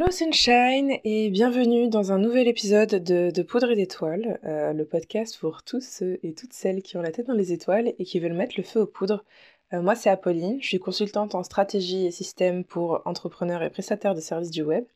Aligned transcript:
Hello 0.00 0.10
Sunshine 0.10 0.96
et 1.04 1.28
bienvenue 1.28 1.90
dans 1.90 2.10
un 2.10 2.18
nouvel 2.18 2.48
épisode 2.48 2.88
de, 2.88 3.42
Poudre 3.42 3.72
et 3.72 3.76
d'étoiles, 3.76 4.40
euh, 4.44 4.72
le 4.72 4.86
podcast 4.86 5.36
pour 5.38 5.62
tous 5.62 5.82
ceux 5.82 6.18
et 6.22 6.32
toutes 6.32 6.54
celles 6.54 6.80
qui 6.80 6.96
ont 6.96 7.02
la 7.02 7.12
tête 7.12 7.26
dans 7.26 7.34
les 7.34 7.52
étoiles 7.52 7.92
et 7.98 8.04
qui 8.06 8.18
veulent 8.18 8.32
mettre 8.32 8.54
le 8.56 8.62
feu 8.62 8.80
aux 8.80 8.86
poudres. 8.86 9.22
Euh, 9.74 9.82
moi 9.82 9.94
c'est 9.94 10.08
Apolline, 10.08 10.56
je 10.62 10.68
suis 10.68 10.78
consultante 10.78 11.34
en 11.34 11.42
stratégie 11.42 12.06
et 12.06 12.10
système 12.12 12.64
pour 12.64 13.02
entrepreneurs 13.04 13.62
et 13.62 13.68
prestataires 13.68 14.14
de 14.14 14.22
services 14.22 14.50
du 14.50 14.62
web. 14.62 14.86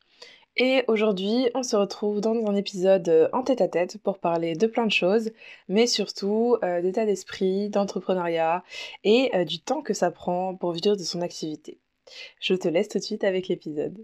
Et 0.57 0.83
aujourd'hui 0.87 1.51
on 1.53 1.61
se 1.61 1.75
retrouve 1.75 2.19
dans 2.19 2.33
un 2.47 2.55
épisode 2.55 3.29
en 3.31 3.43
tête 3.43 3.61
à 3.61 3.67
tête 3.67 3.99
pour 3.99 4.17
parler 4.17 4.55
de 4.55 4.65
plein 4.65 4.87
de 4.87 4.91
choses, 4.91 5.29
mais 5.67 5.85
surtout 5.85 6.57
euh, 6.63 6.81
d'état 6.81 7.05
d'esprit, 7.05 7.69
d'entrepreneuriat 7.69 8.63
et 9.03 9.45
du 9.45 9.59
temps 9.59 9.83
que 9.83 9.93
ça 9.93 10.09
prend 10.09 10.55
pour 10.55 10.71
vivre 10.71 10.95
de 10.95 11.03
son 11.03 11.21
activité. 11.21 11.77
Je 12.39 12.55
te 12.55 12.67
laisse 12.67 12.87
tout 12.87 12.97
de 12.97 13.03
suite 13.03 13.23
avec 13.23 13.49
l'épisode. 13.49 14.03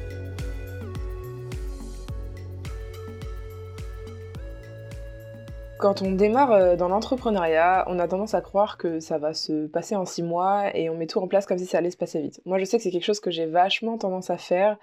Quand 5.81 6.03
on 6.03 6.11
démarre 6.11 6.51
euh, 6.51 6.75
dans 6.75 6.89
l'entrepreneuriat, 6.89 7.85
on 7.87 7.97
a 7.97 8.07
tendance 8.07 8.35
à 8.35 8.41
croire 8.41 8.77
que 8.77 8.99
ça 8.99 9.17
va 9.17 9.33
se 9.33 9.65
passer 9.65 9.95
en 9.95 10.05
six 10.05 10.21
mois 10.21 10.69
et 10.77 10.91
on 10.91 10.95
met 10.95 11.07
tout 11.07 11.17
en 11.17 11.27
place 11.27 11.47
comme 11.47 11.57
si 11.57 11.65
ça 11.65 11.79
allait 11.79 11.89
se 11.89 11.97
passer 11.97 12.21
vite. 12.21 12.39
Moi, 12.45 12.59
je 12.59 12.65
sais 12.65 12.77
que 12.77 12.83
c'est 12.83 12.91
quelque 12.91 13.03
chose 13.03 13.19
que 13.19 13.31
j'ai 13.31 13.47
vachement 13.47 13.97
tendance 13.97 14.29
à 14.29 14.37
faire. 14.37 14.77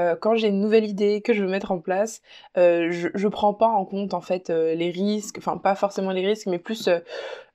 Euh, 0.00 0.16
quand 0.20 0.34
j'ai 0.34 0.48
une 0.48 0.58
nouvelle 0.58 0.86
idée 0.86 1.20
que 1.20 1.34
je 1.34 1.44
veux 1.44 1.48
mettre 1.48 1.70
en 1.70 1.78
place, 1.78 2.20
euh, 2.58 2.88
je, 2.90 3.10
je 3.14 3.28
prends 3.28 3.54
pas 3.54 3.68
en 3.68 3.84
compte 3.84 4.12
en 4.12 4.20
fait 4.20 4.50
les 4.50 4.90
risques, 4.90 5.38
enfin 5.38 5.56
pas 5.56 5.76
forcément 5.76 6.10
les 6.10 6.26
risques, 6.26 6.48
mais 6.48 6.58
plus 6.58 6.88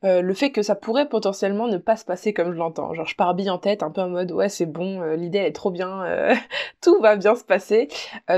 le 0.04 0.34
fait 0.34 0.52
que 0.52 0.62
ça 0.62 0.76
pourrait 0.76 1.10
potentiellement 1.10 1.68
ne 1.68 1.78
pas 1.78 1.98
se 1.98 2.06
passer 2.06 2.32
comme 2.34 2.54
je 2.54 2.58
l'entends. 2.58 2.94
Genre 2.94 3.06
je 3.06 3.16
pars 3.18 3.34
bille 3.34 3.50
en 3.50 3.58
tête, 3.58 3.84
un 3.84 3.92
peu 3.92 4.02
en 4.02 4.10
mode 4.10 4.32
ouais 4.32 4.48
c'est 4.48 4.68
bon, 4.68 5.02
l'idée 5.16 5.40
est 5.40 5.52
trop 5.52 5.72
bien, 5.72 6.06
tout 6.82 7.02
va 7.02 7.18
bien 7.18 7.36
se 7.36 7.44
passer. 7.44 7.90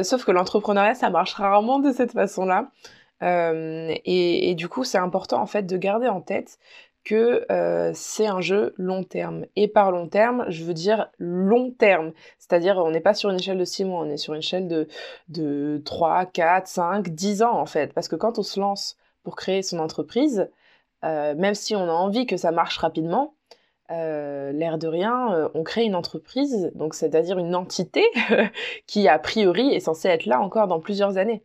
sauf 0.02 0.26
que 0.26 0.32
l'entrepreneuriat 0.32 0.96
ça 0.96 1.12
marche 1.12 1.34
rarement 1.34 1.78
de 1.78 1.92
cette 1.92 2.14
façon-là. 2.14 2.72
Euh, 3.24 3.96
et, 4.06 4.56
du 4.56 4.68
coup, 4.70 4.84
c'est 4.84 4.98
important 4.98 5.42
en 5.42 5.46
fait 5.48 5.64
de 5.64 5.78
garder 5.78 6.08
en 6.08 6.22
tête 6.22 6.60
que 7.04 7.46
euh, 7.52 7.92
c'est 7.94 8.28
un 8.28 8.42
jeu 8.42 8.74
long 8.78 9.04
terme. 9.04 9.46
Et 9.56 9.68
par 9.68 9.92
long 9.92 10.08
terme, 10.10 10.46
je 10.50 10.64
veux 10.66 10.74
dire 10.74 11.10
long 11.20 11.72
terme. 11.72 12.12
C'est-à-dire, 12.38 12.78
on 12.78 12.92
n'est 12.92 13.00
pas 13.00 13.14
sur 13.14 13.30
une 13.30 13.38
échelle 13.38 13.58
de 13.58 13.66
6 13.66 13.86
mois, 13.86 14.02
on 14.02 14.10
est 14.10 14.18
sur 14.18 14.34
une 14.34 14.40
échelle 14.40 14.68
de, 14.68 14.88
de 15.30 15.82
3, 15.86 16.26
4, 16.26 16.68
5, 16.68 17.10
10 17.10 17.44
ans 17.44 17.58
en 17.60 17.66
fait. 17.66 17.94
Parce 17.94 18.08
que 18.10 18.16
quand 18.16 18.40
on 18.40 18.44
se 18.44 18.60
lance 18.60 18.98
pour 19.24 19.36
créer 19.36 19.62
son 19.62 19.80
entreprise, 19.80 20.50
euh, 21.06 21.36
même 21.36 21.56
si 21.56 21.76
on 21.76 21.84
a 21.84 21.94
envie 21.94 22.26
que 22.26 22.38
ça 22.38 22.52
marche 22.52 22.78
rapidement, 22.78 23.34
l'air 23.90 24.78
de 24.78 24.88
rien, 24.88 25.50
on 25.54 25.64
crée 25.64 25.86
une 25.86 25.96
entreprise, 25.96 26.72
donc 26.76 26.94
c'est-à-dire 26.94 27.38
une 27.38 27.56
entité 27.56 28.04
qui 28.86 29.08
a 29.08 29.18
priori 29.18 29.74
est 29.74 29.80
censée 29.80 30.10
être 30.10 30.26
là 30.26 30.42
encore 30.42 30.68
dans 30.68 30.82
plusieurs 30.82 31.18
années 31.18 31.42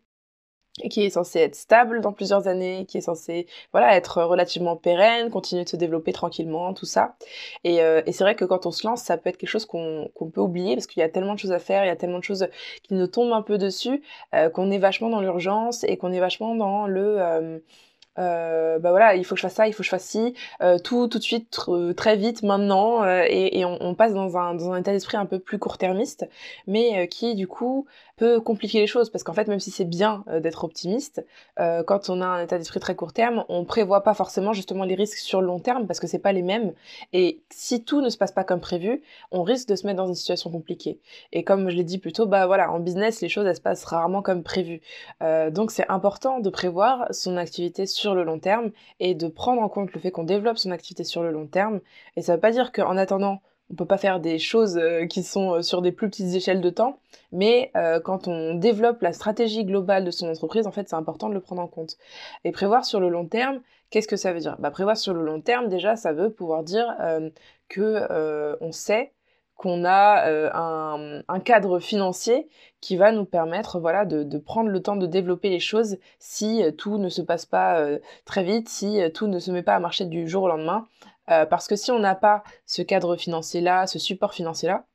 qui 0.91 1.05
est 1.05 1.11
censé 1.11 1.41
être 1.41 1.55
stable 1.55 2.01
dans 2.01 2.13
plusieurs 2.13 2.49
années, 2.49 2.87
qui 2.89 2.99
est 2.99 3.03
censé 3.03 3.47
voilà 3.73 3.97
être 3.97 4.23
relativement 4.23 4.77
pérenne, 4.77 5.31
continuer 5.31 5.65
de 5.65 5.69
se 5.69 5.77
développer 5.77 6.13
tranquillement, 6.13 6.73
tout 6.73 6.87
ça. 6.87 7.17
Et, 7.65 7.83
euh, 7.83 8.03
c'est 8.11 8.25
vrai 8.25 8.35
que 8.35 8.45
quand 8.45 8.67
on 8.67 8.71
se 8.71 8.87
lance, 8.87 9.03
ça 9.03 9.19
peut 9.19 9.29
être 9.29 9.37
quelque 9.37 9.51
chose 9.51 9.67
qu'on 9.67 10.11
peut 10.33 10.41
oublier 10.41 10.75
parce 10.75 10.87
qu'il 10.87 11.01
y 11.01 11.05
a 11.05 11.09
tellement 11.09 11.35
de 11.35 11.39
choses 11.39 11.53
à 11.53 11.59
faire, 11.59 11.85
il 11.85 11.89
y 11.89 11.91
a 11.91 11.97
tellement 11.97 12.19
de 12.19 12.25
choses 12.25 12.49
qui 12.83 12.95
nous 12.95 13.07
tombent 13.07 13.33
un 13.33 13.43
peu 13.43 13.59
dessus, 13.59 14.03
euh, 14.35 14.49
qu'on 14.49 14.71
est 14.71 14.79
vachement 14.79 15.11
dans 15.11 15.21
l'urgence 15.21 15.85
et 15.85 15.97
qu'on 15.97 16.13
est 16.13 16.21
vachement 16.21 16.55
dans 16.55 16.87
le 16.87 17.63
euh, 18.19 18.79
bah 18.79 18.91
voilà, 18.91 19.15
il 19.15 19.25
faut 19.25 19.35
que 19.35 19.41
je 19.41 19.47
fasse 19.47 19.55
ça, 19.55 19.67
il 19.67 19.73
faut 19.73 19.79
que 19.79 19.85
je 19.85 19.89
fasse 19.89 20.05
ci, 20.05 20.35
tout 20.85 21.09
tout 21.09 21.19
de 21.19 21.23
suite, 21.23 21.59
très 21.97 22.17
vite, 22.17 22.43
maintenant, 22.43 23.07
et, 23.07 23.59
et 23.59 23.65
on, 23.65 23.79
on, 23.81 23.95
passe 23.95 24.13
dans 24.13 24.37
un, 24.37 24.55
dans 24.55 24.71
un 24.73 24.81
état 24.81 24.93
d'esprit 24.93 25.17
un 25.17 25.25
peu 25.25 25.39
plus 25.39 25.59
court-termiste, 25.59 26.29
mais 26.67 27.09
qui 27.09 27.35
du 27.35 27.47
coup 27.49 27.87
peut 28.17 28.41
compliquer 28.41 28.81
les 28.81 28.87
choses, 28.87 29.11
parce 29.11 29.25
qu'en 29.25 29.33
fait, 29.33 29.49
même 29.49 29.61
si 29.61 29.71
c'est 29.71 29.85
bien 29.85 30.25
d'être 30.41 30.65
optimiste, 30.65 31.25
quand 31.57 32.11
on 32.11 32.21
a 32.21 32.27
un 32.27 32.43
état 32.43 32.59
d'esprit 32.59 32.81
très 32.81 32.95
court 32.95 33.13
terme, 33.13 33.45
on 33.49 33.65
prévoit 33.65 34.03
pas 34.03 34.15
forcément 34.15 34.53
justement 34.53 34.85
les 34.85 34.95
risques 34.95 35.19
sur 35.19 35.41
le 35.41 35.47
long 35.47 35.61
terme, 35.61 35.87
parce 35.87 35.99
que 35.99 36.07
c'est 36.07 36.19
pas 36.19 36.33
les 36.33 36.43
mêmes, 36.43 36.73
et 37.13 37.41
si 37.51 37.83
tout 37.83 38.03
ne 38.03 38.11
se 38.11 38.19
passe 38.19 38.33
pas 38.33 38.45
comme 38.45 38.61
prévu, 38.61 39.03
on 39.31 39.43
risque 39.43 39.69
de 39.69 39.77
se 39.77 39.87
mettre 39.87 39.97
dans 39.97 40.07
une 40.07 40.15
situation 40.15 40.51
compliquée. 40.51 40.99
Et 41.33 41.45
comme 41.45 41.71
je 41.71 41.77
l'ai 41.77 41.85
dit 41.85 41.99
plus 41.99 42.13
tôt, 42.13 42.27
bah 42.27 42.47
voilà, 42.47 42.71
en 42.71 42.81
business, 42.81 43.23
les 43.23 43.29
choses 43.29 43.47
elles 43.47 43.57
se 43.57 43.61
passent 43.61 43.85
rarement 43.85 44.23
comme 44.23 44.43
prévu. 44.43 44.83
donc 45.51 45.71
c'est 45.71 45.89
important 45.89 46.41
de 46.41 46.51
prévoir 46.51 47.07
son 47.11 47.37
activité 47.37 47.87
sur 47.87 48.03
sur 48.03 48.15
le 48.17 48.25
long 48.25 48.41
terme 48.41 48.73
et 48.99 49.15
de 49.15 49.29
prendre 49.29 49.63
en 49.63 49.69
compte 49.69 49.93
le 49.93 50.01
fait 50.01 50.11
qu'on 50.11 50.25
développe 50.25 50.59
son 50.59 50.73
activité 50.73 51.05
sur 51.05 51.23
le 51.23 51.31
long 51.31 51.47
terme. 51.47 51.81
Et 52.17 52.23
ça 52.23 52.35
veut 52.35 52.41
pas 52.41 52.51
dire 52.51 52.73
qu'en 52.73 52.97
attendant, 52.97 53.41
on 53.73 53.77
peut 53.77 53.87
pas 53.87 53.99
faire 53.99 54.21
des 54.21 54.39
choses 54.39 54.77
euh, 54.77 55.07
qui 55.07 55.23
sont 55.23 55.55
euh, 55.55 55.63
sur 55.63 55.83
des 55.83 55.93
plus 55.93 56.11
petites 56.11 56.35
échelles 56.35 56.61
de 56.61 56.71
temps, 56.71 56.99
mais 57.33 57.71
euh, 57.77 58.01
quand 58.01 58.29
on 58.29 58.55
développe 58.55 59.01
la 59.03 59.13
stratégie 59.13 59.65
globale 59.65 60.05
de 60.05 60.11
son 60.11 60.29
entreprise, 60.29 60.67
en 60.67 60.73
fait, 60.73 60.89
c'est 60.89 60.97
important 60.97 61.29
de 61.29 61.35
le 61.35 61.41
prendre 61.41 61.63
en 61.63 61.67
compte. 61.67 61.97
Et 62.45 62.53
prévoir 62.53 62.85
sur 62.85 63.01
le 63.01 63.09
long 63.09 63.27
terme, 63.27 63.61
qu'est-ce 63.91 64.09
que 64.09 64.17
ça 64.17 64.33
veut 64.33 64.41
dire? 64.41 64.57
Bah, 64.59 64.71
Prévoir 64.71 64.97
sur 64.97 65.15
le 65.15 65.23
long 65.25 65.41
terme, 65.41 65.69
déjà, 65.69 65.97
ça 65.97 66.13
veut 66.13 66.31
pouvoir 66.31 66.63
dire 66.63 66.95
que 67.69 68.57
on 68.61 68.73
sait 68.73 69.13
qu'on 69.63 69.85
a 69.85 70.27
euh, 70.27 71.23
un, 71.29 71.41
cadre 71.41 71.79
financier 71.79 72.49
qui 72.81 72.97
va 72.97 73.13
nous 73.13 73.25
permettre 73.25 73.79
voilà 73.79 74.05
de, 74.05 74.39
prendre 74.39 74.71
le 74.71 74.83
temps 74.83 74.97
de 74.97 75.07
développer 75.07 75.51
les 75.51 75.61
choses 75.61 75.99
si 76.19 76.65
euh, 76.65 76.73
tout 76.73 76.99
ne 76.99 77.09
se 77.09 77.23
passe 77.23 77.47
pas 77.47 77.79
euh, 77.79 78.01
très 78.25 78.43
vite, 78.43 78.69
si 78.69 79.01
tout 79.15 79.29
ne 79.29 79.39
se 79.39 79.53
met 79.53 79.63
pas 79.63 79.77
à 79.77 79.79
marcher 79.79 80.05
du 80.05 80.29
jour 80.29 80.45
au 80.45 80.49
lendemain. 80.49 80.89
Parce 81.27 81.69
que 81.69 81.77
si 81.77 81.91
on 81.91 81.99
n'a 81.99 82.15
pas 82.15 82.43
ce 82.67 82.83
cadre 82.83 83.17
financier 83.17 83.61
là, 83.61 83.87
ce 83.87 83.99
support 83.99 84.35
financier 84.35 84.69
là, 84.69 84.87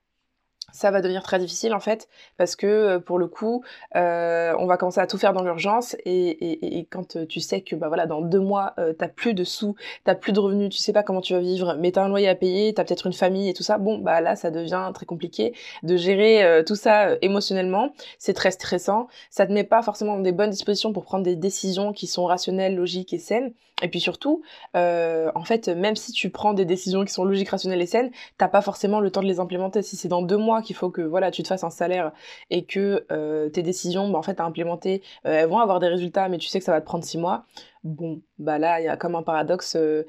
ça 0.73 0.91
va 0.91 1.01
devenir 1.01 1.23
très 1.23 1.39
difficile 1.39 1.73
en 1.73 1.79
fait 1.79 2.07
parce 2.37 2.55
que 2.55 2.67
euh, 2.67 2.99
pour 2.99 3.19
le 3.19 3.27
coup 3.27 3.63
euh, 3.95 4.53
on 4.59 4.65
va 4.65 4.77
commencer 4.77 4.99
à 4.99 5.07
tout 5.07 5.17
faire 5.17 5.33
dans 5.33 5.43
l'urgence 5.43 5.95
et, 6.05 6.87
quand 6.89 7.15
euh, 7.15 7.25
tu 7.25 7.39
sais 7.39 7.61
que 7.61 7.75
bah 7.75 7.87
voilà 7.87 8.05
dans 8.05 8.21
deux 8.21 8.39
mois 8.39 8.73
euh, 8.77 8.93
t'as 8.93 9.07
plus 9.07 9.33
de 9.33 9.43
sous 9.43 9.75
t'as 10.03 10.15
plus 10.15 10.33
de 10.33 10.39
revenus 10.39 10.69
tu 10.69 10.77
sais 10.77 10.93
pas 10.93 11.03
comment 11.03 11.21
tu 11.21 11.33
vas 11.33 11.39
vivre 11.39 11.75
mais 11.79 11.91
t'as 11.91 12.03
un 12.03 12.09
loyer 12.09 12.27
à 12.27 12.35
payer 12.35 12.73
t'as 12.73 12.83
peut-être 12.83 13.07
une 13.07 13.13
famille 13.13 13.49
et 13.49 13.53
tout 13.53 13.63
ça 13.63 13.77
bon 13.77 13.97
bah 13.97 14.21
là 14.21 14.35
ça 14.35 14.51
devient 14.51 14.91
très 14.93 15.05
compliqué 15.05 15.53
de 15.83 15.95
gérer 15.95 16.63
tout 16.65 16.75
ça 16.75 17.17
émotionnellement. 17.21 17.93
C'est 18.19 18.33
très 18.33 18.51
stressant. 18.51 19.07
Ça 19.29 19.45
te 19.45 19.51
met 19.51 19.63
pas 19.63 19.81
forcément 19.81 20.15
dans 20.15 20.23
des 20.23 20.31
bonnes 20.31 20.49
dispositions 20.49 20.93
pour 20.93 21.05
prendre 21.05 21.23
des 21.23 21.35
décisions 21.35 21.93
qui 21.93 22.07
sont 22.07 22.25
rationnelles 22.25 22.75
logiques 22.75 23.13
et 23.13 23.19
saines. 23.19 23.53
Et 23.83 23.89
puis 23.89 23.99
surtout 23.99 24.41
en 24.73 25.43
fait 25.45 25.67
même 25.67 25.95
si 25.95 26.11
tu 26.11 26.29
prends 26.29 26.53
des 26.53 26.65
décisions 26.65 27.05
qui 27.05 27.13
sont 27.13 27.25
logiques 27.25 27.49
rationnelles 27.49 27.81
et 27.81 27.85
saines 27.85 28.11
t'as 28.37 28.47
pas 28.47 28.61
forcément 28.61 28.99
le 28.99 29.11
temps 29.11 29.21
de 29.21 29.27
les 29.27 29.39
implémenter. 29.39 29.81
Si 29.81 29.95
c'est 29.95 30.07
dans 30.07 30.21
deux 30.21 30.37
mois 30.37 30.56
qu'il 30.61 30.75
faut 30.75 30.89
que 30.89 31.01
voilà 31.01 31.31
tu 31.31 31.43
te 31.43 31.47
fasses 31.47 31.63
un 31.63 31.69
salaire 31.69 32.11
et 32.49 32.65
que 32.65 33.05
euh, 33.11 33.49
tes 33.49 33.63
décisions 33.63 34.09
bah, 34.09 34.19
en 34.19 34.21
à 34.21 34.43
implémenter 34.43 35.01
euh, 35.25 35.41
elles 35.41 35.49
vont 35.49 35.59
avoir 35.59 35.79
des 35.79 35.87
résultats 35.87 36.29
mais 36.29 36.37
tu 36.37 36.47
sais 36.47 36.59
que 36.59 36.65
ça 36.65 36.71
va 36.71 36.81
te 36.81 36.85
prendre 36.85 37.03
six 37.03 37.17
mois. 37.17 37.45
Bon 37.83 38.21
bah 38.39 38.59
là 38.59 38.81
il 38.81 38.85
y 38.85 38.89
a 38.89 38.97
comme 38.97 39.15
un 39.15 39.23
paradoxe 39.23 39.75
euh, 39.77 40.03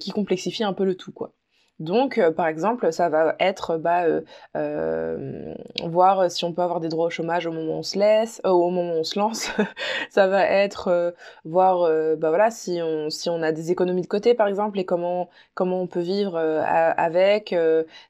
qui 0.00 0.10
complexifie 0.10 0.64
un 0.64 0.72
peu 0.72 0.84
le 0.84 0.94
tout 0.96 1.12
quoi 1.12 1.32
Donc, 1.80 2.18
euh, 2.18 2.32
par 2.32 2.48
exemple, 2.48 2.92
ça 2.92 3.08
va 3.08 3.36
être 3.38 3.76
bah, 3.76 4.04
euh, 4.04 4.22
euh, 4.56 5.54
voir 5.84 6.28
si 6.30 6.44
on 6.44 6.52
peut 6.52 6.62
avoir 6.62 6.80
des 6.80 6.88
droits 6.88 7.06
au 7.06 7.10
chômage 7.10 7.46
au 7.46 7.52
moment 7.52 7.74
où 7.74 7.78
on 7.78 7.82
se 7.84 7.98
laisse, 7.98 8.40
au 8.44 8.70
moment 8.70 8.94
où 8.94 8.98
on 8.98 9.04
se 9.04 9.18
lance. 9.18 9.50
ça 10.10 10.26
va 10.26 10.44
être 10.44 11.14
voir 11.44 11.88
bah 12.16 12.28
voilà 12.30 12.50
si 12.50 12.80
on 12.82 13.10
si 13.10 13.30
on 13.30 13.42
a 13.42 13.52
des 13.52 13.70
économies 13.70 14.02
de 14.02 14.06
côté, 14.08 14.34
par 14.34 14.48
exemple, 14.48 14.78
et 14.78 14.84
comment 14.84 15.28
comment 15.54 15.80
on 15.80 15.86
peut 15.86 16.00
vivre 16.00 16.36
avec. 16.36 17.54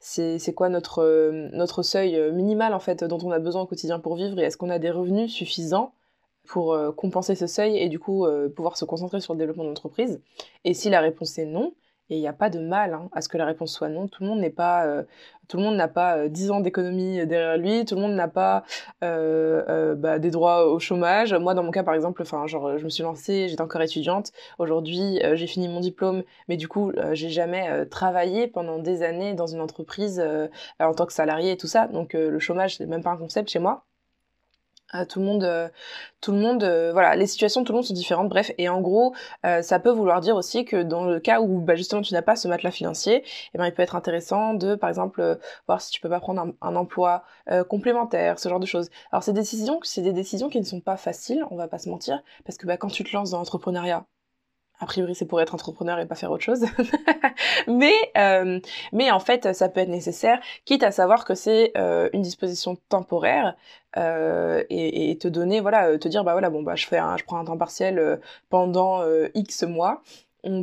c'est 0.00 0.38
c'est 0.38 0.55
quoi 0.55 0.69
notre 0.69 1.31
notre 1.53 1.82
seuil 1.82 2.32
minimal 2.32 2.75
en 2.75 2.81
fait 2.81 3.05
dont 3.05 3.19
on 3.23 3.31
a 3.32 3.38
besoin 3.38 3.62
au 3.62 3.67
quotidien 3.67 3.99
pour 4.00 4.17
vivre 4.17 4.38
et 4.38 4.44
est-ce 4.44 4.56
qu'on 4.56 4.71
a 4.71 4.79
des 4.79 4.91
revenus 4.91 5.31
suffisants 5.32 5.93
pour 6.47 6.76
compenser 6.97 7.35
ce 7.35 7.47
seuil 7.47 7.76
et 7.79 7.88
du 7.88 7.99
coup 7.99 8.26
pouvoir 8.56 8.76
se 8.79 8.85
concentrer 8.87 9.21
sur 9.21 9.35
le 9.35 9.38
développement 9.38 9.64
de 9.64 9.69
l'entreprise. 9.69 10.23
Et 10.64 10.75
si 10.75 10.88
la 10.91 11.00
réponse 11.00 11.38
est 11.38 11.47
non, 11.47 11.75
et 12.10 12.16
il 12.16 12.20
n'y 12.20 12.28
a 12.28 12.32
pas 12.32 12.50
de 12.50 12.58
mal 12.58 12.94
hein, 12.94 13.08
à 13.12 13.20
ce 13.20 13.28
que 13.28 13.37
la 13.37 13.44
réponse 13.44 13.72
soit 13.72 13.88
non. 13.88 14.08
Tout 14.08 14.22
le 14.22 14.28
monde 14.28 14.40
euh, 14.40 15.76
n'a 15.76 15.88
pas 15.88 16.16
euh, 16.16 16.28
10 16.28 16.50
ans 16.50 16.60
d'économie 16.60 17.26
derrière 17.26 17.58
lui. 17.58 17.84
Tout 17.84 17.96
le 17.96 18.00
monde 18.00 18.14
n'a 18.14 18.28
pas 18.28 18.64
euh, 19.05 19.62
euh 19.69 19.94
bah, 19.94 20.19
des 20.19 20.31
droits 20.31 20.66
au 20.66 20.78
chômage. 20.78 21.34
Moi, 21.34 21.55
dans 21.55 21.62
mon 21.62 21.70
cas, 21.70 21.82
par 21.82 21.94
exemple, 21.94 22.25
je 22.25 22.84
me 22.84 22.88
suis 22.88 23.02
lancée, 23.02 23.49
j'étais 23.49 23.62
encore 23.62 23.82
étudiante. 23.82 24.32
Aujourd'hui, 24.58 25.20
euh, 25.22 25.37
j'ai 25.37 25.46
fini 25.46 25.69
mon 25.69 25.81
diplôme, 25.81 26.22
mais 26.49 26.56
du 26.56 26.69
coup, 26.69 26.93
j'ai 27.12 27.31
jamais 27.31 27.87
travaillé 27.87 28.46
pendant 28.46 28.78
des 28.78 29.02
années 29.02 29.34
dans 29.34 29.46
une 29.46 29.61
entreprise 29.61 30.22
en 30.81 30.94
tant 30.94 31.06
que 31.06 31.12
salarié 31.12 31.52
et 31.52 31.56
tout 31.56 31.66
ça. 31.66 31.87
Donc, 31.88 32.14
le 32.14 32.38
chômage, 32.38 32.76
c'est 32.76 32.87
même 32.87 33.02
pas 33.02 33.11
un 33.11 33.16
concept 33.16 33.50
chez 33.50 33.58
moi 33.58 33.84
tout 35.08 35.20
le 35.20 35.26
monde, 35.26 35.44
euh, 35.44 35.69
tout 36.20 36.32
le 36.32 36.38
monde, 36.38 36.64
euh, 36.64 36.93
voilà, 36.93 37.14
les 37.17 37.26
situations 37.26 37.61
de 37.61 37.67
tout 37.67 37.73
le 37.73 37.79
monde 37.79 37.85
sont 37.85 37.94
différentes. 37.94 38.29
Bref, 38.29 38.52
et 38.58 38.69
en 38.69 38.81
gros, 38.81 39.14
euh, 39.44 39.62
ça 39.62 39.79
peut 39.79 39.90
vouloir 39.90 40.20
dire 40.20 40.37
aussi 40.37 40.64
que 40.64 40.82
dans 40.82 41.05
le 41.05 41.20
cas 41.20 41.40
où 41.40 41.61
bah, 41.61 41.76
justement 41.76 42.02
tu 42.02 42.14
n'as 42.14 42.23
pas 42.23 42.37
ce 42.37 42.49
matelas 42.49 42.70
financier, 42.70 43.25
eh 43.55 43.58
ben 43.58 43.67
il 43.67 43.75
peut 43.75 43.82
être 43.82 43.96
intéressant 43.96 44.55
de, 44.55 44.75
par 44.75 44.88
exemple, 44.88 45.38
voir 45.67 45.81
si 45.81 45.90
tu 45.90 46.00
peux 46.00 46.08
pas 46.08 46.20
prendre 46.20 46.40
un, 46.40 46.52
un 46.61 46.76
emploi 46.76 47.25
complémentaire, 47.69 48.38
ce 48.38 48.49
genre 48.49 48.61
de 48.61 48.67
choses. 48.67 48.90
Alors 49.12 49.23
ces 49.23 49.32
décisions, 49.32 49.81
c'est 49.82 50.02
des 50.02 50.12
décisions 50.12 50.49
qui 50.49 50.58
ne 50.58 50.64
sont 50.64 50.81
pas 50.81 50.96
faciles, 50.96 51.44
on 51.50 51.56
va 51.56 51.69
pas 51.69 51.79
se 51.79 51.88
mentir, 51.88 52.23
parce 52.44 52.56
que 52.58 52.67
bah, 52.67 52.76
quand 52.76 52.88
tu 52.88 53.05
te 53.05 53.14
lances 53.14 53.31
dans 53.31 53.38
l'entrepreneuriat, 53.38 54.06
a 54.80 54.86
priori, 54.86 55.14
c'est 55.14 55.26
pour 55.26 55.40
être 55.40 55.54
entrepreneur 55.54 55.98
et 55.98 56.06
pas 56.06 56.14
faire 56.14 56.30
autre 56.30 56.44
chose. 56.44 56.64
mais, 57.66 57.94
euh, 58.16 58.60
mais 58.92 59.10
en 59.10 59.20
fait, 59.20 59.52
ça 59.52 59.69
peut 59.69 59.80
être 59.80 59.88
nécessaire, 59.88 60.40
quitte 60.64 60.82
à 60.82 60.92
savoir 60.92 61.25
que 61.25 61.34
c'est 61.34 61.72
euh, 61.76 62.08
une 62.12 62.22
disposition 62.22 62.76
temporaire 62.88 63.56
euh, 63.96 64.62
et, 64.70 65.16
te 65.19 65.26
donner, 65.28 65.60
voilà, 65.60 65.98
te 65.98 66.08
dire, 66.08 66.22
bah 66.22 66.32
voilà, 66.32 66.50
bon, 66.50 66.62
bah 66.62 66.76
je 66.76 66.86
fais, 66.86 67.00
je 67.19 67.25
prends 67.25 67.38
un 67.38 67.44
temps 67.44 67.58
partiel 67.58 68.20
pendant 68.50 69.02
X 69.34 69.64
mois 69.64 70.02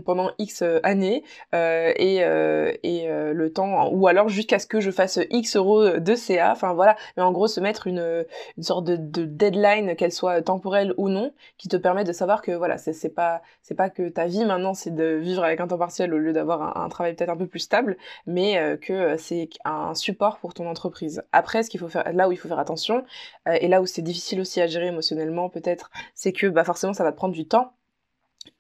pendant 0.06 0.32
X 0.38 0.62
euh, 0.62 0.80
années 0.84 1.24
euh, 1.54 1.92
et, 1.98 2.24
euh, 2.24 2.72
et 2.84 3.10
euh, 3.10 3.34
le 3.34 3.52
temps 3.52 3.90
ou 3.92 4.08
alors 4.08 4.30
jusqu'à 4.30 4.60
ce 4.60 4.68
que 4.68 4.80
je 4.80 4.92
fasse 4.92 5.20
X 5.30 5.56
euros 5.56 6.00
de 6.00 6.16
CA 6.16 6.52
enfin 6.52 6.74
voilà. 6.74 6.96
Mais 7.18 7.24
en 7.24 7.32
gros 7.32 7.48
se 7.48 7.60
mettre 7.60 7.88
une, 7.88 8.26
une 8.58 8.64
sorte 8.64 8.86
de, 8.86 8.96
de 8.96 9.26
deadline 9.26 9.96
qu'elle 9.96 10.12
soit 10.12 10.42
temporelle 10.42 10.94
ou 10.98 11.10
non 11.10 11.34
qui 11.58 11.68
te 11.68 11.78
permet 11.78 12.04
de 12.04 12.14
savoir 12.14 12.42
que 12.42 12.52
voilà 12.52 12.78
c'est 12.78 13.14
pas 13.14 13.42
c'est 13.62 13.76
pas 13.76 13.90
que 13.90 14.10
ta 14.10 14.26
vie 14.26 14.46
maintenant 14.46 14.74
c'est 14.74 14.94
de 14.94 15.16
vivre 15.16 15.44
avec 15.44 15.60
un 15.60 15.68
temps 15.68 15.78
partiel 15.78 16.14
au 16.14 16.18
lieu 16.18 16.34
d'avoir 16.34 16.78
un, 16.78 16.86
un, 16.86 16.90
travail 16.90 17.16
peut-être 17.16 17.30
un 17.30 17.38
peu 17.38 17.48
plus 17.48 17.60
stable 17.60 17.98
mais 18.26 18.58
euh, 18.58 18.78
que 18.78 19.18
c'est 19.18 19.50
un 19.66 19.94
support 19.94 20.38
pour 20.40 20.54
ton 20.54 20.68
entreprise. 20.68 21.24
Après 21.32 21.64
ce 21.64 21.70
qu'il 21.70 21.80
faut 21.80 21.90
faire 21.90 22.12
là 22.14 22.28
où 22.28 22.32
il 22.32 22.38
faut 22.38 22.48
faire 22.48 22.60
attention 22.60 23.04
et 23.48 23.68
là 23.68 23.82
où 23.82 23.86
c'est 23.86 24.02
difficile 24.02 24.40
aussi 24.40 24.62
à 24.62 24.68
gérer 24.68 24.88
émotionnellement 24.88 25.50
peut-être 25.50 25.92
c'est 26.14 26.32
que 26.32 26.48
bah 26.48 26.64
forcément 26.64 26.94
ça 26.94 27.04
va 27.04 27.12
te 27.12 27.18
prendre 27.18 27.34
du 27.34 27.48
temps 27.48 27.74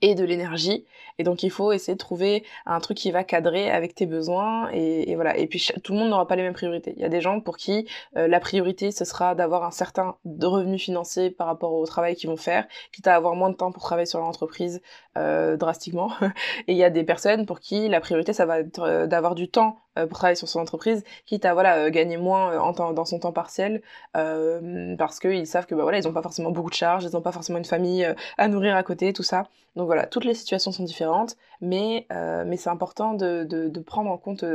et 0.01 0.15
de 0.15 0.23
l'énergie. 0.23 0.85
Et 1.17 1.23
donc 1.23 1.43
il 1.43 1.49
faut 1.49 1.71
essayer 1.71 1.93
de 1.93 1.99
trouver 1.99 2.43
un 2.65 2.79
truc 2.79 2.97
qui 2.97 3.11
va 3.11 3.23
cadrer 3.23 3.71
avec 3.71 3.95
tes 3.95 4.05
besoins 4.05 4.69
et, 4.71 5.15
voilà. 5.15 5.37
Et 5.37 5.47
puis 5.47 5.65
tout 5.83 5.93
le 5.93 5.99
monde 5.99 6.09
n'aura 6.09 6.27
pas 6.27 6.35
les 6.35 6.43
mêmes 6.43 6.53
priorités. 6.53 6.93
Il 6.97 7.01
y 7.01 7.05
a 7.05 7.09
des 7.09 7.21
gens 7.21 7.39
pour 7.39 7.57
qui 7.57 7.87
euh, 8.17 8.27
la 8.27 8.39
priorité 8.39 8.91
ce 8.91 9.05
sera 9.05 9.35
d'avoir 9.35 9.63
un 9.63 9.71
certain 9.71 10.15
revenu 10.41 10.77
financier 10.77 11.31
par 11.31 11.47
rapport 11.47 11.73
au 11.73 11.85
travail 11.85 12.15
qu'ils 12.15 12.29
vont 12.29 12.37
faire 12.37 12.67
quitte 12.91 13.07
à 13.07 13.15
avoir 13.15 13.35
moins 13.35 13.49
de 13.49 13.55
temps 13.55 13.71
pour 13.71 13.83
travailler 13.83 14.05
sur 14.05 14.19
leur 14.19 14.27
entreprise 14.27 14.81
euh, 15.17 15.57
drastiquement. 15.57 16.11
Et 16.67 16.73
il 16.73 16.77
y 16.77 16.83
a 16.83 16.89
des 16.89 17.03
personnes 17.03 17.45
pour 17.45 17.59
qui 17.59 17.87
la 17.87 18.01
priorité 18.01 18.33
ça 18.33 18.45
va 18.45 18.59
être 18.59 18.79
euh, 18.79 19.07
d'avoir 19.07 19.35
du 19.35 19.49
temps 19.49 19.79
euh, 19.97 20.07
pour 20.07 20.17
travailler 20.17 20.35
sur 20.35 20.47
son 20.47 20.59
entreprise, 20.59 21.03
quitte 21.25 21.45
à 21.45 21.53
voilà 21.53 21.77
euh, 21.77 21.89
gagner 21.89 22.17
moins 22.17 22.51
euh, 22.51 22.93
dans 22.93 23.05
son 23.05 23.19
temps 23.19 23.31
partiel, 23.31 23.81
euh, 24.17 24.95
parce 24.97 25.19
qu'ils 25.19 25.47
savent 25.47 25.65
que 25.65 25.75
bah 25.75 25.83
voilà 25.83 25.97
ils 25.97 26.07
ont 26.07 26.13
pas 26.13 26.21
forcément 26.21 26.51
beaucoup 26.51 26.69
de 26.69 26.75
charges, 26.75 27.03
ils 27.03 27.15
ont 27.15 27.21
pas 27.21 27.31
forcément 27.31 27.57
une 27.57 27.65
famille 27.65 28.07
à 28.37 28.47
nourrir 28.47 28.75
à 28.75 28.83
côté, 28.83 29.13
tout 29.13 29.23
ça. 29.23 29.47
Donc 29.75 29.87
voilà, 29.87 30.07
toutes 30.07 30.23
les 30.23 30.33
situations 30.33 30.71
sont 30.71 30.85
différentes, 30.85 31.35
mais 31.59 32.07
mais 32.45 32.55
c'est 32.57 32.69
important 32.69 33.13
de, 33.13 33.43
de, 33.43 33.79
prendre 33.81 34.09
en 34.09 34.17
compte 34.17 34.45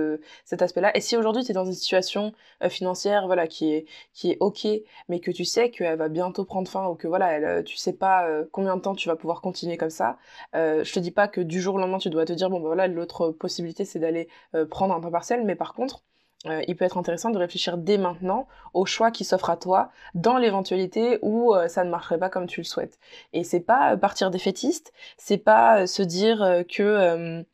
cet 0.45 0.63
aspect-là. 0.63 0.97
Et 0.97 1.01
si 1.01 1.17
aujourd'hui 1.17 1.45
tu 1.45 1.51
es 1.51 1.55
dans 1.55 1.67
une 1.67 1.75
situation 1.75 2.33
financière 2.71 3.27
voilà 3.27 3.47
qui 3.47 3.73
est 3.73 3.87
qui 4.15 4.31
est 4.31 4.39
ok, 4.41 4.67
mais 5.09 5.21
que 5.21 5.31
tu 5.31 5.45
sais 5.45 5.71
qu'elle 5.71 5.99
va 5.99 6.09
bientôt 6.09 6.45
prendre 6.45 6.69
fin 6.71 6.87
ou 6.89 6.95
que 6.95 7.07
voilà 7.07 7.33
elle, 7.33 7.65
tu 7.65 7.77
sais 7.77 7.93
pas 7.93 8.27
combien 8.53 8.77
de 8.77 8.81
temps 8.81 8.95
tu 8.95 9.09
vas 9.09 9.17
pouvoir 9.17 9.43
continuer 9.43 9.77
comme 9.77 9.91
ça, 9.91 10.17
je 10.55 10.91
te 10.91 10.99
dis 10.99 11.11
pas 11.11 11.29
que 11.29 11.43
du 11.43 11.61
jour 11.61 11.75
au 11.75 11.79
lendemain 11.79 11.99
tu 11.99 12.09
dois 12.11 12.25
te 12.25 12.33
dire 12.33 12.49
bon 12.49 12.61
bah 12.61 12.69
voilà 12.69 12.87
l'autre 12.87 13.31
possibilité 13.31 13.85
c'est 13.85 13.99
d'aller 13.99 14.29
prendre 14.71 14.95
un 14.95 15.01
temps 15.01 15.11
partiel 15.11 15.30
mais 15.44 15.55
par 15.55 15.75
contre, 15.75 16.03
euh, 16.47 16.62
il 16.69 16.77
peut 16.77 16.85
être 16.87 16.97
intéressant 16.97 17.31
de 17.31 17.38
réfléchir 17.38 17.77
dès 17.77 17.99
maintenant 17.99 18.49
au 18.73 18.87
choix 18.87 19.11
qui 19.11 19.25
s'offre 19.25 19.50
à 19.50 19.56
toi 19.59 19.91
dans 20.15 20.38
l'éventualité 20.38 21.19
où 21.21 21.55
euh, 21.55 21.69
ça 21.69 21.85
ne 21.85 21.91
marcherait 21.91 22.19
pas 22.19 22.31
comme 22.31 22.47
tu 22.47 22.61
le 22.61 22.65
souhaites. 22.65 22.99
Et 23.35 23.44
c'est 23.44 23.61
pas 23.61 23.93
euh, 23.93 23.97
partir 23.97 24.31
défaitiste, 24.31 24.93
c'est 25.19 25.38
pas 25.38 25.87
se 25.87 26.03
dire 26.03 26.65
que 26.75 27.44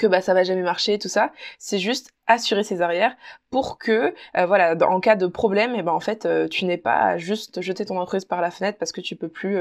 que 0.00 0.06
bah 0.08 0.18
va 0.20 0.42
jamais 0.42 0.62
marcher 0.62 0.98
tout 0.98 1.08
ça, 1.08 1.32
c'est 1.58 1.78
juste 1.78 2.10
assurer 2.26 2.64
ses 2.64 2.82
arrières 2.82 3.16
pour 3.50 3.78
que 3.78 4.14
voilà 4.34 4.74
en 4.88 5.00
cas 5.00 5.14
de 5.14 5.26
problème 5.28 5.74
eh 5.76 5.82
ben 5.82 5.92
en 5.92 6.00
fait 6.00 6.28
tu 6.50 6.64
n'es 6.64 6.76
pas 6.76 7.16
juste 7.18 7.60
jeter 7.62 7.86
ton 7.86 7.96
entreprise 7.96 8.24
par 8.24 8.40
la 8.40 8.50
fenêtre 8.50 8.78
parce 8.78 8.92
que 8.92 9.00
tu 9.00 9.14
peux 9.14 9.28
plus 9.28 9.58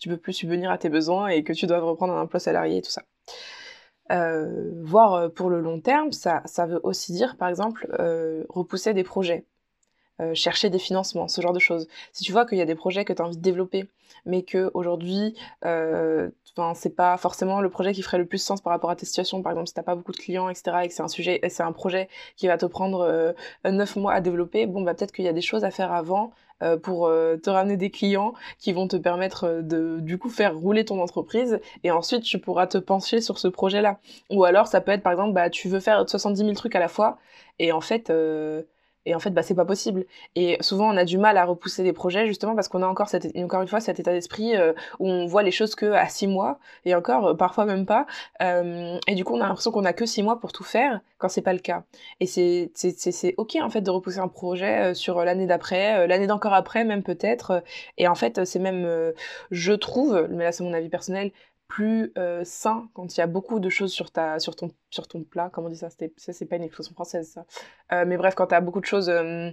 tu 0.00 0.08
peux 0.08 0.16
plus 0.16 0.32
subvenir 0.32 0.70
à 0.72 0.78
tes 0.78 0.88
besoins 0.88 1.28
et 1.28 1.44
que 1.44 1.52
tu 1.52 1.66
dois 1.66 1.78
reprendre 1.78 2.12
un 2.12 2.22
emploi 2.22 2.40
salarié 2.40 2.78
et 2.78 2.82
tout 2.82 2.90
ça. 2.90 3.02
Euh, 4.10 4.70
voir 4.84 5.14
euh, 5.14 5.28
pour 5.28 5.50
le 5.50 5.60
long 5.60 5.80
terme, 5.80 6.12
ça, 6.12 6.42
ça 6.46 6.66
veut 6.66 6.80
aussi 6.82 7.12
dire, 7.12 7.36
par 7.36 7.48
exemple, 7.48 7.86
euh, 8.00 8.44
repousser 8.48 8.94
des 8.94 9.04
projets, 9.04 9.46
euh, 10.20 10.34
chercher 10.34 10.70
des 10.70 10.78
financements, 10.78 11.28
ce 11.28 11.40
genre 11.40 11.52
de 11.52 11.58
choses. 11.58 11.88
Si 12.12 12.24
tu 12.24 12.32
vois 12.32 12.46
qu'il 12.46 12.58
y 12.58 12.62
a 12.62 12.66
des 12.66 12.74
projets 12.74 13.04
que 13.04 13.12
tu 13.12 13.22
as 13.22 13.24
envie 13.24 13.36
de 13.36 13.42
développer, 13.42 13.88
mais 14.26 14.42
que 14.42 14.70
aujourd'hui, 14.74 15.34
euh, 15.64 16.30
c'est 16.74 16.96
pas 16.96 17.16
forcément 17.16 17.60
le 17.60 17.70
projet 17.70 17.92
qui 17.92 18.02
ferait 18.02 18.18
le 18.18 18.26
plus 18.26 18.38
sens 18.38 18.60
par 18.60 18.72
rapport 18.72 18.90
à 18.90 18.96
tes 18.96 19.06
situations. 19.06 19.42
Par 19.42 19.52
exemple, 19.52 19.68
si 19.68 19.74
t'as 19.74 19.84
pas 19.84 19.94
beaucoup 19.94 20.10
de 20.10 20.16
clients, 20.16 20.48
etc., 20.48 20.78
et 20.82 20.88
que 20.88 20.94
c'est 20.94 21.02
un 21.02 21.08
sujet, 21.08 21.40
c'est 21.48 21.62
un 21.62 21.70
projet 21.70 22.08
qui 22.36 22.48
va 22.48 22.58
te 22.58 22.66
prendre 22.66 23.34
neuf 23.64 23.94
mois 23.94 24.12
à 24.12 24.20
développer, 24.20 24.66
bon, 24.66 24.82
bah 24.82 24.94
peut-être 24.94 25.12
qu'il 25.12 25.24
y 25.24 25.28
a 25.28 25.32
des 25.32 25.40
choses 25.40 25.64
à 25.64 25.70
faire 25.70 25.92
avant 25.92 26.32
euh, 26.60 26.76
pour 26.76 27.06
euh, 27.06 27.36
te 27.36 27.50
ramener 27.50 27.76
des 27.76 27.88
clients 27.88 28.34
qui 28.58 28.72
vont 28.72 28.88
te 28.88 28.96
permettre 28.96 29.44
euh, 29.44 29.62
de 29.62 30.00
du 30.00 30.18
coup 30.18 30.28
faire 30.28 30.56
rouler 30.56 30.84
ton 30.84 31.00
entreprise 31.00 31.60
et 31.84 31.92
ensuite 31.92 32.24
tu 32.24 32.40
pourras 32.40 32.66
te 32.66 32.78
pencher 32.78 33.20
sur 33.20 33.38
ce 33.38 33.46
projet 33.46 33.80
là 33.80 34.00
ou 34.28 34.42
alors 34.42 34.66
ça 34.66 34.80
peut 34.80 34.90
être 34.90 35.04
par 35.04 35.12
exemple 35.12 35.34
bah 35.34 35.50
tu 35.50 35.68
veux 35.68 35.78
faire 35.78 36.08
70 36.08 36.40
000 36.40 36.54
trucs 36.54 36.74
à 36.74 36.80
la 36.80 36.88
fois 36.88 37.18
et 37.60 37.70
en 37.70 37.80
fait 37.80 38.12
et 39.08 39.14
en 39.14 39.20
fait 39.20 39.30
bah 39.30 39.42
c'est 39.42 39.54
pas 39.54 39.64
possible. 39.64 40.04
Et 40.36 40.58
souvent 40.60 40.92
on 40.92 40.96
a 40.96 41.04
du 41.04 41.18
mal 41.18 41.38
à 41.38 41.44
repousser 41.44 41.82
des 41.82 41.94
projets 41.94 42.26
justement 42.26 42.54
parce 42.54 42.68
qu'on 42.68 42.82
a 42.82 42.86
encore 42.86 43.08
cette 43.08 43.34
encore 43.38 43.62
une 43.62 43.68
fois 43.68 43.80
cet 43.80 43.98
état 43.98 44.12
d'esprit 44.12 44.54
euh, 44.54 44.74
où 44.98 45.08
on 45.08 45.26
voit 45.26 45.42
les 45.42 45.50
choses 45.50 45.74
que 45.74 45.86
à 45.92 46.08
six 46.08 46.26
mois 46.26 46.58
et 46.84 46.94
encore 46.94 47.28
euh, 47.28 47.34
parfois 47.34 47.64
même 47.64 47.86
pas. 47.86 48.06
Euh, 48.42 48.98
et 49.06 49.14
du 49.14 49.24
coup 49.24 49.34
on 49.34 49.40
a 49.40 49.46
l'impression 49.48 49.70
qu'on 49.70 49.86
a 49.86 49.94
que 49.94 50.04
six 50.04 50.22
mois 50.22 50.38
pour 50.40 50.52
tout 50.52 50.64
faire 50.64 51.00
quand 51.16 51.28
c'est 51.28 51.42
pas 51.42 51.54
le 51.54 51.58
cas. 51.58 51.84
Et 52.20 52.26
c'est 52.26 52.70
c'est 52.74 52.92
c'est 52.98 53.34
ok 53.38 53.56
en 53.62 53.70
fait 53.70 53.80
de 53.80 53.90
repousser 53.90 54.18
un 54.18 54.28
projet 54.28 54.94
sur 54.94 55.24
l'année 55.24 55.46
d'après 55.46 56.06
l'année 56.06 56.26
d'encore 56.26 56.54
après 56.54 56.84
même 56.84 57.02
peut-être. 57.02 57.62
Et 57.96 58.08
en 58.08 58.14
fait 58.14 58.44
c'est 58.44 58.58
même 58.58 59.12
je 59.50 59.72
trouve 59.72 60.28
mais 60.30 60.44
là 60.44 60.52
c'est 60.52 60.64
mon 60.64 60.74
avis 60.74 60.90
personnel 60.90 61.32
plus 61.68 62.12
euh, 62.16 62.42
sain 62.44 62.88
quand 62.94 63.16
il 63.16 63.20
y 63.20 63.22
a 63.22 63.26
beaucoup 63.26 63.60
de 63.60 63.68
choses 63.68 63.92
sur 63.92 64.10
ta 64.10 64.38
sur 64.40 64.56
ton 64.56 64.70
sur 64.90 65.06
ton 65.06 65.22
plat 65.22 65.50
comment 65.52 65.68
on 65.68 65.70
dit 65.70 65.76
ça? 65.76 65.90
Ça 65.90 66.32
c'est 66.32 66.46
pas 66.46 66.56
une 66.56 66.62
expression 66.62 66.94
française 66.94 67.30
ça 67.30 67.44
euh, 67.92 68.04
mais 68.06 68.16
bref 68.16 68.34
quand 68.34 68.48
tu 68.48 68.54
as 68.54 68.60
beaucoup 68.60 68.80
de 68.80 68.86
choses 68.86 69.10
euh, 69.10 69.50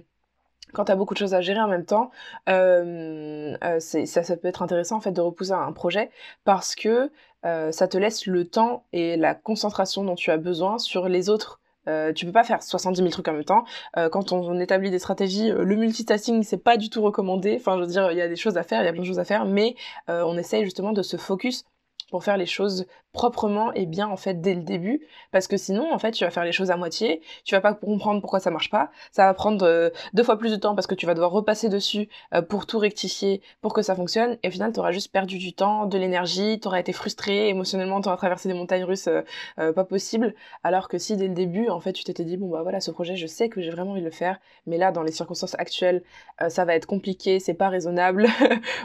quand 0.72 0.94
beaucoup 0.96 1.14
de 1.14 1.18
choses 1.18 1.34
à 1.34 1.40
gérer 1.40 1.60
en 1.60 1.68
même 1.68 1.84
temps, 1.84 2.10
ça, 2.48 3.78
ça 3.80 4.36
peut 4.36 4.48
être 4.48 4.62
intéressant 4.62 4.96
en 4.96 5.00
fait 5.00 5.12
de 5.12 5.20
repousser 5.20 5.52
un 5.52 5.70
projet 5.70 6.10
parce 6.44 6.74
que 6.74 7.12
ça 7.44 7.86
te 7.86 7.96
laisse 7.96 8.26
le 8.26 8.44
temps 8.48 8.84
et 8.92 9.16
la 9.16 9.36
concentration 9.36 10.02
dont 10.02 10.16
tu 10.16 10.32
as 10.32 10.38
besoin 10.38 10.78
sur 10.78 11.08
les 11.08 11.30
autres 11.30 11.60
euh, 11.88 12.12
tu 12.12 12.26
peux 12.26 12.32
pas 12.32 12.42
faire 12.42 12.64
70 12.64 12.98
000 12.98 13.10
trucs 13.10 13.28
en 13.28 13.32
même 13.32 13.44
temps. 13.44 13.64
Quand 14.10 14.32
on, 14.32 14.58
établit 14.58 14.90
des 14.90 14.98
stratégies, 14.98 15.50
le 15.50 15.76
multitasking 15.76 16.42
c'est 16.42 16.56
pas 16.56 16.76
du 16.76 16.90
tout 16.90 17.00
recommandé. 17.00 17.56
Enfin, 17.60 17.76
je 17.76 17.82
veux 17.82 17.86
dire, 17.86 18.10
il 18.10 18.18
y 18.18 18.20
a 18.20 18.26
des 18.26 18.34
choses 18.34 18.58
à 18.58 18.64
faire, 18.64 18.82
il 18.82 18.86
y 18.86 18.88
a 18.88 18.92
plein 18.92 19.02
de 19.02 19.06
choses 19.06 19.20
à 19.20 19.24
faire, 19.24 19.44
mais 19.44 19.76
on 20.08 20.36
essaye 20.36 20.64
justement 20.64 20.92
de 20.92 21.02
se 21.02 21.16
focus 21.16 21.64
pour 22.10 22.24
faire 22.24 22.36
les 22.36 22.46
choses 22.46 22.86
proprement 23.12 23.72
et 23.72 23.86
bien 23.86 24.08
en 24.08 24.16
fait 24.16 24.40
dès 24.40 24.54
le 24.54 24.62
début. 24.62 25.06
Parce 25.32 25.48
que 25.48 25.56
sinon 25.56 25.92
en 25.92 25.98
fait 25.98 26.12
tu 26.12 26.24
vas 26.24 26.30
faire 26.30 26.44
les 26.44 26.52
choses 26.52 26.70
à 26.70 26.76
moitié 26.76 27.22
tu 27.44 27.54
vas 27.54 27.60
pas 27.60 27.74
comprendre 27.74 28.20
pourquoi 28.20 28.40
ça 28.40 28.50
marche 28.50 28.70
pas. 28.70 28.90
Ça 29.10 29.24
va 29.26 29.34
prendre 29.34 29.66
euh, 29.66 29.90
deux 30.12 30.22
fois 30.22 30.38
plus 30.38 30.50
de 30.50 30.56
temps 30.56 30.74
parce 30.74 30.86
que 30.86 30.94
tu 30.94 31.06
vas 31.06 31.14
devoir 31.14 31.30
repasser 31.30 31.68
dessus 31.68 32.08
euh, 32.34 32.42
pour 32.42 32.66
tout 32.66 32.78
rectifier 32.78 33.40
pour 33.60 33.72
que 33.72 33.82
ça 33.82 33.94
fonctionne. 33.94 34.38
Et 34.42 34.48
au 34.48 34.50
final 34.50 34.72
tu 34.72 34.78
auras 34.78 34.92
juste 34.92 35.10
perdu 35.10 35.38
du 35.38 35.52
temps 35.54 35.86
de 35.86 35.98
l'énergie 35.98 36.60
tu 36.60 36.68
auras 36.68 36.78
été 36.78 36.92
frustré 36.92 37.48
émotionnellement 37.48 38.00
tu 38.00 38.08
auras 38.08 38.16
traversé 38.16 38.48
des 38.48 38.54
montagnes 38.54 38.84
russes 38.84 39.08
euh, 39.08 39.72
pas 39.72 39.84
possible. 39.84 40.34
Alors 40.62 40.88
que 40.88 40.98
si 40.98 41.16
dès 41.16 41.28
le 41.28 41.34
début 41.34 41.68
en 41.68 41.80
fait 41.80 41.92
tu 41.92 42.04
t'étais 42.04 42.24
dit 42.24 42.36
bon 42.36 42.48
bah 42.50 42.62
voilà 42.62 42.80
ce 42.80 42.90
projet 42.90 43.16
je 43.16 43.26
sais 43.26 43.48
que 43.48 43.62
j'ai 43.62 43.70
vraiment 43.70 43.92
envie 43.92 44.00
de 44.00 44.06
le 44.06 44.12
faire. 44.12 44.38
Mais 44.66 44.76
là 44.76 44.92
dans 44.92 45.02
les 45.02 45.12
circonstances 45.12 45.54
actuelles 45.58 46.02
ça 46.48 46.64
va 46.64 46.74
être 46.74 46.86
compliqué 46.86 47.40
c'est 47.40 47.54
pas 47.54 47.68
raisonnable. 47.68 48.28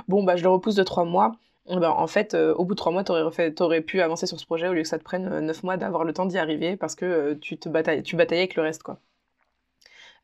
Bon 0.07 0.23
bah 0.23 0.35
je 0.35 0.43
le 0.43 0.49
repousse 0.49 0.75
de 0.75 0.83
trois 0.83 1.05
mois 1.05 1.33
ben, 1.67 1.89
en 1.89 2.07
fait, 2.07 2.33
euh, 2.33 2.53
au 2.55 2.65
bout 2.65 2.73
de 2.73 2.77
trois 2.77 2.91
mois, 2.91 3.03
tu 3.03 3.11
aurais, 3.11 3.81
pu 3.81 4.01
avancer 4.01 4.25
sur 4.27 4.39
ce 4.39 4.45
projet 4.45 4.67
au 4.67 4.73
lieu 4.73 4.81
que 4.81 4.87
ça 4.87 4.97
te 4.99 5.03
prenne 5.03 5.27
euh, 5.31 5.41
neuf 5.41 5.63
mois 5.63 5.77
d'avoir 5.77 6.03
le 6.03 6.13
temps 6.13 6.25
d'y 6.25 6.37
arriver 6.37 6.75
parce 6.75 6.95
que 6.95 7.05
euh, 7.05 7.35
tu 7.39 7.57
te 7.57 7.69
batailles, 7.69 8.03
tu 8.03 8.15
bataillais 8.15 8.41
avec 8.41 8.55
le 8.55 8.63
reste, 8.63 8.83
quoi. 8.83 8.99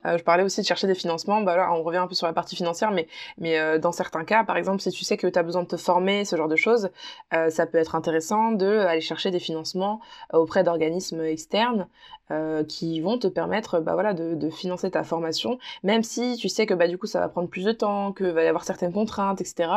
Je 0.06 0.24
parlais 0.24 0.44
aussi 0.44 0.62
de 0.62 0.66
chercher 0.66 0.88
des 0.88 0.96
financements. 0.96 1.42
Bah 1.42 1.58
là, 1.58 1.72
on 1.74 1.84
revient 1.84 1.98
un 1.98 2.08
peu 2.08 2.16
sur 2.16 2.28
la 2.28 2.34
partie 2.34 2.56
financière, 2.56 2.92
mais, 2.92 3.08
mais 3.38 3.80
dans 3.80 3.92
certains 3.92 4.24
cas, 4.24 4.44
par 4.44 4.58
exemple, 4.58 4.82
si 4.82 4.90
tu 4.92 5.04
sais 5.04 5.18
que 5.18 5.28
tu 5.28 5.38
as 5.38 5.44
besoin 5.44 5.64
de 5.64 5.68
te 5.68 5.78
former, 5.78 6.24
ce 6.26 6.36
genre 6.36 6.48
de 6.48 6.56
choses, 6.56 6.90
ça 7.32 7.66
peut 7.66 7.78
être 7.78 7.96
intéressant 7.96 8.52
de 8.52 8.80
aller 8.80 9.02
chercher 9.02 9.32
des 9.32 9.40
financements 9.40 10.00
auprès 10.32 10.64
d'organismes 10.64 11.22
externes 11.24 11.88
euh, 12.30 12.66
qui 12.66 13.00
vont 13.00 13.18
te 13.18 13.28
permettre 13.28 13.80
bah, 13.80 13.94
voilà, 13.94 14.14
de, 14.14 14.36
de, 14.36 14.50
financer 14.50 14.92
ta 14.92 15.04
formation, 15.04 15.60
même 15.84 16.04
si 16.04 16.36
tu 16.36 16.50
sais 16.50 16.66
que 16.66 16.74
bah, 16.74 16.90
du 16.90 16.98
coup 16.98 17.08
ça 17.08 17.22
va 17.22 17.30
prendre 17.30 17.48
plus 17.48 17.64
de 17.64 17.72
temps, 17.72 18.12
que 18.12 18.26
va 18.26 18.44
y 18.44 18.48
avoir 18.48 18.66
certaines 18.66 18.92
contraintes, 18.92 19.40
etc. 19.40 19.70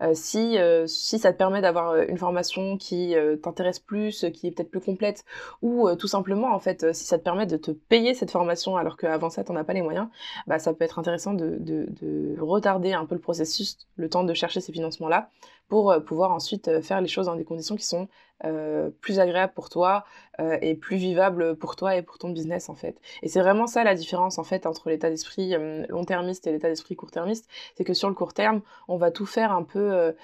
Euh, 0.00 0.12
si, 0.14 0.56
euh, 0.56 0.86
si 0.86 1.18
ça 1.18 1.34
te 1.34 1.38
permet 1.38 1.60
d'avoir 1.60 1.90
euh, 1.90 2.04
une 2.08 2.16
formation 2.16 2.78
qui 2.78 3.14
t'intéresse 3.42 3.78
plus, 3.78 4.24
qui 4.32 4.46
est 4.46 4.52
peut-être 4.52 4.70
plus 4.70 4.80
complète, 4.80 5.24
ou 5.60 5.94
tout 5.96 6.08
simplement 6.08 6.54
en 6.54 6.60
fait 6.60 6.94
si 6.94 7.04
ça 7.04 7.18
te 7.18 7.24
permet 7.24 7.44
de 7.44 7.56
te 7.56 7.70
payer 7.70 8.14
cette 8.14 8.30
formation 8.30 8.76
alors 8.76 8.96
qu'avant 8.96 9.28
ça 9.28 9.44
t'en 9.44 9.56
as 9.56 9.64
pas 9.68 9.74
les 9.74 9.82
moyens, 9.82 10.08
bah, 10.48 10.58
ça 10.58 10.72
peut 10.72 10.84
être 10.84 10.98
intéressant 10.98 11.34
de, 11.34 11.58
de, 11.60 11.86
de 12.00 12.36
retarder 12.40 12.92
un 12.94 13.06
peu 13.06 13.14
le 13.14 13.20
processus, 13.20 13.78
le 13.94 14.08
temps 14.08 14.24
de 14.24 14.34
chercher 14.34 14.60
ces 14.60 14.72
financements-là, 14.72 15.30
pour 15.68 15.94
pouvoir 16.04 16.32
ensuite 16.32 16.80
faire 16.80 17.00
les 17.00 17.08
choses 17.08 17.26
dans 17.26 17.36
des 17.36 17.44
conditions 17.44 17.76
qui 17.76 17.84
sont 17.84 18.08
euh, 18.44 18.90
plus 19.00 19.18
agréable 19.18 19.52
pour 19.52 19.68
toi 19.68 20.04
euh, 20.38 20.58
et 20.62 20.76
plus 20.76 20.96
vivable 20.96 21.56
pour 21.56 21.74
toi 21.74 21.96
et 21.96 22.02
pour 22.02 22.18
ton 22.18 22.30
business 22.30 22.68
en 22.68 22.76
fait. 22.76 22.96
Et 23.22 23.28
c'est 23.28 23.40
vraiment 23.40 23.66
ça 23.66 23.82
la 23.82 23.96
différence 23.96 24.38
en 24.38 24.44
fait 24.44 24.64
entre 24.64 24.90
l'état 24.90 25.10
d'esprit 25.10 25.56
euh, 25.56 25.84
long-termiste 25.88 26.46
et 26.46 26.52
l'état 26.52 26.68
d'esprit 26.68 26.94
court-termiste, 26.94 27.48
c'est 27.76 27.82
que 27.82 27.94
sur 27.94 28.08
le 28.08 28.14
court 28.14 28.34
terme, 28.34 28.60
on 28.86 28.96
va 28.96 29.10
tout 29.10 29.26
faire 29.26 29.50
un 29.50 29.64
peu 29.64 30.14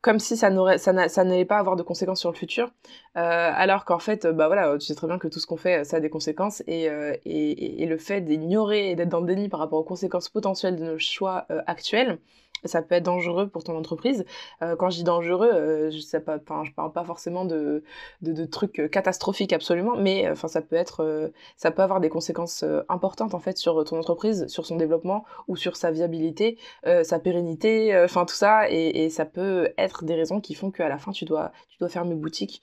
comme 0.00 0.18
si 0.20 0.36
ça 0.36 0.50
n'aurait 0.50 0.78
n'allait 0.86 1.44
pas 1.44 1.58
avoir 1.58 1.76
de 1.76 1.82
conséquences 1.82 2.20
sur 2.20 2.30
le 2.30 2.36
futur. 2.36 2.70
Alors 3.14 3.84
qu'en 3.84 3.98
fait 3.98 4.26
bah 4.26 4.46
voilà 4.46 4.76
tu 4.78 4.86
sais 4.86 4.94
très 4.94 5.06
bien 5.06 5.18
que 5.18 5.28
tout 5.28 5.40
ce 5.40 5.46
qu'on 5.46 5.56
fait 5.56 5.84
ça 5.84 5.96
a 5.98 6.00
des 6.00 6.10
conséquences 6.10 6.62
et, 6.66 6.84
et, 7.24 7.82
et 7.82 7.86
le 7.86 7.98
fait 7.98 8.20
d'ignorer 8.20 8.90
et 8.90 8.96
d'être 8.96 9.08
dans 9.08 9.20
le 9.20 9.26
déni 9.26 9.48
par 9.48 9.60
rapport 9.60 9.80
aux 9.80 9.84
conséquences 9.84 10.28
potentielles 10.28 10.76
de 10.76 10.84
nos 10.84 10.98
choix 10.98 11.46
actuels 11.66 12.18
ça 12.64 12.82
peut 12.82 12.94
être 12.94 13.04
dangereux 13.04 13.48
pour 13.48 13.64
ton 13.64 13.76
entreprise. 13.76 14.24
Euh, 14.62 14.76
quand 14.76 14.90
je 14.90 14.98
dis 14.98 15.04
dangereux, 15.04 15.50
euh, 15.52 15.90
je 15.90 15.98
sais 15.98 16.20
pas, 16.20 16.38
je 16.64 16.72
parle 16.72 16.92
pas 16.92 17.04
forcément 17.04 17.44
de, 17.44 17.82
de, 18.22 18.44
trucs 18.44 18.90
catastrophiques 18.90 19.52
absolument, 19.52 19.96
mais 19.96 20.26
euh, 20.26 20.32
enfin 20.32 20.48
ça 20.48 20.62
peut 20.62 20.76
être, 20.76 21.04
euh, 21.04 21.28
ça 21.56 21.70
peut 21.70 21.82
avoir 21.82 22.00
des 22.00 22.08
conséquences 22.08 22.64
importantes 22.88 23.34
en 23.34 23.40
fait 23.40 23.58
sur 23.58 23.84
ton 23.84 23.98
entreprise, 23.98 24.46
sur 24.48 24.66
son 24.66 24.76
développement 24.76 25.24
ou 25.48 25.56
sur 25.56 25.76
sa 25.76 25.90
viabilité, 25.90 26.58
sa 27.02 27.18
pérennité, 27.18 27.98
enfin 28.04 28.24
tout 28.24 28.34
ça, 28.34 28.70
et, 28.70 29.04
et, 29.04 29.10
ça 29.10 29.24
peut 29.24 29.70
être 29.78 30.04
des 30.04 30.14
raisons 30.14 30.40
qui 30.40 30.54
font 30.54 30.70
qu'à 30.70 30.88
la 30.88 30.98
fin 30.98 31.12
tu 31.12 31.24
dois, 31.24 31.52
tu 31.68 31.78
dois 31.78 31.88
fermer 31.88 32.14
boutique 32.14 32.62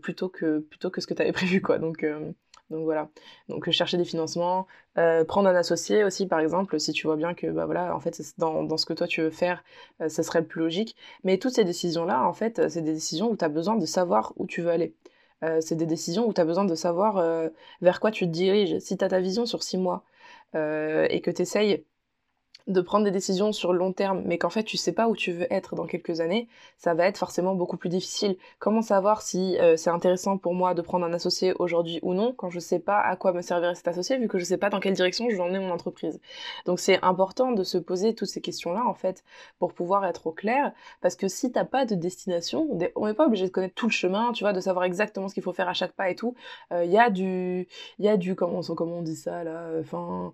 plutôt 0.00 0.28
que 0.28 0.60
plutôt 0.60 0.90
que 0.90 1.00
ce 1.00 1.06
que 1.06 1.14
tu 1.14 1.22
avais 1.22 1.32
prévu 1.40 1.60
quoi. 1.60 1.78
Donc 1.78 2.04
donc 2.74 2.84
voilà. 2.84 3.08
Donc 3.48 3.70
chercher 3.70 3.96
des 3.96 4.04
financements, 4.04 4.66
euh, 4.98 5.24
prendre 5.24 5.48
un 5.48 5.54
associé 5.54 6.04
aussi 6.04 6.26
par 6.26 6.40
exemple, 6.40 6.78
si 6.80 6.92
tu 6.92 7.06
vois 7.06 7.16
bien 7.16 7.34
que 7.34 7.46
bah 7.46 7.66
voilà, 7.66 7.94
en 7.94 8.00
fait 8.00 8.20
dans, 8.38 8.76
ce 8.76 8.86
que 8.86 8.92
toi 8.92 9.06
tu 9.06 9.22
veux 9.22 9.30
faire, 9.30 9.64
euh, 10.00 10.08
ça 10.08 10.22
serait 10.22 10.40
le 10.40 10.46
plus 10.46 10.60
logique. 10.60 10.96
Mais 11.24 11.38
toutes 11.38 11.54
ces 11.54 11.64
décisions 11.64 12.04
là, 12.04 12.26
en 12.26 12.32
fait, 12.32 12.68
c'est 12.68 12.82
des 12.82 12.92
décisions 12.92 13.30
où 13.30 13.36
tu 13.36 13.44
as 13.44 13.48
besoin 13.48 13.76
de 13.76 13.86
savoir 13.86 14.32
où 14.36 14.46
tu 14.46 14.62
veux 14.62 14.70
aller. 14.70 14.94
Euh, 15.44 15.60
c'est 15.60 15.76
des 15.76 15.86
décisions 15.86 16.26
où 16.28 16.32
tu 16.32 16.40
as 16.40 16.44
besoin 16.44 16.64
de 16.64 16.74
savoir 16.74 17.22
vers 17.80 18.00
quoi 18.00 18.10
tu 18.10 18.26
te 18.26 18.30
diriges. 18.30 18.78
Si 18.80 18.96
tu 18.96 19.04
as 19.04 19.08
ta 19.08 19.20
vision 19.20 19.46
sur 19.46 19.62
six 19.62 19.78
mois 19.78 20.04
et 20.54 21.20
que 21.22 21.30
tu 21.30 21.42
essayes 21.42 21.84
de 22.66 22.80
prendre 22.80 23.04
des 23.04 23.10
décisions 23.10 23.52
sur 23.52 23.72
long 23.72 23.92
terme, 23.92 24.22
mais 24.24 24.38
qu'en 24.38 24.48
fait 24.48 24.64
tu 24.64 24.76
sais 24.76 24.92
pas 24.92 25.08
où 25.08 25.16
tu 25.16 25.32
veux 25.32 25.52
être 25.52 25.74
dans 25.74 25.86
quelques 25.86 26.20
années, 26.20 26.48
ça 26.78 26.94
va 26.94 27.06
être 27.06 27.18
forcément 27.18 27.54
beaucoup 27.54 27.76
plus 27.76 27.90
difficile. 27.90 28.36
Comment 28.58 28.80
savoir 28.80 29.20
si 29.22 29.58
euh, 29.58 29.76
c'est 29.76 29.90
intéressant 29.90 30.38
pour 30.38 30.54
moi 30.54 30.72
de 30.72 30.80
prendre 30.80 31.04
un 31.04 31.12
associé 31.12 31.52
aujourd'hui 31.58 31.98
ou 32.02 32.14
non 32.14 32.32
quand 32.32 32.48
je 32.48 32.60
sais 32.60 32.78
pas 32.78 33.00
à 33.00 33.16
quoi 33.16 33.32
me 33.32 33.42
servirait 33.42 33.74
cet 33.74 33.88
associé 33.88 34.16
vu 34.16 34.28
que 34.28 34.38
je 34.38 34.44
sais 34.44 34.56
pas 34.56 34.70
dans 34.70 34.80
quelle 34.80 34.94
direction 34.94 35.28
je 35.28 35.36
vais 35.36 35.42
emmener 35.42 35.58
mon 35.58 35.70
entreprise. 35.70 36.20
Donc 36.64 36.80
c'est 36.80 37.02
important 37.02 37.52
de 37.52 37.64
se 37.64 37.76
poser 37.76 38.14
toutes 38.14 38.28
ces 38.28 38.40
questions-là 38.40 38.82
en 38.86 38.94
fait 38.94 39.24
pour 39.58 39.74
pouvoir 39.74 40.06
être 40.06 40.26
au 40.26 40.32
clair 40.32 40.72
parce 41.02 41.16
que 41.16 41.28
si 41.28 41.52
t'as 41.52 41.64
pas 41.64 41.84
de 41.84 41.94
destination, 41.94 42.68
on 42.96 43.06
n'est 43.06 43.14
pas 43.14 43.26
obligé 43.26 43.44
de 43.44 43.50
connaître 43.50 43.74
tout 43.74 43.86
le 43.86 43.92
chemin, 43.92 44.32
tu 44.32 44.44
vois, 44.44 44.52
de 44.52 44.60
savoir 44.60 44.84
exactement 44.84 45.28
ce 45.28 45.34
qu'il 45.34 45.42
faut 45.42 45.52
faire 45.52 45.68
à 45.68 45.74
chaque 45.74 45.92
pas 45.92 46.08
et 46.10 46.14
tout. 46.14 46.34
Il 46.70 46.76
euh, 46.76 46.84
y 46.84 46.98
a 46.98 47.10
du, 47.10 47.68
il 47.98 48.04
y 48.04 48.08
a 48.08 48.16
du 48.16 48.34
comment, 48.34 48.62
comment 48.62 48.98
on 48.98 49.02
dit 49.02 49.16
ça 49.16 49.44
là, 49.44 49.68
enfin 49.80 50.32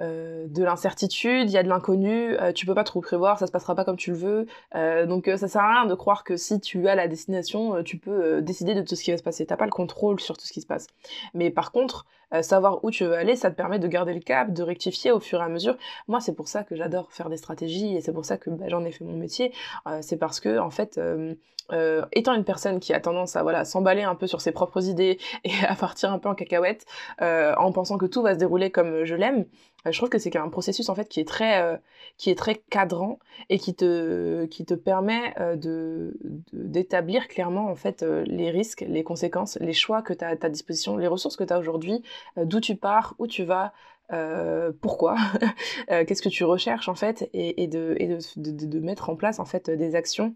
euh, 0.00 0.46
de 0.48 0.64
l'incertitude, 0.64 1.48
il 1.48 1.52
y 1.52 1.58
a 1.58 1.62
de 1.62 1.68
l'inconnu, 1.68 2.36
euh, 2.40 2.52
tu 2.52 2.66
peux 2.66 2.74
pas 2.74 2.84
trop 2.84 3.00
prévoir, 3.00 3.38
ça 3.38 3.46
se 3.46 3.52
passera 3.52 3.74
pas 3.74 3.84
comme 3.84 3.96
tu 3.96 4.10
le 4.10 4.16
veux. 4.16 4.46
Euh, 4.74 5.06
donc 5.06 5.26
ça 5.26 5.48
sert 5.48 5.62
à 5.62 5.80
rien 5.80 5.86
de 5.86 5.94
croire 5.94 6.24
que 6.24 6.36
si 6.36 6.60
tu 6.60 6.88
as 6.88 6.94
la 6.94 7.08
destination, 7.08 7.82
tu 7.82 7.98
peux 7.98 8.40
décider 8.42 8.74
de 8.74 8.80
tout 8.82 8.96
ce 8.96 9.02
qui 9.02 9.10
va 9.10 9.18
se 9.18 9.22
passer. 9.22 9.46
T'as 9.46 9.56
pas 9.56 9.66
le 9.66 9.70
contrôle 9.70 10.18
sur 10.18 10.36
tout 10.36 10.46
ce 10.46 10.52
qui 10.52 10.60
se 10.60 10.66
passe. 10.66 10.86
Mais 11.34 11.50
par 11.50 11.72
contre, 11.72 12.06
savoir 12.40 12.82
où 12.82 12.90
tu 12.90 13.04
veux 13.04 13.14
aller, 13.14 13.36
ça 13.36 13.50
te 13.50 13.56
permet 13.56 13.78
de 13.78 13.86
garder 13.86 14.14
le 14.14 14.20
cap, 14.20 14.52
de 14.52 14.62
rectifier 14.62 15.12
au 15.12 15.20
fur 15.20 15.40
et 15.40 15.44
à 15.44 15.48
mesure. 15.48 15.76
Moi, 16.08 16.20
c'est 16.20 16.34
pour 16.34 16.48
ça 16.48 16.64
que 16.64 16.74
j'adore 16.74 17.12
faire 17.12 17.28
des 17.28 17.36
stratégies 17.36 17.94
et 17.94 18.00
c'est 18.00 18.12
pour 18.12 18.24
ça 18.24 18.38
que 18.38 18.48
bah, 18.48 18.64
j'en 18.68 18.84
ai 18.84 18.90
fait 18.90 19.04
mon 19.04 19.16
métier. 19.16 19.52
c'est 20.00 20.16
parce 20.16 20.40
que 20.40 20.58
en 20.58 20.70
fait, 20.70 20.98
étant 22.12 22.32
une 22.32 22.44
personne 22.44 22.80
qui 22.80 22.94
a 22.94 23.00
tendance 23.00 23.36
à 23.36 23.42
voilà 23.42 23.64
s'emballer 23.64 24.02
un 24.02 24.14
peu 24.14 24.26
sur 24.26 24.40
ses 24.40 24.52
propres 24.52 24.88
idées 24.88 25.18
et 25.44 25.52
à 25.68 25.74
partir 25.74 26.10
un 26.12 26.18
peu 26.18 26.28
en 26.28 26.34
cacahuète, 26.34 26.86
en 27.20 27.70
pensant 27.72 27.98
que 27.98 28.06
tout 28.06 28.22
va 28.22 28.34
se 28.34 28.38
dérouler 28.38 28.70
comme 28.70 29.04
je 29.04 29.14
l'aime 29.14 29.44
je 29.90 29.96
trouve 29.96 30.08
que 30.08 30.18
c'est 30.18 30.34
un 30.36 30.48
processus 30.48 30.88
en 30.88 30.94
fait 30.94 31.08
qui 31.08 31.20
est 31.20 31.28
très 31.28 31.60
euh, 31.60 31.76
qui 32.16 32.30
est 32.30 32.34
très 32.36 32.56
cadrant 32.70 33.18
et 33.48 33.58
qui 33.58 33.74
te 33.74 34.44
qui 34.46 34.64
te 34.64 34.74
permet 34.74 35.34
euh, 35.40 35.56
de 35.56 36.16
d'établir 36.52 37.26
clairement 37.26 37.66
en 37.66 37.74
fait 37.74 38.02
euh, 38.02 38.22
les 38.26 38.50
risques, 38.50 38.84
les 38.86 39.02
conséquences, 39.02 39.58
les 39.60 39.72
choix 39.72 40.02
que 40.02 40.12
tu 40.12 40.24
as 40.24 40.28
à 40.28 40.36
ta 40.36 40.48
disposition, 40.48 40.96
les 40.96 41.08
ressources 41.08 41.36
que 41.36 41.44
tu 41.44 41.52
as 41.52 41.58
aujourd'hui, 41.58 42.02
d'où 42.36 42.60
tu 42.60 42.76
pars, 42.76 43.14
où 43.18 43.26
tu 43.26 43.44
vas, 43.44 43.72
pourquoi, 44.82 45.16
qu'est-ce 45.88 46.20
que 46.20 46.28
tu 46.28 46.44
recherches 46.44 46.88
en 46.88 46.94
fait, 46.94 47.30
et, 47.32 47.62
et, 47.62 47.66
de, 47.66 47.96
et 47.98 48.08
de, 48.08 48.18
de, 48.36 48.66
de, 48.66 48.78
mettre 48.78 49.08
en 49.08 49.16
place 49.16 49.38
en 49.38 49.46
fait 49.46 49.70
des 49.70 49.94
actions 49.94 50.34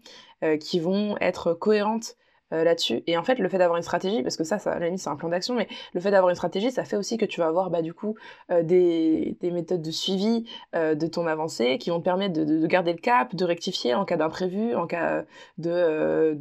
qui 0.59 0.79
vont 0.79 1.15
être 1.21 1.53
cohérentes 1.53 2.15
euh, 2.53 2.63
là-dessus. 2.63 3.03
Et 3.07 3.17
en 3.17 3.23
fait, 3.23 3.39
le 3.39 3.49
fait 3.49 3.57
d'avoir 3.57 3.75
une 3.75 3.83
stratégie, 3.83 4.23
parce 4.23 4.37
que 4.37 4.45
ça, 4.45 4.57
ça 4.57 4.71
à 4.71 4.79
la 4.79 4.85
limite, 4.85 5.01
c'est 5.01 5.09
un 5.09 5.17
plan 5.17 5.27
d'action, 5.27 5.53
mais 5.53 5.67
le 5.93 5.99
fait 5.99 6.11
d'avoir 6.11 6.29
une 6.29 6.35
stratégie, 6.35 6.71
ça 6.71 6.85
fait 6.85 6.95
aussi 6.95 7.17
que 7.17 7.25
tu 7.25 7.41
vas 7.41 7.47
avoir, 7.47 7.69
bah, 7.69 7.81
du 7.81 7.93
coup, 7.93 8.15
euh, 8.51 8.63
des, 8.63 9.35
des, 9.41 9.51
méthodes 9.51 9.81
de 9.81 9.91
suivi 9.91 10.45
euh, 10.73 10.95
de 10.95 11.07
ton 11.07 11.27
avancée 11.27 11.77
qui 11.77 11.89
vont 11.89 11.99
te 11.99 12.05
permettre 12.05 12.33
de, 12.33 12.45
de, 12.45 12.67
garder 12.67 12.93
le 12.93 12.99
cap, 12.99 13.35
de 13.35 13.43
rectifier 13.43 13.95
en 13.95 14.05
cas 14.05 14.15
d'imprévu, 14.15 14.75
en 14.75 14.87
cas 14.87 15.25
de, 15.57 16.35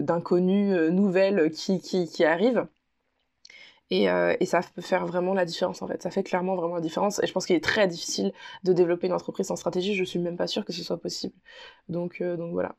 d'inconnus 0.00 0.90
nouvelles 0.92 1.50
qui, 1.50 1.80
qui, 1.80 2.24
arrivent. 2.24 2.68
Et, 3.90 4.04
et, 4.40 4.46
ça 4.46 4.60
peut 4.74 4.80
faire 4.80 5.06
vraiment 5.06 5.34
la 5.34 5.44
différence 5.44 5.82
en 5.82 5.88
fait. 5.88 6.02
Ça 6.02 6.10
fait 6.10 6.22
clairement 6.22 6.54
vraiment 6.56 6.76
la 6.76 6.80
différence. 6.80 7.22
Et 7.22 7.26
je 7.26 7.32
pense 7.32 7.46
qu'il 7.46 7.56
est 7.56 7.64
très 7.64 7.86
difficile 7.88 8.32
de 8.64 8.72
développer 8.72 9.06
une 9.08 9.12
entreprise 9.12 9.48
sans 9.48 9.56
stratégie. 9.56 9.94
Je 9.94 10.04
suis 10.04 10.18
même 10.18 10.36
pas 10.36 10.46
sûre 10.46 10.64
que 10.64 10.72
ce 10.72 10.82
soit 10.84 10.98
possible. 11.00 11.34
Donc, 11.88 12.22
donc 12.22 12.52
voilà. 12.52 12.76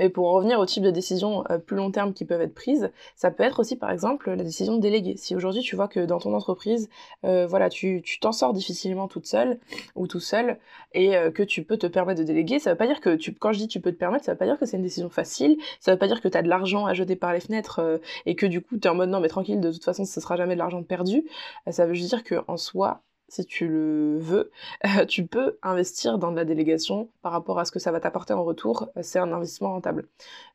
Et 0.00 0.08
pour 0.08 0.28
en 0.28 0.32
revenir 0.32 0.58
au 0.58 0.66
type 0.66 0.82
de 0.82 0.90
décisions 0.90 1.44
euh, 1.50 1.58
plus 1.58 1.76
long 1.76 1.90
terme 1.90 2.14
qui 2.14 2.24
peuvent 2.24 2.40
être 2.40 2.54
prises, 2.54 2.90
ça 3.14 3.30
peut 3.30 3.42
être 3.42 3.60
aussi 3.60 3.76
par 3.76 3.90
exemple 3.90 4.30
la 4.30 4.42
décision 4.42 4.74
de 4.76 4.80
déléguer. 4.80 5.16
Si 5.16 5.36
aujourd'hui 5.36 5.60
tu 5.60 5.76
vois 5.76 5.88
que 5.88 6.00
dans 6.00 6.18
ton 6.18 6.34
entreprise, 6.34 6.88
euh, 7.24 7.46
voilà, 7.46 7.68
tu 7.68 8.02
t'en 8.20 8.32
sors 8.32 8.54
difficilement 8.54 9.08
toute 9.08 9.26
seule 9.26 9.60
ou 9.94 10.06
tout 10.06 10.18
seul 10.18 10.58
et 10.94 11.16
euh, 11.16 11.30
que 11.30 11.42
tu 11.42 11.62
peux 11.62 11.76
te 11.76 11.86
permettre 11.86 12.20
de 12.20 12.24
déléguer, 12.24 12.58
ça 12.58 12.70
veut 12.70 12.78
pas 12.78 12.86
dire 12.86 13.00
que 13.00 13.14
tu, 13.14 13.34
quand 13.34 13.52
je 13.52 13.58
dis 13.58 13.68
tu 13.68 13.80
peux 13.80 13.92
te 13.92 13.98
permettre, 13.98 14.24
ça 14.24 14.32
veut 14.32 14.38
pas 14.38 14.46
dire 14.46 14.58
que 14.58 14.64
c'est 14.64 14.78
une 14.78 14.82
décision 14.82 15.10
facile, 15.10 15.58
ça 15.80 15.92
veut 15.92 15.98
pas 15.98 16.08
dire 16.08 16.22
que 16.22 16.28
tu 16.28 16.36
as 16.36 16.42
de 16.42 16.48
l'argent 16.48 16.86
à 16.86 16.94
jeter 16.94 17.14
par 17.14 17.34
les 17.34 17.40
fenêtres 17.40 18.00
et 18.24 18.34
que 18.34 18.46
du 18.46 18.62
coup 18.62 18.78
tu 18.78 18.88
es 18.88 18.90
en 18.90 18.94
mode 18.94 19.10
non 19.10 19.20
mais 19.20 19.28
tranquille, 19.28 19.60
de 19.60 19.70
toute 19.70 19.84
façon 19.84 20.06
ce 20.06 20.20
sera 20.20 20.36
jamais 20.36 20.54
de 20.54 20.58
l'argent 20.58 20.82
perdu. 20.82 21.24
ça 21.70 21.84
veut 21.84 21.94
juste 21.94 22.08
dire 22.08 22.24
que 22.24 22.36
en 22.48 22.56
soi, 22.56 23.02
si 23.30 23.44
tu 23.46 23.68
le 23.68 24.18
veux, 24.18 24.50
euh, 24.86 25.04
tu 25.06 25.26
peux 25.26 25.58
investir 25.62 26.18
dans 26.18 26.30
de 26.30 26.36
la 26.36 26.44
délégation 26.44 27.08
par 27.22 27.32
rapport 27.32 27.58
à 27.58 27.64
ce 27.64 27.72
que 27.72 27.78
ça 27.78 27.92
va 27.92 28.00
t'apporter 28.00 28.32
en 28.32 28.44
retour. 28.44 28.88
Euh, 28.96 29.00
c'est 29.02 29.18
un 29.18 29.32
investissement 29.32 29.70
rentable. 29.70 30.08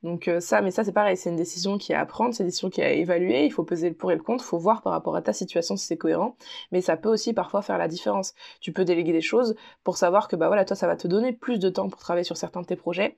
Donc 0.04 0.28
euh, 0.28 0.40
ça, 0.40 0.62
mais 0.62 0.72
ça 0.72 0.84
c'est 0.84 0.92
pareil, 0.92 1.18
c'est 1.18 1.30
une 1.30 1.36
décision 1.36 1.78
qui 1.78 1.94
est 1.94 1.96
à 1.96 2.06
prendre, 2.06 2.34
c'est 2.34 2.44
une 2.44 2.48
décision 2.50 2.70
qui 2.70 2.82
est 2.82 2.86
à 2.86 2.92
évaluer. 2.92 3.46
Il 3.46 3.52
faut 3.52 3.64
peser 3.64 3.90
le 3.90 3.96
pour 3.96 4.12
et 4.12 4.16
le 4.16 4.24
contre, 4.24 4.44
il 4.44 4.48
faut 4.48 4.58
voir 4.58 4.82
par 4.82 4.94
rapport 4.94 5.16
à 5.16 5.22
ta 5.22 5.34
situation 5.34 5.78
si 5.78 5.86
c'est 5.86 5.98
cohérent. 5.98 6.36
Mais 6.72 6.82
ça 6.82 6.98
peut 6.98 7.10
aussi 7.10 7.34
parfois 7.34 7.62
faire 7.62 7.78
la 7.78 7.88
différence. 7.88 8.34
Tu 8.62 8.72
peux 8.72 8.86
déléguer 8.86 9.14
des 9.14 9.22
choses 9.22 9.56
pour 9.84 9.98
savoir 9.98 10.28
que 10.28 10.36
bah 10.36 10.48
voilà, 10.48 10.66
toi 10.66 10.76
ça 10.76 10.88
va 10.88 10.96
te 10.96 11.08
donner 11.08 11.34
plus 11.34 11.60
de 11.60 11.70
temps 11.70 11.90
pour 11.90 12.00
travailler 12.00 12.24
sur 12.24 12.38
certains 12.38 12.62
de 12.62 12.68
tes 12.68 12.76
projets 12.76 13.18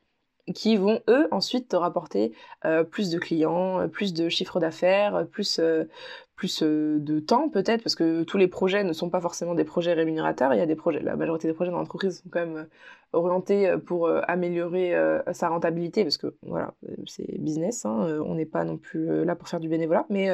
qui 0.54 0.78
vont 0.78 1.02
eux 1.10 1.28
ensuite 1.32 1.70
te 1.70 1.76
rapporter 1.76 2.34
euh, 2.66 2.84
plus 2.84 3.10
de 3.10 3.20
clients, 3.20 3.82
euh, 3.82 3.88
plus 3.88 4.14
de 4.14 4.30
chiffre 4.30 4.60
d'affaires, 4.60 5.16
euh, 5.16 5.24
plus 5.26 6.62
de 6.64 7.20
temps 7.20 7.50
peut-être 7.50 7.84
parce 7.84 7.96
que 7.96 8.24
tous 8.24 8.38
les 8.38 8.48
projets 8.48 8.84
ne 8.84 8.94
sont 8.94 9.10
pas 9.10 9.22
forcément 9.22 9.56
des 9.56 9.64
projets 9.64 9.94
rémunérateurs. 9.94 10.54
Il 10.54 10.58
y 10.58 10.62
a 10.62 10.66
des 10.68 10.76
projets, 10.76 11.00
la 11.00 11.16
majorité 11.16 11.48
des 11.48 11.54
projets 11.54 11.72
dans 11.72 11.80
l'entreprise 11.80 12.22
sont 12.22 12.30
quand 12.30 12.46
même 12.46 12.68
orientés 13.12 13.76
pour 13.86 14.08
améliorer 14.28 14.94
sa 15.32 15.50
rentabilité 15.50 16.04
parce 16.04 16.18
que 16.18 16.36
voilà 16.44 16.76
c'est 17.08 17.40
business. 17.40 17.86
Hein, 17.86 18.22
on 18.24 18.36
n'est 18.36 18.46
pas 18.46 18.66
non 18.66 18.78
plus 18.78 19.26
là 19.26 19.36
pour 19.36 19.50
faire 19.50 19.60
du 19.60 19.68
bénévolat, 19.68 20.06
mais 20.10 20.30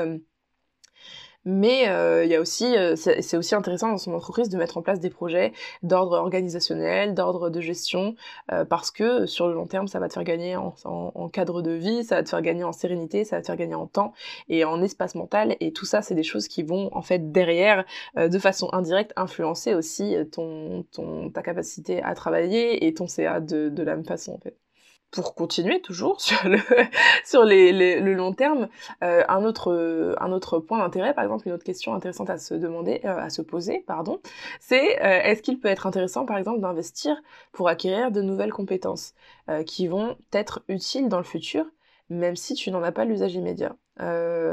mais 1.46 1.90
euh, 1.90 2.24
il 2.26 2.32
y 2.32 2.36
a 2.36 2.42
aussi, 2.42 2.76
euh, 2.78 2.96
c'est 2.96 3.38
aussi 3.38 3.56
intéressant 3.56 3.90
dans 3.90 3.98
son 3.98 4.14
entreprise 4.14 4.50
de 4.50 4.58
mettre 4.58 4.78
en 4.78 4.82
place 4.82 5.00
des 5.00 5.10
projets 5.10 5.54
d'ordre 5.82 6.18
organisationnel, 6.18 7.14
d'ordre 7.14 7.50
de 7.50 7.62
gestion, 7.62 8.16
euh, 8.52 8.66
parce 8.66 8.92
que 8.92 9.26
sur 9.26 9.48
le 9.48 9.54
long 9.54 9.68
terme, 9.68 9.88
ça 9.88 10.00
va 10.00 10.08
te 10.08 10.14
faire 10.14 10.24
gagner 10.24 10.56
en, 10.56 10.74
en, 10.86 11.30
cadre 11.30 11.62
de 11.62 11.72
vie, 11.72 12.04
ça 12.04 12.16
va 12.16 12.24
te 12.24 12.30
faire 12.30 12.42
gagner 12.42 12.64
en 12.64 12.72
sérénité, 12.72 13.26
ça 13.26 13.38
va 13.38 13.42
te 13.42 13.48
faire 13.48 13.58
gagner 13.58 13.76
en 13.76 13.88
temps 13.88 14.14
et 14.50 14.64
en 14.66 14.82
espace 14.82 15.16
mental. 15.16 15.56
Et 15.60 15.74
tout 15.74 15.86
ça, 15.86 16.02
c'est 16.02 16.16
des 16.16 16.24
choses 16.24 16.48
qui 16.48 16.64
vont 16.64 16.90
en 16.94 17.02
fait 17.02 17.32
derrière, 17.32 17.86
de 18.16 18.40
façon 18.40 18.70
indirecte, 18.74 19.14
influencer 19.16 19.74
aussi 19.74 20.16
ton, 20.32 20.86
ton, 20.92 21.30
ta 21.30 21.42
capacité 21.42 22.02
à 22.04 22.14
travailler 22.16 22.86
et 22.86 22.94
ton 22.94 23.08
CA 23.08 23.40
de, 23.40 23.70
de 23.70 23.84
la 23.84 23.96
même 23.96 24.06
façon 24.06 24.34
en 24.34 24.40
fait 24.40 24.62
pour 25.13 25.36
continuer 25.36 25.79
toujours 25.82 26.20
sur 26.22 26.48
le 26.48 26.58
sur 27.24 27.46
le 27.46 28.13
long 28.13 28.34
terme, 28.34 28.67
euh, 29.03 29.24
un 29.29 29.43
autre 29.46 30.15
un 30.20 30.32
autre 30.32 30.60
point 30.60 30.79
d'intérêt, 30.79 31.13
par 31.13 31.24
exemple, 31.24 31.48
une 31.48 31.53
autre 31.53 31.63
question 31.63 31.93
intéressante 31.93 32.29
à 32.29 32.38
se 32.38 32.53
demander, 32.55 33.01
euh, 33.05 33.17
à 33.17 33.29
se 33.29 33.41
poser, 33.41 33.84
pardon, 33.88 34.20
c'est 34.60 35.01
euh, 35.03 35.22
est-ce 35.24 35.41
qu'il 35.41 35.60
peut 35.60 35.70
être 35.70 35.88
intéressant, 35.88 36.25
par 36.25 36.38
exemple, 36.38 36.60
d'investir 36.60 37.15
pour 37.51 37.70
acquérir 37.70 38.12
de 38.12 38.22
nouvelles 38.22 38.51
compétences 38.51 39.13
qui 39.65 39.88
vont 39.88 40.15
être 40.32 40.63
utiles 40.70 41.10
dans 41.10 41.17
le 41.17 41.24
futur, 41.24 41.65
même 42.10 42.36
si 42.36 42.53
tu 42.53 42.72
n'en 42.72 42.82
as 42.82 42.91
pas 42.91 43.05
l'usage 43.05 43.36
immédiat? 43.36 43.75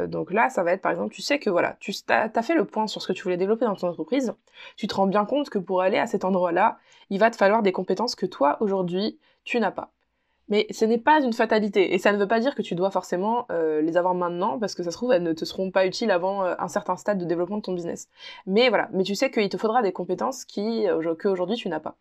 donc 0.08 0.32
là, 0.32 0.50
ça 0.50 0.62
va 0.62 0.72
être 0.72 0.82
par 0.82 0.92
exemple, 0.92 1.14
tu 1.14 1.22
sais 1.22 1.38
que 1.38 1.48
voilà, 1.48 1.76
tu 1.80 1.92
as, 2.08 2.42
fait 2.42 2.54
le 2.54 2.64
point 2.66 2.86
sur 2.86 3.00
ce 3.00 3.08
que 3.08 3.12
tu 3.12 3.22
voulais 3.22 3.38
développer 3.38 3.64
dans 3.64 3.74
ton 3.74 3.88
entreprise, 3.88 4.34
tu 4.76 4.86
te 4.86 4.94
rends 4.94 5.06
bien 5.06 5.24
compte 5.24 5.48
que 5.48 5.58
pour 5.58 5.80
aller 5.80 5.98
à 5.98 6.06
cet 6.06 6.24
endroit-là, 6.24 6.78
il 7.08 7.18
va 7.18 7.30
te 7.30 7.36
falloir 7.36 7.62
des 7.62 7.72
compétences 7.72 8.14
que 8.14 8.26
toi, 8.26 8.58
aujourd'hui, 8.60 9.18
tu 9.44 9.58
n'as 9.60 9.70
pas. 9.70 9.92
Mais 10.50 10.66
ce 10.71 10.85
n'est 10.85 10.99
pas 10.99 11.21
une 11.23 11.33
fatalité. 11.33 11.95
Et 11.95 11.99
ça 11.99 12.12
ne 12.12 12.19
veut 12.19 12.28
pas 12.28 12.40
dire 12.40 12.54
que 12.54 12.62
tu 12.62 12.75
dois 12.75 12.90
forcément 12.90 13.47
euh, 13.50 13.80
les 13.80 13.97
avoir 13.97 14.14
maintenant, 14.14 14.59
parce 14.59 14.75
que 14.75 14.83
ça 14.83 14.90
se 14.90 14.97
trouve, 14.97 15.12
elles 15.12 15.23
ne 15.23 15.33
te 15.33 15.45
seront 15.45 15.71
pas 15.71 15.87
utiles 15.87 16.11
avant 16.11 16.45
euh, 16.45 16.54
un 16.59 16.69
certain 16.69 16.97
stade 16.97 17.19
de 17.19 17.25
développement 17.25 17.57
de 17.57 17.62
ton 17.62 17.73
business. 17.73 18.09
Mais 18.47 18.69
voilà, 18.69 18.88
mais 18.92 19.04
tu 19.04 19.14
sais 19.14 19.30
qu'il 19.30 19.49
te 19.49 19.57
faudra 19.57 19.83
des 19.83 19.92
compétences 19.92 20.45
qui, 20.45 20.88
euh, 20.88 21.14
qu'aujourd'hui 21.14 21.57
tu 21.57 21.69
n'as 21.69 21.80
pas. 21.80 21.97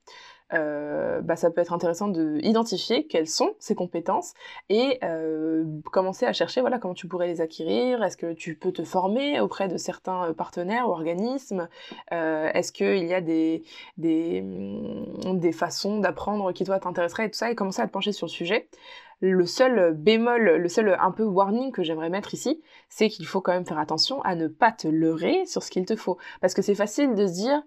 Euh, 0.53 1.21
bah, 1.21 1.35
ça 1.35 1.51
peut 1.51 1.61
être 1.61 1.73
intéressant 1.73 2.07
d'identifier 2.07 3.05
quelles 3.05 3.27
sont 3.27 3.53
ces 3.59 3.75
compétences 3.75 4.33
et 4.69 4.97
euh, 5.03 5.63
commencer 5.91 6.25
à 6.25 6.33
chercher 6.33 6.61
voilà 6.61 6.79
comment 6.79 6.93
tu 6.93 7.07
pourrais 7.07 7.27
les 7.27 7.41
acquérir. 7.41 8.01
Est-ce 8.03 8.17
que 8.17 8.33
tu 8.33 8.55
peux 8.55 8.71
te 8.71 8.83
former 8.83 9.39
auprès 9.39 9.67
de 9.67 9.77
certains 9.77 10.33
partenaires 10.33 10.89
ou 10.89 10.91
organismes? 10.91 11.67
Euh, 12.11 12.49
Est-ce 12.53 12.71
qu'il 12.71 13.05
y 13.05 13.13
a 13.13 13.21
des, 13.21 13.63
des, 13.97 14.41
mm, 14.41 15.39
des 15.39 15.51
façons 15.51 15.99
d'apprendre 15.99 16.51
qui 16.51 16.63
toi 16.63 16.79
t'intéresseraient 16.79 17.27
et 17.27 17.31
tout 17.31 17.37
ça 17.37 17.51
et 17.51 17.55
commencer 17.55 17.81
à 17.81 17.87
te 17.87 17.91
pencher 17.91 18.11
sur 18.11 18.25
le 18.25 18.31
sujet? 18.31 18.67
Le 19.21 19.45
seul 19.45 19.93
bémol, 19.93 20.41
le 20.57 20.69
seul 20.69 20.95
un 20.99 21.11
peu 21.11 21.23
warning 21.25 21.71
que 21.73 21.83
j'aimerais 21.83 22.09
mettre 22.09 22.33
ici, 22.33 22.61
c'est 22.87 23.09
qu'il 23.09 23.27
faut 23.27 23.41
quand 23.41 23.51
même 23.51 23.65
faire 23.65 23.77
attention 23.77 24.21
à 24.21 24.35
ne 24.35 24.47
pas 24.47 24.71
te 24.71 24.87
leurrer 24.87 25.45
sur 25.45 25.61
ce 25.61 25.71
qu'il 25.71 25.85
te 25.85 25.97
faut. 25.97 26.17
Parce 26.39 26.53
que 26.53 26.61
c'est 26.61 26.75
facile 26.75 27.15
de 27.15 27.27
se 27.27 27.33
dire, 27.33 27.61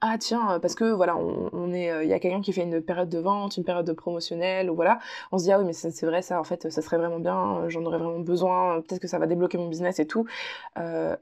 ah 0.00 0.16
tiens 0.18 0.52
euh, 0.52 0.58
parce 0.58 0.74
que 0.74 0.92
voilà 0.92 1.16
on, 1.16 1.72
est 1.72 1.90
euh, 1.90 2.04
il 2.04 2.10
y 2.10 2.12
a 2.12 2.18
quelqu'un 2.18 2.40
qui 2.40 2.52
fait 2.52 2.62
une 2.62 2.80
période 2.82 3.08
de 3.08 3.18
vente 3.18 3.56
une 3.56 3.64
période 3.64 3.86
de 3.86 3.92
promotionnelle 3.92 4.70
ou 4.70 4.74
voilà. 4.74 4.98
On 5.32 5.38
se 5.38 5.44
dit 5.44 5.52
ah 5.52 5.58
oui 5.58 5.64
mais 5.64 5.72
c'est 5.72 6.06
vrai 6.06 6.22
ça 6.22 6.40
en 6.40 6.44
fait 6.44 6.70
ça 6.70 6.82
serait 6.82 6.98
vraiment 6.98 7.18
bien 7.18 7.58
euh, 7.58 7.68
j'en 7.68 7.84
aurais 7.84 7.98
vraiment 7.98 8.20
besoin 8.20 8.80
peut-être 8.82 9.00
que 9.00 9.08
ça 9.08 9.18
va 9.18 9.26
débloquer 9.26 9.58
mon 9.58 9.68
business 9.68 9.98
et 9.98 10.06
tout. 10.06 10.26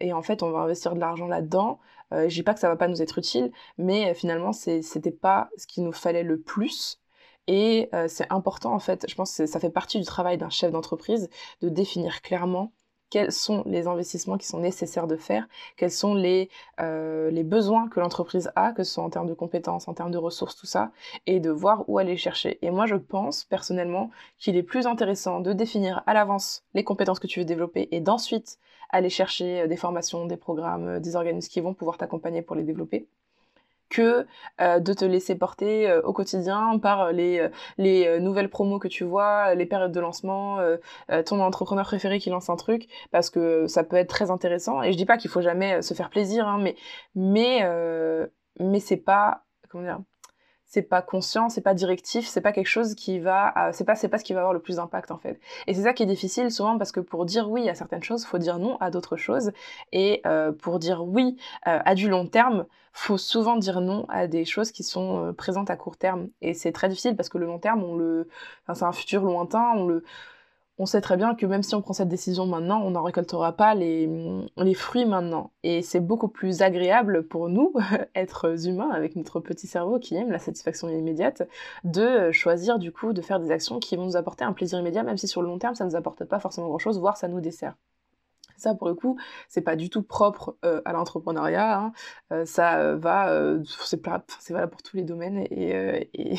Et 0.00 0.12
en 0.12 0.22
fait 0.22 0.42
on 0.42 0.50
va 0.50 0.60
investir 0.60 0.94
de 0.94 1.00
l'argent 1.00 1.26
là-dedans. 1.26 1.80
Je 2.12 2.28
dis 2.28 2.42
pas 2.42 2.54
que 2.54 2.60
ça 2.60 2.68
va 2.68 2.76
pas 2.76 2.88
nous 2.88 3.02
être 3.02 3.18
utile 3.18 3.52
mais 3.78 4.14
finalement 4.14 4.52
c'était 4.52 5.10
pas 5.10 5.50
ce 5.56 5.66
qu'il 5.66 5.84
nous 5.84 5.92
fallait 5.92 6.22
le 6.22 6.40
plus. 6.40 7.00
Et 7.48 7.90
c'est 8.08 8.30
important 8.30 8.72
en 8.74 8.78
fait 8.78 9.06
je 9.08 9.14
pense 9.14 9.36
que 9.36 9.46
ça 9.46 9.60
fait 9.60 9.70
partie 9.70 9.98
du 9.98 10.04
travail 10.06 10.38
d'un 10.38 10.50
chef 10.50 10.72
d'entreprise 10.72 11.28
de 11.62 11.68
définir 11.68 12.22
clairement 12.22 12.72
quels 13.12 13.30
sont 13.30 13.62
les 13.66 13.88
investissements 13.88 14.38
qui 14.38 14.46
sont 14.46 14.60
nécessaires 14.60 15.06
de 15.06 15.16
faire, 15.16 15.46
quels 15.76 15.90
sont 15.90 16.14
les, 16.14 16.48
euh, 16.80 17.30
les 17.30 17.42
besoins 17.44 17.86
que 17.88 18.00
l'entreprise 18.00 18.50
a, 18.56 18.72
que 18.72 18.84
ce 18.84 18.94
soit 18.94 19.04
en 19.04 19.10
termes 19.10 19.28
de 19.28 19.34
compétences, 19.34 19.86
en 19.86 19.92
termes 19.92 20.10
de 20.10 20.16
ressources, 20.16 20.56
tout 20.56 20.64
ça, 20.64 20.92
et 21.26 21.38
de 21.38 21.50
voir 21.50 21.84
où 21.88 21.98
aller 21.98 22.16
chercher. 22.16 22.58
Et 22.62 22.70
moi, 22.70 22.86
je 22.86 22.96
pense 22.96 23.44
personnellement 23.44 24.10
qu'il 24.38 24.56
est 24.56 24.62
plus 24.62 24.86
intéressant 24.86 25.40
de 25.40 25.52
définir 25.52 26.02
à 26.06 26.14
l'avance 26.14 26.64
les 26.72 26.84
compétences 26.84 27.20
que 27.20 27.26
tu 27.26 27.40
veux 27.40 27.44
développer 27.44 27.86
et 27.90 28.00
d'ensuite 28.00 28.58
aller 28.88 29.10
chercher 29.10 29.60
euh, 29.60 29.66
des 29.66 29.76
formations, 29.76 30.24
des 30.24 30.38
programmes, 30.38 30.88
euh, 30.88 30.98
des 30.98 31.14
organismes 31.14 31.50
qui 31.50 31.60
vont 31.60 31.74
pouvoir 31.74 31.98
t'accompagner 31.98 32.40
pour 32.40 32.56
les 32.56 32.62
développer 32.62 33.08
que 33.92 34.26
euh, 34.60 34.80
de 34.80 34.92
te 34.94 35.04
laisser 35.04 35.36
porter 35.36 35.88
euh, 35.88 36.00
au 36.02 36.12
quotidien 36.12 36.78
par 36.78 37.02
euh, 37.02 37.12
les, 37.12 37.48
les 37.76 38.18
nouvelles 38.20 38.48
promos 38.48 38.78
que 38.78 38.88
tu 38.88 39.04
vois, 39.04 39.54
les 39.54 39.66
périodes 39.66 39.92
de 39.92 40.00
lancement, 40.00 40.58
ton 41.26 41.40
entrepreneur 41.40 41.84
préféré 41.84 42.18
qui 42.18 42.30
lance 42.30 42.48
un 42.48 42.56
truc, 42.56 42.88
parce 43.10 43.30
que 43.30 43.66
ça 43.66 43.84
peut 43.84 43.96
être 43.96 44.08
très 44.08 44.30
intéressant. 44.30 44.82
Et 44.82 44.92
je 44.92 44.96
dis 44.96 45.04
pas 45.04 45.18
qu'il 45.18 45.30
faut 45.30 45.42
jamais 45.42 45.82
se 45.82 45.94
faire 45.94 46.10
plaisir, 46.10 46.48
hein, 46.48 46.58
mais 46.60 46.76
mais 47.14 47.60
mais 48.58 48.80
c'est 48.80 48.96
pas 48.96 49.44
comment 49.68 49.84
dire 49.84 50.00
c'est 50.72 50.80
pas 50.80 51.02
conscient, 51.02 51.50
c'est 51.50 51.60
pas 51.60 51.74
directif, 51.74 52.26
c'est 52.26 52.40
pas 52.40 52.50
quelque 52.50 52.66
chose 52.66 52.94
qui 52.94 53.18
va, 53.18 53.70
c'est 53.72 53.84
pas 53.84 53.94
c'est 53.94 54.08
pas 54.08 54.16
ce 54.16 54.24
qui 54.24 54.32
va 54.32 54.40
avoir 54.40 54.54
le 54.54 54.58
plus 54.58 54.76
d'impact 54.76 55.10
en 55.10 55.18
fait. 55.18 55.38
Et 55.66 55.74
c'est 55.74 55.82
ça 55.82 55.92
qui 55.92 56.02
est 56.02 56.06
difficile 56.06 56.50
souvent 56.50 56.78
parce 56.78 56.92
que 56.92 57.00
pour 57.00 57.26
dire 57.26 57.50
oui 57.50 57.68
à 57.68 57.74
certaines 57.74 58.02
choses, 58.02 58.24
faut 58.24 58.38
dire 58.38 58.58
non 58.58 58.78
à 58.78 58.90
d'autres 58.90 59.18
choses. 59.18 59.52
Et 59.92 60.22
euh, 60.24 60.50
pour 60.50 60.78
dire 60.78 61.04
oui 61.04 61.36
euh, 61.66 61.78
à 61.84 61.94
du 61.94 62.08
long 62.08 62.26
terme, 62.26 62.64
faut 62.94 63.18
souvent 63.18 63.56
dire 63.56 63.82
non 63.82 64.06
à 64.08 64.26
des 64.26 64.46
choses 64.46 64.72
qui 64.72 64.82
sont 64.82 65.26
euh, 65.26 65.32
présentes 65.34 65.68
à 65.68 65.76
court 65.76 65.98
terme. 65.98 66.28
Et 66.40 66.54
c'est 66.54 66.72
très 66.72 66.88
difficile 66.88 67.16
parce 67.16 67.28
que 67.28 67.36
le 67.36 67.44
long 67.44 67.58
terme, 67.58 67.84
on 67.84 67.94
le, 67.94 68.30
enfin, 68.62 68.72
c'est 68.72 68.86
un 68.86 68.92
futur 68.92 69.24
lointain, 69.24 69.74
on 69.76 69.86
le 69.86 70.04
on 70.82 70.86
sait 70.86 71.00
très 71.00 71.16
bien 71.16 71.36
que 71.36 71.46
même 71.46 71.62
si 71.62 71.76
on 71.76 71.80
prend 71.80 71.92
cette 71.92 72.08
décision 72.08 72.44
maintenant, 72.44 72.82
on 72.82 72.90
n'en 72.90 73.04
récoltera 73.04 73.52
pas 73.52 73.72
les, 73.76 74.08
fruits 74.74 75.04
maintenant. 75.04 75.52
Et 75.62 75.80
c'est 75.80 76.00
beaucoup 76.00 76.26
plus 76.26 76.60
agréable 76.60 77.22
pour 77.28 77.48
nous, 77.48 77.72
êtres 78.16 78.66
humains, 78.66 78.90
avec 78.90 79.14
notre 79.14 79.38
petit 79.38 79.68
cerveau 79.68 80.00
qui 80.00 80.16
aime 80.16 80.32
la 80.32 80.40
satisfaction 80.40 80.88
immédiate, 80.88 81.44
de 81.84 82.32
choisir 82.32 82.80
du 82.80 82.90
coup 82.90 83.12
de 83.12 83.22
faire 83.22 83.38
des 83.38 83.52
actions 83.52 83.78
qui 83.78 83.94
vont 83.94 84.06
nous 84.06 84.16
apporter 84.16 84.44
un 84.44 84.52
plaisir 84.52 84.80
immédiat, 84.80 85.04
même 85.04 85.18
si 85.18 85.28
sur 85.28 85.40
le 85.40 85.46
long 85.46 85.58
terme 85.58 85.76
ça 85.76 85.84
ne 85.84 85.90
nous 85.90 85.96
apporte 85.96 86.24
pas 86.24 86.40
forcément 86.40 86.66
grand-chose, 86.66 86.98
voire 86.98 87.16
ça 87.16 87.28
nous 87.28 87.40
dessert. 87.40 87.76
Ça, 88.56 88.74
pour 88.74 88.88
le 88.88 88.94
coup, 88.94 89.18
c'est 89.48 89.62
pas 89.62 89.76
du 89.76 89.90
tout 89.90 90.02
propre 90.02 90.56
euh, 90.64 90.80
à 90.84 90.92
l'entrepreneuriat. 90.92 91.78
Hein. 91.78 91.92
Euh, 92.32 92.44
ça 92.44 92.78
euh, 92.78 92.96
va, 92.96 93.32
c'est 93.84 94.52
valable 94.52 94.72
pour 94.72 94.82
tous 94.82 94.96
les 94.96 95.04
domaines 95.04 95.38
et, 95.50 96.08
et, 96.14 96.34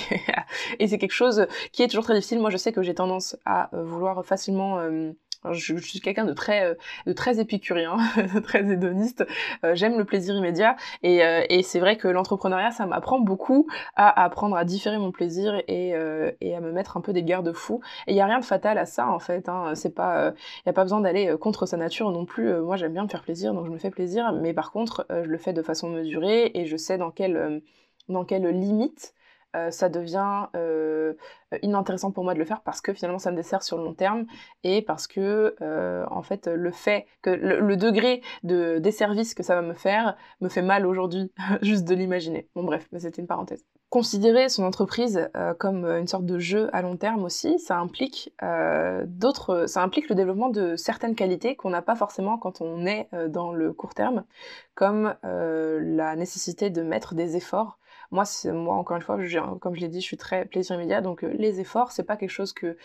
et 0.79 0.87
c'est 0.87 0.97
quelque 0.97 1.11
chose 1.11 1.47
qui 1.71 1.83
est 1.83 1.87
toujours 1.87 2.03
très 2.03 2.15
difficile. 2.15 2.39
Moi, 2.39 2.49
je 2.49 2.57
sais 2.57 2.71
que 2.71 2.81
j'ai 2.81 2.95
tendance 2.95 3.37
à 3.45 3.69
vouloir 3.73 4.25
facilement 4.25 4.79
je, 5.51 5.77
suis 5.77 5.99
quelqu'un 5.99 6.25
de 6.25 6.33
très, 6.33 6.65
euh, 6.65 6.75
de 7.05 7.13
très 7.13 7.39
épicurien, 7.39 7.97
très 8.43 8.59
hédoniste. 8.59 9.25
Euh, 9.63 9.75
j'aime 9.75 9.97
le 9.97 10.05
plaisir 10.05 10.35
immédiat 10.35 10.75
et, 11.01 11.23
euh, 11.23 11.43
et 11.49 11.63
c'est 11.63 11.79
vrai 11.79 11.97
que 11.97 12.07
l'entrepreneuriat, 12.07 12.71
ça 12.71 12.85
m'apprend 12.85 13.19
beaucoup 13.19 13.67
à 13.95 14.23
apprendre 14.23 14.55
à 14.55 14.65
différer 14.65 14.97
mon 14.97 15.11
plaisir 15.11 15.61
et, 15.67 15.93
et 16.41 16.55
à 16.55 16.61
me 16.61 16.71
mettre 16.71 16.97
un 16.97 17.01
peu 17.01 17.13
des 17.13 17.23
garde-fous. 17.23 17.81
Et 18.07 18.13
il 18.13 18.15
y 18.15 18.21
a 18.21 18.25
rien 18.25 18.39
de 18.39 18.45
fatal 18.45 18.77
à 18.77 18.85
ça 18.85 19.07
en 19.07 19.19
fait. 19.19 19.49
Hein. 19.49 19.75
C'est 19.75 19.93
pas, 19.93 20.33
il 20.65 20.67
y 20.67 20.69
a 20.69 20.73
pas 20.73 20.83
besoin 20.83 21.01
d'aller 21.01 21.35
contre 21.39 21.65
sa 21.65 21.77
nature 21.77 22.11
non 22.11 22.25
plus. 22.25 22.53
Moi, 22.61 22.77
j'aime 22.77 22.93
bien 22.93 23.03
me 23.03 23.09
faire 23.09 23.23
plaisir, 23.23 23.53
donc 23.53 23.65
je 23.65 23.71
me 23.71 23.77
fais 23.77 23.89
plaisir. 23.89 24.33
Mais 24.33 24.53
par 24.53 24.71
contre, 24.71 25.05
je 25.09 25.27
le 25.29 25.37
fais 25.37 25.53
de 25.53 25.61
façon 25.61 25.89
mesurée 25.89 26.51
et 26.53 26.65
je 26.65 26.77
sais 26.77 26.97
dans 26.97 27.11
quelle, 27.11 27.61
dans 28.09 28.25
quelle 28.25 28.47
limite 28.47 29.13
euh, 29.55 29.69
ça 29.69 29.87
devient 29.89 30.47
euh, 30.55 31.13
inintéressant 31.61 32.11
pour 32.11 32.23
moi 32.23 32.33
de 32.33 32.39
le 32.39 32.45
faire 32.45 32.61
parce 32.61 32.81
que 32.81 32.91
finalement 32.93 33.19
ça 33.19 33.29
me 33.29 33.35
dessert 33.35 33.61
sur 33.61 33.77
le 33.77 33.83
long 33.83 33.93
terme 33.93 34.25
et 34.63 34.81
parce 34.81 35.05
que 35.05 35.55
euh, 35.61 36.05
en 36.09 36.23
fait 36.23 36.47
le 36.47 36.71
fait 36.71 37.05
que 37.21 37.29
le, 37.29 37.77
degré 37.77 38.21
de 38.43 38.79
desservice 38.79 39.35
que 39.35 39.43
ça 39.43 39.55
va 39.55 39.61
me 39.61 39.73
faire 39.73 40.15
me 40.41 40.49
fait 40.49 40.61
mal 40.61 40.87
aujourd'hui 40.87 41.31
juste 41.61 41.85
de 41.85 41.93
l'imaginer. 41.93 42.47
Bon 42.55 42.63
bref, 42.63 42.87
c'était 42.97 43.21
une 43.21 43.27
parenthèse. 43.27 43.63
Considérer 43.89 44.49
son 44.49 44.63
entreprise 44.63 45.29
comme 45.59 45.85
une 45.85 46.07
sorte 46.07 46.25
de 46.25 46.39
jeu 46.39 46.67
à 46.73 46.81
long 46.81 46.97
terme 46.97 47.23
aussi, 47.23 47.59
ça 47.59 47.77
implique 47.77 48.33
d'autres, 49.05 49.67
ça 49.67 49.83
implique 49.83 50.09
le 50.09 50.15
développement 50.15 50.49
de 50.49 50.75
certaines 50.75 51.13
qualités 51.13 51.55
qu'on 51.55 51.69
n'a 51.69 51.83
pas 51.83 51.95
forcément 51.95 52.39
quand 52.39 52.59
on 52.61 52.87
est 52.87 53.07
dans 53.27 53.53
le 53.53 53.71
court 53.71 53.93
terme, 53.93 54.23
comme 54.73 55.13
la 55.21 56.15
nécessité 56.15 56.71
de 56.71 56.81
mettre 56.81 57.13
des 57.13 57.35
efforts 57.37 57.77
moi, 58.13 58.75
encore 58.75 58.95
une 58.97 59.01
fois, 59.01 59.17
comme 59.59 59.75
je 59.75 59.81
l'ai 59.81 59.87
dit, 59.87 59.99
je 59.99 60.05
suis 60.05 60.17
très 60.17 60.45
plaisir 60.45 60.75
immédiat, 60.75 61.01
donc 61.01 61.23
euh, 61.23 61.33
les 61.33 61.59
efforts, 61.59 61.91
c'est 61.91 62.03
pas 62.03 62.15
quelque 62.15 62.29
chose 62.29 62.53
que 62.53 62.77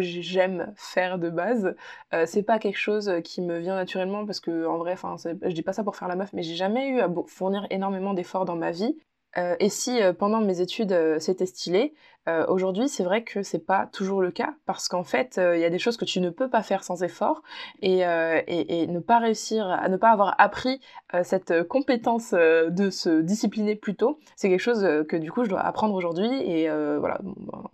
j'aime 0.00 0.72
faire 0.76 1.18
de 1.18 1.30
base. 1.30 1.76
Euh, 2.12 2.24
c'est 2.26 2.42
pas 2.42 2.58
quelque 2.58 2.78
chose 2.78 3.10
qui 3.24 3.42
me 3.42 3.58
vient 3.58 3.76
naturellement 3.76 4.26
parce 4.26 4.40
que 4.40 4.66
en 4.66 4.78
vrai, 4.78 4.92
enfin, 4.92 5.16
je 5.24 5.52
dis 5.52 5.62
pas 5.62 5.72
ça 5.72 5.84
pour 5.84 5.96
faire 5.96 6.08
la 6.08 6.16
meuf, 6.16 6.32
mais 6.32 6.42
j'ai 6.42 6.56
jamais 6.56 6.88
eu 6.88 7.00
à 7.00 7.08
fournir 7.28 7.66
énormément 7.70 8.12
d'efforts 8.12 8.44
dans 8.44 8.56
ma 8.56 8.72
vie. 8.72 8.96
Euh, 9.38 9.56
et 9.60 9.70
si 9.70 10.00
pendant 10.18 10.40
mes 10.40 10.60
études 10.60 11.18
c'était 11.18 11.46
stylé, 11.46 11.94
Euh, 12.28 12.46
aujourd'hui, 12.46 12.88
c'est 12.88 13.02
vrai 13.02 13.24
que 13.24 13.42
c'est 13.42 13.66
pas 13.66 13.86
toujours 13.86 14.22
le 14.22 14.30
cas 14.30 14.54
parce 14.64 14.88
qu'en 14.88 15.02
fait, 15.02 15.38
euh, 15.38 15.56
il 15.56 15.60
y 15.60 15.64
a 15.64 15.70
des 15.70 15.80
choses 15.80 15.96
que 15.96 16.04
tu 16.04 16.20
ne 16.20 16.30
peux 16.30 16.48
pas 16.48 16.62
faire 16.62 16.84
sans 16.84 17.02
effort 17.02 17.42
et, 17.80 18.06
euh, 18.06 18.40
ne 18.46 19.00
pas 19.00 19.18
réussir 19.18 19.66
à 19.66 19.88
ne 19.88 19.96
pas 19.96 20.10
avoir 20.10 20.34
appris 20.38 20.80
cette 21.22 21.66
compétence 21.68 22.32
de 22.32 22.90
se 22.90 23.20
discipliner 23.20 23.76
plus 23.76 23.94
tôt, 23.94 24.18
c'est 24.36 24.48
quelque 24.48 24.60
chose 24.60 24.82
que 25.08 25.16
du 25.16 25.30
coup 25.30 25.44
je 25.44 25.50
dois 25.50 25.60
apprendre 25.60 25.94
aujourd'hui 25.94 26.26
et 26.26 26.68
voilà, 26.98 27.20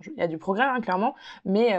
il 0.07 0.19
y 0.19 0.23
a 0.23 0.27
du 0.27 0.39
progrès 0.39 0.65
hein, 0.65 0.81
clairement, 0.81 1.15
mais 1.45 1.79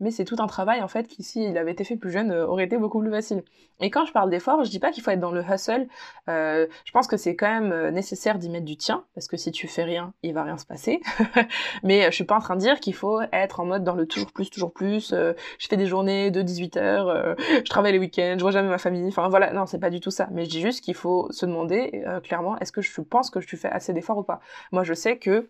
mais 0.00 0.10
c'est 0.10 0.24
tout 0.24 0.36
un 0.38 0.46
travail 0.46 0.82
en 0.82 0.88
fait 0.88 1.08
qui 1.08 1.22
si 1.22 1.44
il 1.44 1.56
avait 1.56 1.72
été 1.72 1.84
fait 1.84 1.96
plus 1.96 2.10
jeune 2.10 2.32
aurait 2.32 2.64
été 2.64 2.76
beaucoup 2.76 3.00
plus 3.00 3.10
facile. 3.10 3.42
Et 3.80 3.90
quand 3.90 4.04
je 4.04 4.12
parle 4.12 4.28
d'effort, 4.28 4.64
je 4.64 4.70
dis 4.70 4.80
pas 4.80 4.90
qu'il 4.90 5.02
faut 5.02 5.10
être 5.10 5.20
dans 5.20 5.32
le 5.32 5.42
hustle. 5.42 5.88
je 6.26 6.92
pense 6.92 7.06
que 7.06 7.16
c'est 7.16 7.36
quand 7.36 7.60
même 7.60 7.88
nécessaire 7.90 8.38
d'y 8.38 8.50
mettre 8.50 8.66
du 8.66 8.76
tien 8.76 9.04
parce 9.14 9.28
que 9.28 9.36
si 9.36 9.50
tu 9.50 9.66
fais 9.66 9.84
rien, 9.84 10.12
il 10.22 10.34
va 10.34 10.42
rien 10.42 10.58
se 10.58 10.66
passer. 10.66 11.00
mais 11.82 12.07
je 12.10 12.14
suis 12.14 12.24
pas 12.24 12.36
en 12.36 12.40
train 12.40 12.56
de 12.56 12.60
dire 12.60 12.80
qu'il 12.80 12.94
faut 12.94 13.20
être 13.32 13.60
en 13.60 13.64
mode 13.64 13.84
dans 13.84 13.94
le 13.94 14.06
toujours 14.06 14.32
plus, 14.32 14.50
toujours 14.50 14.72
plus. 14.72 15.12
Euh, 15.12 15.32
je 15.58 15.68
fais 15.68 15.76
des 15.76 15.86
journées 15.86 16.30
de 16.30 16.42
18 16.42 16.76
heures, 16.76 17.08
euh, 17.08 17.34
je 17.38 17.68
travaille 17.70 17.92
les 17.92 17.98
week-ends, 17.98 18.34
je 18.36 18.42
vois 18.42 18.50
jamais 18.50 18.68
ma 18.68 18.78
famille. 18.78 19.06
Enfin 19.08 19.28
voilà, 19.28 19.52
non, 19.52 19.66
c'est 19.66 19.78
pas 19.78 19.90
du 19.90 20.00
tout 20.00 20.10
ça. 20.10 20.28
Mais 20.32 20.44
je 20.44 20.50
dis 20.50 20.60
juste 20.60 20.82
qu'il 20.82 20.94
faut 20.94 21.30
se 21.30 21.46
demander 21.46 22.02
euh, 22.06 22.20
clairement, 22.20 22.58
est-ce 22.58 22.72
que 22.72 22.82
je 22.82 23.00
pense 23.00 23.30
que 23.30 23.40
je 23.40 23.56
fais 23.56 23.68
assez 23.68 23.92
d'efforts 23.92 24.18
ou 24.18 24.22
pas? 24.22 24.40
Moi, 24.72 24.84
je 24.84 24.94
sais 24.94 25.18
que 25.18 25.48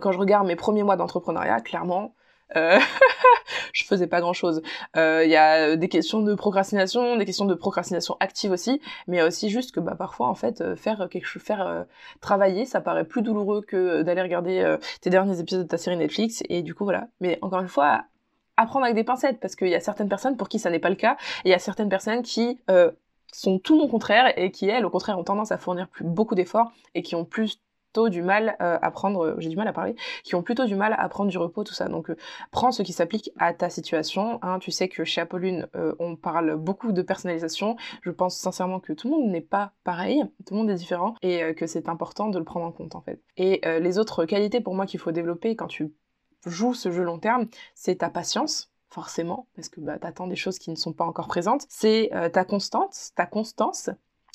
quand 0.00 0.12
je 0.12 0.18
regarde 0.18 0.46
mes 0.46 0.56
premiers 0.56 0.82
mois 0.82 0.96
d'entrepreneuriat, 0.96 1.60
clairement, 1.60 2.14
euh, 2.54 2.78
je 3.72 3.84
faisais 3.84 4.06
pas 4.06 4.20
grand 4.20 4.32
chose. 4.32 4.62
Il 4.94 5.00
euh, 5.00 5.24
y 5.24 5.36
a 5.36 5.76
des 5.76 5.88
questions 5.88 6.20
de 6.20 6.34
procrastination, 6.34 7.16
des 7.16 7.24
questions 7.24 7.44
de 7.44 7.54
procrastination 7.54 8.16
active 8.20 8.52
aussi, 8.52 8.80
mais 9.08 9.22
aussi 9.22 9.50
juste 9.50 9.72
que 9.72 9.80
bah 9.80 9.96
parfois 9.96 10.28
en 10.28 10.34
fait 10.34 10.60
euh, 10.60 10.76
faire 10.76 11.08
quelque 11.10 11.26
chose, 11.26 11.42
faire 11.42 11.86
travailler, 12.20 12.66
ça 12.66 12.80
paraît 12.80 13.04
plus 13.04 13.22
douloureux 13.22 13.62
que 13.62 14.02
d'aller 14.02 14.22
regarder 14.22 14.76
tes 15.00 15.10
derniers 15.10 15.40
épisodes 15.40 15.62
de 15.62 15.68
ta 15.68 15.78
série 15.78 15.96
Netflix 15.96 16.42
et 16.48 16.62
du 16.62 16.74
coup 16.74 16.84
voilà. 16.84 17.08
Mais 17.20 17.38
encore 17.42 17.60
une 17.60 17.68
fois, 17.68 18.04
apprendre 18.56 18.84
avec 18.84 18.96
des 18.96 19.04
pincettes 19.04 19.40
parce 19.40 19.56
qu'il 19.56 19.68
y 19.68 19.74
a 19.74 19.80
certaines 19.80 20.08
personnes 20.08 20.36
pour 20.36 20.48
qui 20.48 20.58
ça 20.58 20.70
n'est 20.70 20.78
pas 20.78 20.90
le 20.90 20.96
cas 20.96 21.16
et 21.44 21.48
il 21.48 21.50
y 21.50 21.54
a 21.54 21.58
certaines 21.58 21.88
personnes 21.88 22.22
qui 22.22 22.58
sont 23.32 23.58
tout 23.58 23.76
mon 23.76 23.88
contraire 23.88 24.32
et 24.38 24.50
qui 24.50 24.68
elles 24.68 24.86
au 24.86 24.90
contraire 24.90 25.18
ont 25.18 25.24
tendance 25.24 25.52
à 25.52 25.58
fournir 25.58 25.88
beaucoup 26.00 26.34
d'efforts 26.34 26.72
et 26.94 27.02
qui 27.02 27.14
ont 27.14 27.24
plus 27.24 27.60
du 28.08 28.22
mal 28.22 28.56
euh, 28.60 28.78
à 28.80 28.90
prendre, 28.90 29.24
euh, 29.24 29.34
j'ai 29.38 29.48
du 29.48 29.56
mal 29.56 29.68
à 29.68 29.72
parler, 29.72 29.96
qui 30.22 30.34
ont 30.34 30.42
plutôt 30.42 30.66
du 30.66 30.76
mal 30.76 30.94
à 30.98 31.08
prendre 31.08 31.30
du 31.30 31.38
repos, 31.38 31.64
tout 31.64 31.74
ça. 31.74 31.88
Donc 31.88 32.10
euh, 32.10 32.16
prends 32.50 32.72
ce 32.72 32.82
qui 32.82 32.92
s'applique 32.92 33.30
à 33.38 33.52
ta 33.54 33.70
situation. 33.70 34.38
Hein. 34.42 34.58
Tu 34.58 34.70
sais 34.70 34.88
que 34.88 35.04
chez 35.04 35.20
Apolline, 35.20 35.68
on 35.98 36.16
parle 36.16 36.56
beaucoup 36.56 36.92
de 36.92 37.02
personnalisation. 37.02 37.76
Je 38.02 38.10
pense 38.10 38.36
sincèrement 38.36 38.80
que 38.80 38.92
tout 38.92 39.08
le 39.08 39.16
monde 39.16 39.30
n'est 39.30 39.40
pas 39.40 39.72
pareil, 39.84 40.22
tout 40.46 40.54
le 40.54 40.60
monde 40.60 40.70
est 40.70 40.74
différent 40.74 41.14
et 41.22 41.54
que 41.54 41.66
c'est 41.66 41.88
important 41.88 42.28
de 42.28 42.38
le 42.38 42.44
prendre 42.44 42.66
en 42.66 42.72
compte 42.72 42.94
en 42.94 43.00
fait. 43.00 43.20
Et 43.36 43.60
les 43.64 43.98
autres 43.98 44.24
qualités 44.24 44.60
pour 44.60 44.74
moi 44.74 44.86
qu'il 44.86 45.00
faut 45.00 45.12
développer 45.12 45.56
quand 45.56 45.66
tu 45.66 45.92
joues 46.44 46.74
ce 46.74 46.90
jeu 46.90 47.02
long 47.02 47.18
terme, 47.18 47.46
c'est 47.74 47.96
ta 47.96 48.10
patience 48.10 48.70
forcément, 48.88 49.48
parce 49.54 49.68
que 49.68 49.80
bah, 49.80 49.98
t'attends 49.98 50.26
des 50.26 50.36
choses 50.36 50.58
qui 50.58 50.70
ne 50.70 50.76
sont 50.76 50.92
pas 50.92 51.04
encore 51.04 51.28
présentes. 51.28 51.66
C'est 51.68 52.10
ta 52.32 52.44
constante, 52.44 53.10
ta 53.14 53.26
constance, 53.26 53.90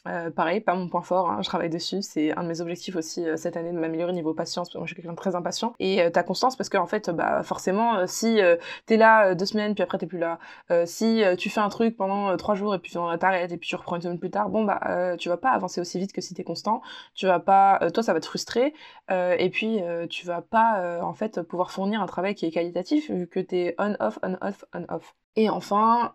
euh, 0.07 0.31
pareil, 0.31 0.61
pas 0.61 0.73
mon 0.73 0.89
point 0.89 1.03
fort, 1.03 1.29
hein, 1.29 1.41
je 1.43 1.47
travaille 1.47 1.69
dessus, 1.69 2.01
c'est 2.01 2.35
un 2.35 2.41
de 2.41 2.47
mes 2.47 2.59
objectifs 2.59 2.95
aussi 2.95 3.23
euh, 3.23 3.37
cette 3.37 3.55
année 3.55 3.71
de 3.71 3.77
m'améliorer 3.77 4.13
niveau 4.13 4.33
patience, 4.33 4.67
parce 4.67 4.73
que 4.73 4.77
moi 4.79 4.87
je 4.87 4.93
suis 4.93 4.95
quelqu'un 4.95 5.11
de 5.11 5.17
très 5.17 5.35
impatient. 5.35 5.73
Et 5.79 6.01
euh, 6.01 6.09
ta 6.09 6.23
constance, 6.23 6.55
parce 6.55 6.69
que 6.69 6.77
en 6.77 6.87
fait, 6.87 7.11
bah 7.11 7.43
forcément, 7.43 8.07
si 8.07 8.39
t'es 8.85 8.97
là 8.97 9.35
deux 9.35 9.45
semaines, 9.45 9.75
puis 9.75 9.83
après 9.83 9.97
t'es 9.99 10.07
plus 10.07 10.17
là, 10.17 10.39
si 10.85 11.23
tu 11.37 11.49
fais 11.49 11.59
un 11.59 11.69
truc 11.69 11.95
pendant 11.97 12.35
trois 12.37 12.55
jours 12.55 12.73
et 12.73 12.79
puis 12.79 12.93
t'arrêtes 13.19 13.51
et 13.51 13.57
puis 13.57 13.69
tu 13.69 13.75
reprends 13.75 13.97
une 13.97 14.01
semaine 14.01 14.19
plus 14.19 14.31
tard, 14.31 14.49
bon 14.49 14.63
bah 14.63 15.15
tu 15.17 15.29
vas 15.29 15.37
pas 15.37 15.49
avancer 15.49 15.81
aussi 15.81 15.99
vite 15.99 16.13
que 16.13 16.21
si 16.21 16.33
t'es 16.33 16.43
constant, 16.43 16.81
tu 17.13 17.27
vas 17.27 17.39
pas, 17.39 17.79
toi 17.93 18.03
ça 18.03 18.13
va 18.13 18.19
te 18.19 18.25
frustrer, 18.25 18.73
et 19.09 19.49
puis 19.51 19.81
tu 20.09 20.25
vas 20.25 20.41
pas 20.41 21.01
en 21.01 21.13
fait 21.13 21.41
pouvoir 21.41 21.71
fournir 21.71 22.01
un 22.01 22.07
travail 22.07 22.35
qui 22.35 22.45
est 22.45 22.51
qualitatif 22.51 23.11
vu 23.11 23.27
que 23.27 23.39
t'es 23.39 23.75
on-off, 23.77 24.19
on-off, 24.23 24.65
on-off. 24.73 25.15
Et 25.35 25.49
enfin, 25.49 26.11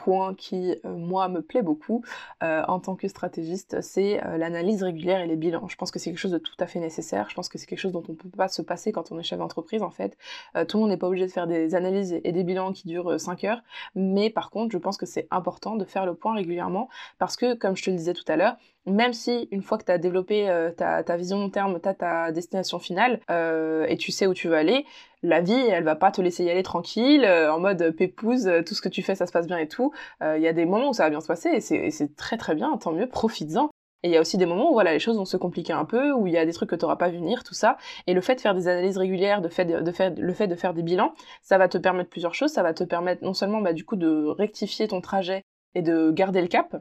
point 0.00 0.34
qui, 0.34 0.74
euh, 0.84 0.96
moi, 0.96 1.28
me 1.28 1.42
plaît 1.42 1.62
beaucoup 1.62 2.02
euh, 2.42 2.62
en 2.68 2.80
tant 2.80 2.96
que 2.96 3.06
stratégiste, 3.06 3.80
c'est 3.82 4.24
euh, 4.24 4.38
l'analyse 4.38 4.82
régulière 4.82 5.20
et 5.20 5.26
les 5.26 5.36
bilans. 5.36 5.68
Je 5.68 5.76
pense 5.76 5.90
que 5.90 5.98
c'est 5.98 6.10
quelque 6.10 6.18
chose 6.18 6.30
de 6.30 6.38
tout 6.38 6.54
à 6.58 6.66
fait 6.66 6.80
nécessaire. 6.80 7.28
Je 7.28 7.34
pense 7.34 7.48
que 7.50 7.58
c'est 7.58 7.66
quelque 7.66 7.78
chose 7.78 7.92
dont 7.92 8.02
on 8.08 8.14
peut 8.14 8.30
pas 8.30 8.48
se 8.48 8.62
passer 8.62 8.92
quand 8.92 9.12
on 9.12 9.18
est 9.18 9.22
chef 9.22 9.38
d'entreprise, 9.38 9.82
en 9.82 9.90
fait. 9.90 10.16
tout 10.68 10.78
le 10.78 10.80
monde 10.80 10.90
n'est 10.90 10.96
pas 10.96 11.08
obligé 11.08 11.26
de 11.26 11.30
faire 11.30 11.46
des 11.46 11.74
analyses 11.74 12.18
et 12.24 12.32
des 12.32 12.44
bilans 12.44 12.72
qui 12.72 12.88
durent 12.88 13.20
5 13.20 13.44
heures, 13.44 13.62
mais 13.94 14.30
par 14.30 14.50
contre, 14.50 14.72
je 14.72 14.78
pense 14.78 14.96
que 14.96 15.06
c'est 15.06 15.28
important 15.30 15.76
de 15.76 15.84
faire 15.84 16.06
le 16.06 16.14
point 16.14 16.34
régulièrement 16.34 16.88
parce 17.18 17.36
que, 17.36 17.54
comme 17.54 17.76
je 17.76 17.84
te 17.84 17.90
le 17.90 17.96
disais 17.96 18.14
tout 18.14 18.24
à 18.28 18.36
l'heure, 18.36 18.56
même 18.86 19.12
si 19.12 19.48
une 19.50 19.62
fois 19.62 19.78
que 19.78 19.84
tu 19.84 19.92
as 19.92 19.98
développé 19.98 20.46
ta, 20.76 21.02
ta, 21.02 21.16
vision 21.16 21.38
long 21.38 21.50
terme, 21.50 21.80
tu 21.80 21.88
as 21.88 21.94
ta 21.94 22.32
destination 22.32 22.78
finale 22.78 23.20
et 23.28 23.96
tu 23.98 24.10
sais 24.12 24.26
où 24.26 24.34
tu 24.34 24.48
veux 24.48 24.56
aller, 24.56 24.84
la 25.22 25.40
vie, 25.40 25.52
elle 25.52 25.84
va 25.84 25.96
pas 25.96 26.10
te 26.10 26.20
laisser 26.20 26.44
y 26.44 26.50
aller 26.50 26.62
tranquille, 26.62 27.26
en 27.26 27.60
mode 27.60 27.90
pépouse, 27.90 28.50
tout 28.66 28.74
ce 28.74 28.80
que 28.80 28.88
tu 28.88 29.02
fais, 29.02 29.14
ça 29.14 29.26
se 29.26 29.32
passe 29.32 29.46
bien 29.46 29.58
et 29.58 29.68
tout. 29.68 29.92
Euh, 30.22 30.38
il 30.38 30.42
y 30.42 30.48
a 30.48 30.52
des 30.52 30.64
moments 30.64 30.90
où 30.90 30.92
ça 30.92 31.04
va 31.04 31.10
bien 31.10 31.20
se 31.20 31.26
passer 31.26 31.50
et 31.50 31.90
c'est 31.90 32.16
très 32.16 32.36
très 32.36 32.54
bien, 32.54 32.76
tant 32.78 32.92
mieux, 32.92 33.08
profites-en. 33.08 33.70
Et 34.02 34.08
il 34.08 34.12
y 34.12 34.16
a 34.16 34.20
aussi 34.20 34.38
des 34.38 34.46
moments 34.46 34.70
où 34.70 34.72
voilà, 34.72 34.94
les 34.94 34.98
choses 34.98 35.18
vont 35.18 35.26
se 35.26 35.36
compliquer 35.36 35.74
un 35.74 35.84
peu, 35.84 36.12
où 36.12 36.26
il 36.26 36.32
y 36.32 36.38
a 36.38 36.46
des 36.46 36.52
trucs 36.54 36.70
que 36.70 36.76
tu 36.76 36.84
n'auras 36.84 36.96
pas 36.96 37.10
vu 37.10 37.18
venir, 37.18 37.44
tout 37.44 37.52
ça. 37.52 37.76
Et 38.06 38.14
le 38.14 38.22
fait 38.22 38.34
de 38.34 38.40
faire 38.40 38.54
des 38.54 38.66
analyses 38.66 38.96
régulières, 38.96 39.42
de, 39.42 39.48
faire, 39.48 39.66
le 39.68 40.32
fait 40.32 40.46
de 40.48 40.54
faire 40.54 40.72
des 40.72 40.82
bilans, 40.82 41.12
ça 41.42 41.58
va 41.58 41.68
te 41.68 41.76
permettre 41.76 42.08
plusieurs 42.08 42.34
choses. 42.34 42.50
Ça 42.50 42.62
va 42.62 42.72
te 42.72 42.82
permettre 42.82 43.22
non 43.22 43.34
seulement 43.34 43.60
bah, 43.60 43.74
du 43.74 43.84
coup 43.84 43.96
de 43.96 44.26
rectifier 44.38 44.88
ton 44.88 45.02
trajet 45.02 45.42
et 45.74 45.82
de 45.82 46.10
garder 46.10 46.40
le 46.40 46.48
cap, 46.48 46.76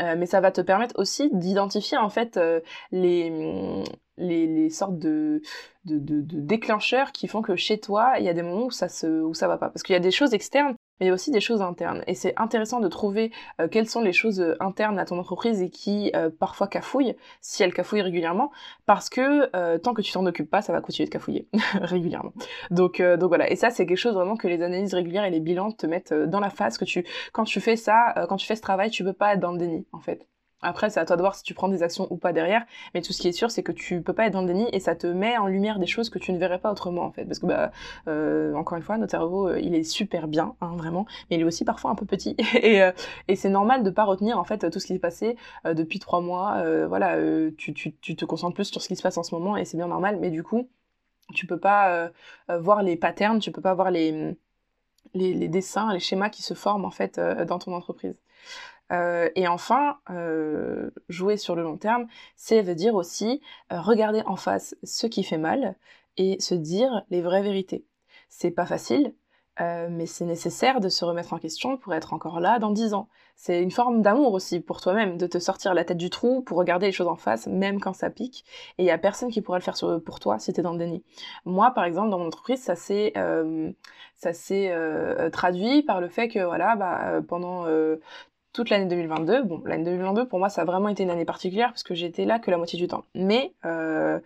euh, 0.00 0.14
mais 0.16 0.26
ça 0.26 0.40
va 0.40 0.52
te 0.52 0.60
permettre 0.60 0.94
aussi 0.98 1.30
d'identifier 1.32 1.98
en 1.98 2.08
fait 2.08 2.36
euh, 2.36 2.60
les, 2.92 3.30
les, 4.16 4.46
les, 4.46 4.70
sortes 4.70 4.98
de, 4.98 5.42
de, 5.84 5.98
de, 5.98 6.20
de, 6.20 6.40
déclencheurs 6.40 7.12
qui 7.12 7.28
font 7.28 7.42
que 7.42 7.56
chez 7.56 7.78
toi, 7.80 8.14
il 8.18 8.24
y 8.24 8.28
a 8.28 8.34
des 8.34 8.42
moments 8.42 8.66
où 8.66 8.70
ça 8.70 8.88
se, 8.88 9.06
où 9.06 9.34
ça 9.34 9.48
va 9.48 9.58
pas. 9.58 9.70
Parce 9.70 9.82
qu'il 9.82 9.94
y 9.94 9.96
a 9.96 10.00
des 10.00 10.10
choses 10.10 10.34
externes 10.34 10.74
mais 10.98 11.06
il 11.06 11.08
y 11.08 11.10
a 11.10 11.14
aussi 11.14 11.30
des 11.30 11.40
choses 11.40 11.62
internes. 11.62 12.02
Et 12.06 12.14
c'est 12.14 12.34
intéressant 12.36 12.80
de 12.80 12.88
trouver 12.88 13.32
euh, 13.60 13.68
quelles 13.68 13.88
sont 13.88 14.00
les 14.00 14.12
choses 14.12 14.40
euh, 14.40 14.56
internes 14.60 14.98
à 14.98 15.04
ton 15.04 15.18
entreprise 15.18 15.62
et 15.62 15.70
qui 15.70 16.10
euh, 16.14 16.30
parfois 16.30 16.68
cafouillent, 16.68 17.16
si 17.40 17.62
elles 17.62 17.74
cafouillent 17.74 18.02
régulièrement, 18.02 18.50
parce 18.86 19.08
que 19.08 19.76
tant 19.78 19.94
que 19.94 20.02
tu 20.02 20.12
t'en 20.12 20.24
occupes 20.26 20.50
pas, 20.50 20.62
ça 20.62 20.72
va 20.72 20.80
continuer 20.80 21.06
de 21.06 21.12
cafouiller 21.12 21.48
régulièrement. 21.80 22.32
Donc, 22.70 23.00
donc 23.00 23.28
voilà. 23.28 23.50
Et 23.50 23.56
ça, 23.56 23.70
c'est 23.70 23.86
quelque 23.86 23.98
chose 23.98 24.14
vraiment 24.14 24.36
que 24.36 24.48
les 24.48 24.62
analyses 24.62 24.94
régulières 24.94 25.24
et 25.24 25.30
les 25.30 25.40
bilans 25.40 25.72
te 25.72 25.86
mettent 25.86 26.12
dans 26.12 26.40
la 26.40 26.50
face, 26.50 26.78
que 26.78 26.84
tu, 26.84 27.04
quand 27.32 27.44
tu 27.44 27.60
fais 27.60 27.76
ça, 27.76 28.14
quand 28.28 28.36
tu 28.36 28.46
fais 28.46 28.56
ce 28.56 28.62
travail, 28.62 28.90
tu 28.90 29.04
peux 29.04 29.12
pas 29.12 29.34
être 29.34 29.40
dans 29.40 29.52
le 29.52 29.58
déni, 29.58 29.86
en 29.92 30.00
fait. 30.00 30.26
Après, 30.60 30.90
c'est 30.90 30.98
à 30.98 31.04
toi 31.04 31.16
de 31.16 31.20
voir 31.22 31.36
si 31.36 31.44
tu 31.44 31.54
prends 31.54 31.68
des 31.68 31.82
actions 31.84 32.08
ou 32.10 32.16
pas 32.16 32.32
derrière, 32.32 32.64
mais 32.92 33.00
tout 33.00 33.12
ce 33.12 33.20
qui 33.20 33.28
est 33.28 33.32
sûr, 33.32 33.50
c'est 33.50 33.62
que 33.62 33.70
tu 33.70 34.02
peux 34.02 34.12
pas 34.12 34.26
être 34.26 34.32
dans 34.32 34.40
le 34.40 34.48
déni 34.48 34.68
et 34.72 34.80
ça 34.80 34.96
te 34.96 35.06
met 35.06 35.38
en 35.38 35.46
lumière 35.46 35.78
des 35.78 35.86
choses 35.86 36.10
que 36.10 36.18
tu 36.18 36.32
ne 36.32 36.38
verrais 36.38 36.58
pas 36.58 36.72
autrement 36.72 37.02
en 37.02 37.12
fait. 37.12 37.24
Parce 37.24 37.38
que 37.38 37.46
bah, 37.46 37.70
euh, 38.08 38.54
encore 38.54 38.76
une 38.76 38.82
fois, 38.82 38.98
notre 38.98 39.12
cerveau, 39.12 39.48
euh, 39.48 39.60
il 39.60 39.74
est 39.74 39.84
super 39.84 40.26
bien, 40.26 40.56
hein, 40.60 40.74
vraiment, 40.76 41.06
mais 41.30 41.36
il 41.36 41.40
est 41.42 41.44
aussi 41.44 41.64
parfois 41.64 41.92
un 41.92 41.94
peu 41.94 42.06
petit 42.06 42.34
et, 42.60 42.82
euh, 42.82 42.90
et 43.28 43.36
c'est 43.36 43.48
normal 43.50 43.84
de 43.84 43.90
pas 43.90 44.04
retenir 44.04 44.38
en 44.38 44.44
fait 44.44 44.68
tout 44.70 44.80
ce 44.80 44.86
qui 44.86 44.94
s'est 44.94 44.98
passé 44.98 45.36
depuis 45.64 45.98
trois 46.00 46.20
mois. 46.20 46.62
voilà, 46.86 47.16
tu, 47.56 47.72
tu, 47.74 47.94
tu 47.94 48.16
te 48.16 48.24
concentres 48.24 48.54
plus 48.54 48.64
sur 48.70 48.82
ce 48.82 48.88
qui 48.88 48.96
se 48.96 49.02
passe 49.02 49.18
en 49.18 49.22
ce 49.22 49.34
moment 49.34 49.56
et 49.56 49.64
c'est 49.64 49.76
bien 49.76 49.86
normal, 49.88 50.18
mais 50.20 50.30
du 50.30 50.42
coup, 50.42 50.68
tu 51.34 51.46
peux 51.46 51.58
pas 51.58 52.10
voir 52.48 52.82
les 52.82 52.96
patterns, 52.96 53.38
tu 53.38 53.52
peux 53.52 53.60
pas 53.60 53.74
voir 53.74 53.90
les, 53.90 54.36
les, 55.14 55.34
les 55.34 55.48
dessins, 55.48 55.92
les 55.92 56.00
schémas 56.00 56.30
qui 56.30 56.42
se 56.42 56.54
forment 56.54 56.84
en 56.84 56.90
fait 56.90 57.20
dans 57.46 57.58
ton 57.58 57.72
entreprise. 57.74 58.16
Euh, 58.92 59.28
et 59.34 59.48
enfin, 59.48 59.98
euh, 60.10 60.90
jouer 61.08 61.36
sur 61.36 61.54
le 61.54 61.62
long 61.62 61.76
terme, 61.76 62.06
c'est 62.36 62.62
veut 62.62 62.74
dire 62.74 62.94
aussi 62.94 63.40
euh, 63.72 63.80
regarder 63.80 64.22
en 64.26 64.36
face 64.36 64.76
ce 64.82 65.06
qui 65.06 65.22
fait 65.22 65.38
mal 65.38 65.76
et 66.16 66.40
se 66.40 66.54
dire 66.54 67.04
les 67.10 67.22
vraies 67.22 67.42
vérités. 67.42 67.84
C'est 68.28 68.50
pas 68.50 68.66
facile, 68.66 69.14
mais 69.60 70.06
c'est 70.06 70.24
nécessaire 70.24 70.80
de 70.80 70.88
se 70.88 71.04
remettre 71.04 71.32
en 71.32 71.38
question 71.38 71.76
pour 71.76 71.92
être 71.92 72.12
encore 72.12 72.38
là 72.38 72.60
dans 72.60 72.70
dix 72.70 72.94
ans. 72.94 73.08
C'est 73.34 73.60
une 73.60 73.72
forme 73.72 74.02
d'amour 74.02 74.32
aussi 74.32 74.60
pour 74.60 74.80
toi-même, 74.80 75.16
de 75.16 75.26
te 75.26 75.38
sortir 75.38 75.74
la 75.74 75.84
tête 75.84 75.96
du 75.96 76.10
trou 76.10 76.42
pour 76.42 76.58
regarder 76.58 76.86
les 76.86 76.92
choses 76.92 77.08
en 77.08 77.16
face, 77.16 77.48
même 77.48 77.80
quand 77.80 77.92
ça 77.92 78.08
pique. 78.08 78.44
Et 78.78 78.84
il 78.84 78.86
y 78.86 78.90
a 78.92 78.98
personne 78.98 79.30
qui 79.30 79.40
pourra 79.42 79.58
le 79.58 79.64
faire 79.64 79.74
pour 80.04 80.20
toi 80.20 80.38
si 80.38 80.52
t'es 80.52 80.62
dans 80.62 80.72
le 80.72 80.78
déni. 80.78 81.02
Moi, 81.44 81.72
par 81.72 81.84
exemple, 81.84 82.10
dans 82.10 82.18
mon 82.18 82.26
entreprise, 82.26 82.62
ça 82.62 82.76
s'est 82.76 83.14
ça 84.14 84.32
s'est 84.32 85.30
traduit 85.32 85.82
par 85.82 86.00
le 86.00 86.08
fait 86.08 86.28
que 86.28 86.44
voilà, 86.44 86.76
bah, 86.76 87.20
pendant 87.26 87.66
toute 88.58 88.70
l'année 88.70 88.86
2022. 88.86 89.44
Bon, 89.44 89.62
l'année 89.66 89.84
2022, 89.84 90.26
pour 90.26 90.40
moi, 90.40 90.48
ça 90.48 90.62
a 90.62 90.64
vraiment 90.64 90.88
été 90.88 91.04
une 91.04 91.10
année 91.10 91.24
particulière 91.24 91.68
parce 91.68 91.84
que 91.84 91.94
j'étais 91.94 92.24
là 92.24 92.40
que 92.40 92.50
la 92.50 92.56
moitié 92.56 92.76
du 92.76 92.88
temps. 92.88 93.04
Mais 93.14 93.52
euh, 93.64 94.18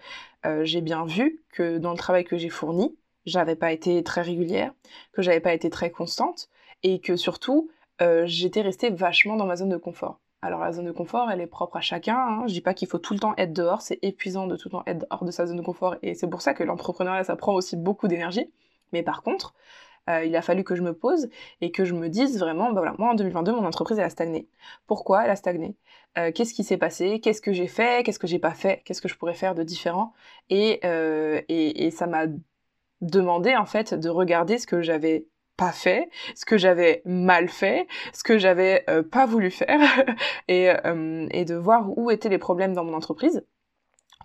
euh, 0.46 0.64
j'ai 0.64 0.80
bien 0.80 1.04
vu 1.04 1.42
que 1.52 1.76
dans 1.76 1.90
le 1.90 1.98
travail 1.98 2.24
que 2.24 2.38
j'ai 2.38 2.48
fourni, 2.48 2.96
j'avais 3.26 3.56
pas 3.56 3.72
été 3.72 4.02
très 4.02 4.22
régulière, 4.22 4.72
que 5.12 5.20
j'avais 5.20 5.40
pas 5.40 5.52
été 5.52 5.68
très 5.68 5.90
constante 5.90 6.48
et 6.82 6.98
que 6.98 7.14
surtout, 7.14 7.68
euh, 8.00 8.22
j'étais 8.24 8.62
restée 8.62 8.88
vachement 8.88 9.36
dans 9.36 9.44
ma 9.44 9.56
zone 9.56 9.68
de 9.68 9.76
confort. 9.76 10.18
Alors 10.40 10.60
la 10.60 10.72
zone 10.72 10.86
de 10.86 10.92
confort, 10.92 11.30
elle 11.30 11.42
est 11.42 11.46
propre 11.46 11.76
à 11.76 11.82
chacun. 11.82 12.16
Hein. 12.16 12.44
Je 12.46 12.54
dis 12.54 12.62
pas 12.62 12.72
qu'il 12.72 12.88
faut 12.88 12.98
tout 12.98 13.12
le 13.12 13.20
temps 13.20 13.34
être 13.36 13.52
dehors, 13.52 13.82
c'est 13.82 13.98
épuisant 14.00 14.46
de 14.46 14.56
tout 14.56 14.68
le 14.68 14.72
temps 14.72 14.82
être 14.86 15.04
hors 15.10 15.26
de 15.26 15.30
sa 15.30 15.44
zone 15.44 15.58
de 15.58 15.62
confort 15.62 15.96
et 16.00 16.14
c'est 16.14 16.26
pour 16.26 16.40
ça 16.40 16.54
que 16.54 16.64
l'entrepreneuriat, 16.64 17.24
ça 17.24 17.36
prend 17.36 17.52
aussi 17.52 17.76
beaucoup 17.76 18.08
d'énergie. 18.08 18.50
Mais 18.94 19.02
par 19.02 19.22
contre, 19.22 19.52
euh, 20.08 20.24
il 20.24 20.34
a 20.36 20.42
fallu 20.42 20.64
que 20.64 20.74
je 20.74 20.82
me 20.82 20.94
pose 20.94 21.28
et 21.60 21.70
que 21.72 21.84
je 21.84 21.94
me 21.94 22.08
dise 22.08 22.38
vraiment, 22.38 22.72
bah 22.72 22.80
voilà, 22.80 22.94
moi 22.98 23.10
en 23.10 23.14
2022, 23.14 23.52
mon 23.52 23.64
entreprise 23.66 23.98
elle 23.98 24.04
a 24.04 24.10
stagné. 24.10 24.48
Pourquoi 24.86 25.24
elle 25.24 25.30
a 25.30 25.36
stagné? 25.36 25.76
Euh, 26.18 26.32
Qu'est-ce 26.32 26.54
qui 26.54 26.64
s'est 26.64 26.76
passé? 26.78 27.20
Qu'est-ce 27.20 27.40
que 27.40 27.52
j'ai 27.52 27.68
fait? 27.68 28.04
Qu'est-ce 28.04 28.18
que 28.18 28.26
j'ai 28.26 28.38
pas 28.38 28.54
fait? 28.54 28.82
Qu'est-ce 28.84 29.00
que 29.02 29.08
je 29.08 29.16
pourrais 29.16 29.34
faire 29.34 29.54
de 29.54 29.62
différent? 29.62 30.12
Et, 30.50 30.80
euh, 30.84 31.40
et, 31.48 31.86
et 31.86 31.90
ça 31.90 32.06
m'a 32.06 32.26
demandé 33.00 33.56
en 33.56 33.66
fait 33.66 33.94
de 33.94 34.08
regarder 34.08 34.58
ce 34.58 34.66
que 34.66 34.82
j'avais 34.82 35.26
pas 35.56 35.72
fait, 35.72 36.08
ce 36.34 36.44
que 36.44 36.56
j'avais 36.58 37.02
mal 37.04 37.48
fait, 37.48 37.86
ce 38.12 38.22
que 38.24 38.38
j'avais 38.38 38.84
pas 39.10 39.26
voulu 39.26 39.50
faire, 39.50 39.80
et, 40.48 40.68
et 41.30 41.44
de 41.44 41.54
voir 41.54 41.96
où 41.98 42.10
étaient 42.10 42.28
les 42.28 42.38
problèmes 42.38 42.74
dans 42.74 42.84
mon 42.84 42.94
entreprise 42.94 43.44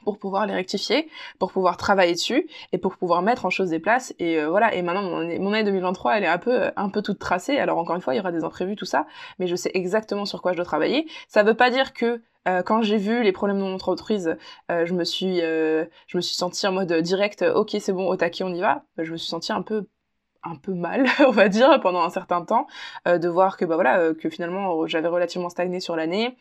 pour 0.08 0.20
pouvoir 0.20 0.46
les 0.46 0.54
rectifier, 0.54 1.10
pour 1.38 1.52
pouvoir 1.52 1.76
travailler 1.76 2.13
dessus 2.13 2.48
et 2.72 2.78
pour 2.78 2.96
pouvoir 2.96 3.22
mettre 3.22 3.43
en 3.46 3.50
chose 3.50 3.72
des 3.72 3.80
places. 3.80 4.15
Et 4.20 4.39
euh, 4.39 4.48
voilà. 4.50 4.74
Et 4.74 4.82
maintenant, 4.82 5.02
mon 5.02 5.17
année, 5.20 5.38
mon 5.38 5.52
année 5.52 5.65
2023, 5.65 6.15
elle 6.15 6.24
est 6.24 6.28
un 6.28 6.38
peu, 6.38 6.72
un 6.78 6.88
peu 6.88 7.02
toute 7.02 7.20
tracée. 7.20 7.58
Alors 7.58 7.78
encore 7.78 7.98
une 7.98 8.02
fois, 8.02 8.13
il 8.13 8.17
y 8.17 8.20
aura 8.22 8.32
des 8.32 8.46
imprévus, 8.46 8.78
tout 8.78 8.86
ça, 8.86 9.06
mais 9.38 9.48
je 9.48 9.58
sais 9.58 9.70
exactement 9.74 10.24
sur 10.24 10.41
quoi 10.41 10.54
je 10.54 10.56
dois 10.56 10.63
travailler. 10.65 11.08
Ça 11.28 11.43
veut 11.43 11.56
pas 11.56 11.70
dire 11.70 11.91
que 11.91 12.22
quand 12.65 12.82
j'ai 12.82 12.96
vu 12.96 13.24
les 13.24 13.34
problèmes 13.34 13.58
de 13.58 13.63
mon 13.63 13.74
entreprise, 13.74 14.38
je 14.70 14.93
me 14.93 15.04
suis, 15.04 15.39
je 15.41 16.20
sentie 16.22 16.65
en 16.65 16.72
mode 16.72 16.93
direct, 16.93 17.41
ok, 17.41 17.76
c'est 17.78 17.91
bon, 17.91 18.08
au 18.08 18.15
taquet, 18.15 18.46
on 18.46 18.54
y 18.54 18.62
va. 18.62 18.84
Je 18.98 19.12
me 19.12 19.17
suis 19.17 19.28
sentie 19.28 19.52
un 19.52 19.62
peu 19.62 19.86
mal, 20.67 21.06
on 21.28 21.32
va 21.32 21.50
dire, 21.50 21.80
pendant 21.82 22.04
un 22.04 22.10
certain 22.10 22.43
temps, 22.43 22.67
euh, 23.08 23.17
de 23.17 23.28
voir 23.28 23.58
que 23.58 23.65
bah 23.65 23.76
voilà, 23.76 24.00
euh, 24.00 24.13
que 24.13 24.30
finalement 24.30 24.88
j'avais 24.88 25.08
relativement 25.08 25.50
stagné 25.50 25.80
sur 25.80 25.96
l'année, 25.96 26.38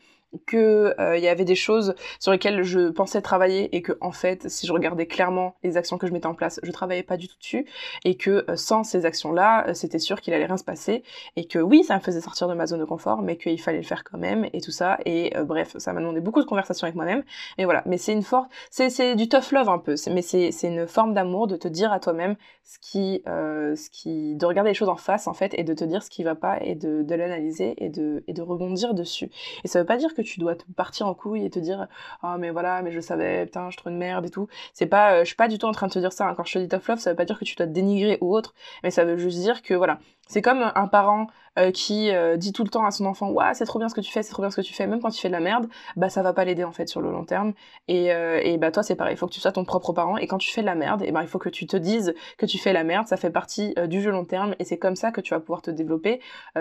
que 0.46 0.94
il 0.98 1.02
euh, 1.02 1.18
y 1.18 1.28
avait 1.28 1.44
des 1.44 1.54
choses 1.54 1.94
sur 2.18 2.32
lesquelles 2.32 2.62
je 2.62 2.90
pensais 2.90 3.22
travailler 3.22 3.74
et 3.74 3.82
que 3.82 3.92
en 4.00 4.12
fait 4.12 4.48
si 4.48 4.66
je 4.66 4.72
regardais 4.72 5.06
clairement 5.06 5.54
les 5.62 5.76
actions 5.76 5.98
que 5.98 6.06
je 6.06 6.12
mettais 6.12 6.26
en 6.26 6.34
place 6.34 6.60
je 6.62 6.70
travaillais 6.70 7.02
pas 7.02 7.16
du 7.16 7.28
tout 7.28 7.38
dessus 7.38 7.66
et 8.04 8.16
que 8.16 8.44
euh, 8.50 8.56
sans 8.56 8.84
ces 8.84 9.06
actions 9.06 9.32
là 9.32 9.68
euh, 9.68 9.74
c'était 9.74 9.98
sûr 9.98 10.20
qu'il 10.20 10.34
allait 10.34 10.46
rien 10.46 10.56
se 10.56 10.64
passer 10.64 11.04
et 11.36 11.46
que 11.46 11.58
oui 11.58 11.84
ça 11.84 11.94
me 11.94 12.00
faisait 12.00 12.20
sortir 12.20 12.48
de 12.48 12.54
ma 12.54 12.66
zone 12.66 12.80
de 12.80 12.84
confort 12.84 13.22
mais 13.22 13.36
qu'il 13.36 13.60
fallait 13.60 13.78
le 13.78 13.84
faire 13.84 14.04
quand 14.04 14.18
même 14.18 14.46
et 14.52 14.60
tout 14.60 14.70
ça 14.70 14.98
et 15.06 15.32
bref 15.44 15.76
ça 15.78 15.92
m'a 15.92 16.00
demandé 16.00 16.20
beaucoup 16.20 16.40
de 16.40 16.46
conversations 16.46 16.86
avec 16.86 16.96
moi-même 16.96 17.22
et 17.58 17.64
voilà. 17.64 17.82
Mais 17.86 17.98
c'est 17.98 18.12
une 18.12 18.22
force 18.22 18.48
c'est 18.70 18.90
c'est 18.90 19.14
du 19.14 19.28
tough 19.28 19.52
love 19.52 19.68
un 19.68 19.78
peu 19.78 19.94
mais 20.10 20.22
c'est 20.22 20.50
c'est 20.50 20.68
une 20.68 20.86
forme 20.86 21.14
d'amour 21.14 21.46
de 21.46 21.56
te 21.56 21.68
dire 21.68 21.92
à 21.92 22.00
toi-même 22.00 22.36
ce 22.64 22.78
qui 22.80 23.22
ce 23.24 23.90
qui 23.90 24.34
de 24.34 24.46
regarder 24.46 24.70
les 24.70 24.74
choses 24.74 24.88
en 24.88 24.96
face 24.96 25.26
en 25.26 25.34
fait 25.34 25.54
et 25.58 25.64
de 25.64 25.72
te 25.72 25.84
dire 25.84 26.02
ce 26.02 26.10
qui 26.10 26.24
va 26.24 26.34
pas 26.34 26.58
et 26.62 26.74
de 26.74 27.02
de 27.02 27.14
l'analyser 27.14 27.74
et 27.78 27.88
de 27.88 28.24
et 28.26 28.32
de 28.32 28.42
rebondir 28.42 28.94
dessus. 28.94 29.30
Et 29.64 29.68
ça 29.68 29.78
veut 29.78 29.86
pas 29.86 29.96
dire 29.96 30.14
que 30.16 30.22
tu 30.22 30.40
dois 30.40 30.56
te 30.56 30.64
partir 30.72 31.06
en 31.06 31.14
couille 31.14 31.44
et 31.44 31.50
te 31.50 31.58
dire 31.58 31.86
ah 32.22 32.34
oh, 32.34 32.38
mais 32.38 32.50
voilà 32.50 32.82
mais 32.82 32.90
je 32.92 33.00
savais 33.00 33.46
putain 33.46 33.70
je 33.70 33.76
trouve 33.76 33.92
une 33.92 33.98
merde 33.98 34.26
et 34.26 34.30
tout 34.30 34.48
c'est 34.72 34.86
pas 34.86 35.12
euh, 35.12 35.20
je 35.20 35.26
suis 35.26 35.36
pas 35.36 35.48
du 35.48 35.58
tout 35.58 35.66
en 35.66 35.72
train 35.72 35.86
de 35.86 35.92
te 35.92 35.98
dire 35.98 36.12
ça 36.12 36.26
hein. 36.28 36.34
quand 36.34 36.44
je 36.44 36.54
te 36.54 36.58
dis 36.58 36.68
tough 36.68 36.88
love 36.88 36.98
ça 36.98 37.10
veut 37.10 37.16
pas 37.16 37.24
dire 37.24 37.38
que 37.38 37.44
tu 37.44 37.54
dois 37.54 37.66
te 37.66 37.72
dénigrer 37.72 38.18
ou 38.20 38.34
autre 38.34 38.54
mais 38.82 38.90
ça 38.90 39.04
veut 39.04 39.16
juste 39.16 39.38
dire 39.38 39.62
que 39.62 39.74
voilà 39.74 39.98
c'est 40.28 40.42
comme 40.42 40.72
un 40.74 40.88
parent 40.88 41.28
euh, 41.58 41.70
qui 41.70 42.10
euh, 42.10 42.36
dit 42.36 42.52
tout 42.52 42.64
le 42.64 42.68
temps 42.68 42.84
à 42.84 42.90
son 42.90 43.06
enfant 43.06 43.30
ouais 43.30 43.54
c'est 43.54 43.64
trop 43.64 43.78
bien 43.78 43.88
ce 43.88 43.94
que 43.94 44.00
tu 44.00 44.12
fais 44.12 44.22
c'est 44.22 44.30
trop 44.30 44.42
bien 44.42 44.50
ce 44.50 44.56
que 44.56 44.60
tu 44.60 44.74
fais 44.74 44.86
même 44.86 45.00
quand 45.00 45.16
il 45.16 45.20
fait 45.20 45.28
de 45.28 45.32
la 45.32 45.40
merde 45.40 45.68
bah 45.96 46.10
ça 46.10 46.22
va 46.22 46.32
pas 46.32 46.44
l'aider 46.44 46.64
en 46.64 46.72
fait 46.72 46.88
sur 46.88 47.00
le 47.00 47.10
long 47.10 47.24
terme. 47.24 47.54
Et, 47.88 48.12
euh, 48.12 48.40
et 48.42 48.58
bah 48.58 48.70
toi 48.70 48.82
c'est 48.82 48.96
pareil 48.96 49.14
il 49.14 49.16
faut 49.16 49.26
que 49.26 49.32
tu 49.32 49.40
sois 49.40 49.52
ton 49.52 49.64
propre 49.64 49.92
parent. 49.92 50.16
Et 50.18 50.26
quand 50.26 50.38
tu 50.38 50.52
fais 50.52 50.60
de 50.60 50.66
la 50.66 50.74
merde 50.74 51.02
et 51.02 51.12
bah 51.12 51.22
il 51.22 51.28
faut 51.28 51.38
que 51.38 51.48
tu 51.48 51.66
te 51.66 51.76
dises 51.76 52.14
que 52.38 52.46
tu 52.46 52.58
fais 52.58 52.72
la 52.72 52.84
merde. 52.84 53.06
Ça 53.06 53.16
fait 53.16 53.30
partie 53.30 53.74
du 53.88 54.00
jeu 54.00 54.10
long 54.10 54.24
terme 54.24 54.54
et 54.58 54.64
c'est 54.64 54.78
comme 54.78 54.96
ça 54.96 55.10
que 55.12 55.20
tu 55.20 55.34
vas 55.34 55.40
pouvoir 55.40 55.62
te 55.62 55.70
développer. 55.70 56.20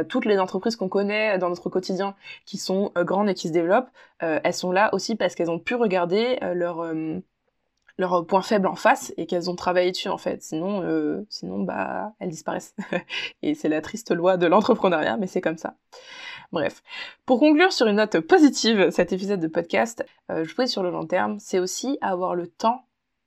Toutes 0.10 0.26
les 0.26 0.40
entreprises 0.40 0.76
qu'on 0.76 0.90
connaît 0.90 1.38
dans 1.38 1.50
notre 1.50 1.70
quotidien 1.70 2.16
qui 2.46 2.58
sont 2.58 2.92
grandes 2.96 3.30
et 3.30 3.34
qui 3.34 3.48
se 3.48 3.54
développent 3.54 3.90
elles 4.20 4.54
sont 4.54 4.72
là 4.72 4.94
aussi 4.94 5.16
parce 5.16 5.36
qu'elles 5.36 5.52
ont 5.52 5.60
pu 5.60 5.76
regarder 5.76 6.40
leur 6.54 6.84
leurs 7.98 8.26
points 8.26 8.42
faibles 8.42 8.68
en 8.68 8.76
face 8.76 9.14
et 9.18 9.26
qu'elles 9.26 9.50
ont 9.50 9.56
travaillé 9.56 9.92
dessus 9.92 10.10
en 10.10 10.18
fait. 10.18 10.42
Sinon, 10.42 10.82
euh, 10.84 11.26
sinon 11.30 11.60
bah 11.60 12.14
elles 12.20 12.30
disparaissent. 12.30 12.76
et 13.42 13.56
c'est 13.56 13.70
la 13.70 13.82
triste 13.82 14.12
loi 14.12 14.38
de 14.38 14.48
l'entrepreneuriat, 14.48 15.18
mais 15.18 15.28
c'est 15.28 15.42
comme 15.42 15.58
ça. 15.58 15.76
Bref, 16.52 16.84
pour 17.26 17.40
conclure 17.40 17.72
sur 17.72 17.88
une 17.88 17.98
note 17.98 18.20
positive 18.20 18.90
cet 18.92 19.14
épisode 19.14 19.40
de 19.40 19.48
podcast, 19.48 20.06
euh, 20.32 20.46
voulais 20.56 20.68
sur 20.68 20.84
le 20.84 20.92
long 20.92 21.06
terme, 21.06 21.38
c'est 21.40 21.60
aussi 21.60 21.98
avoir 22.02 22.36
le 22.36 22.48
temps 22.48 22.86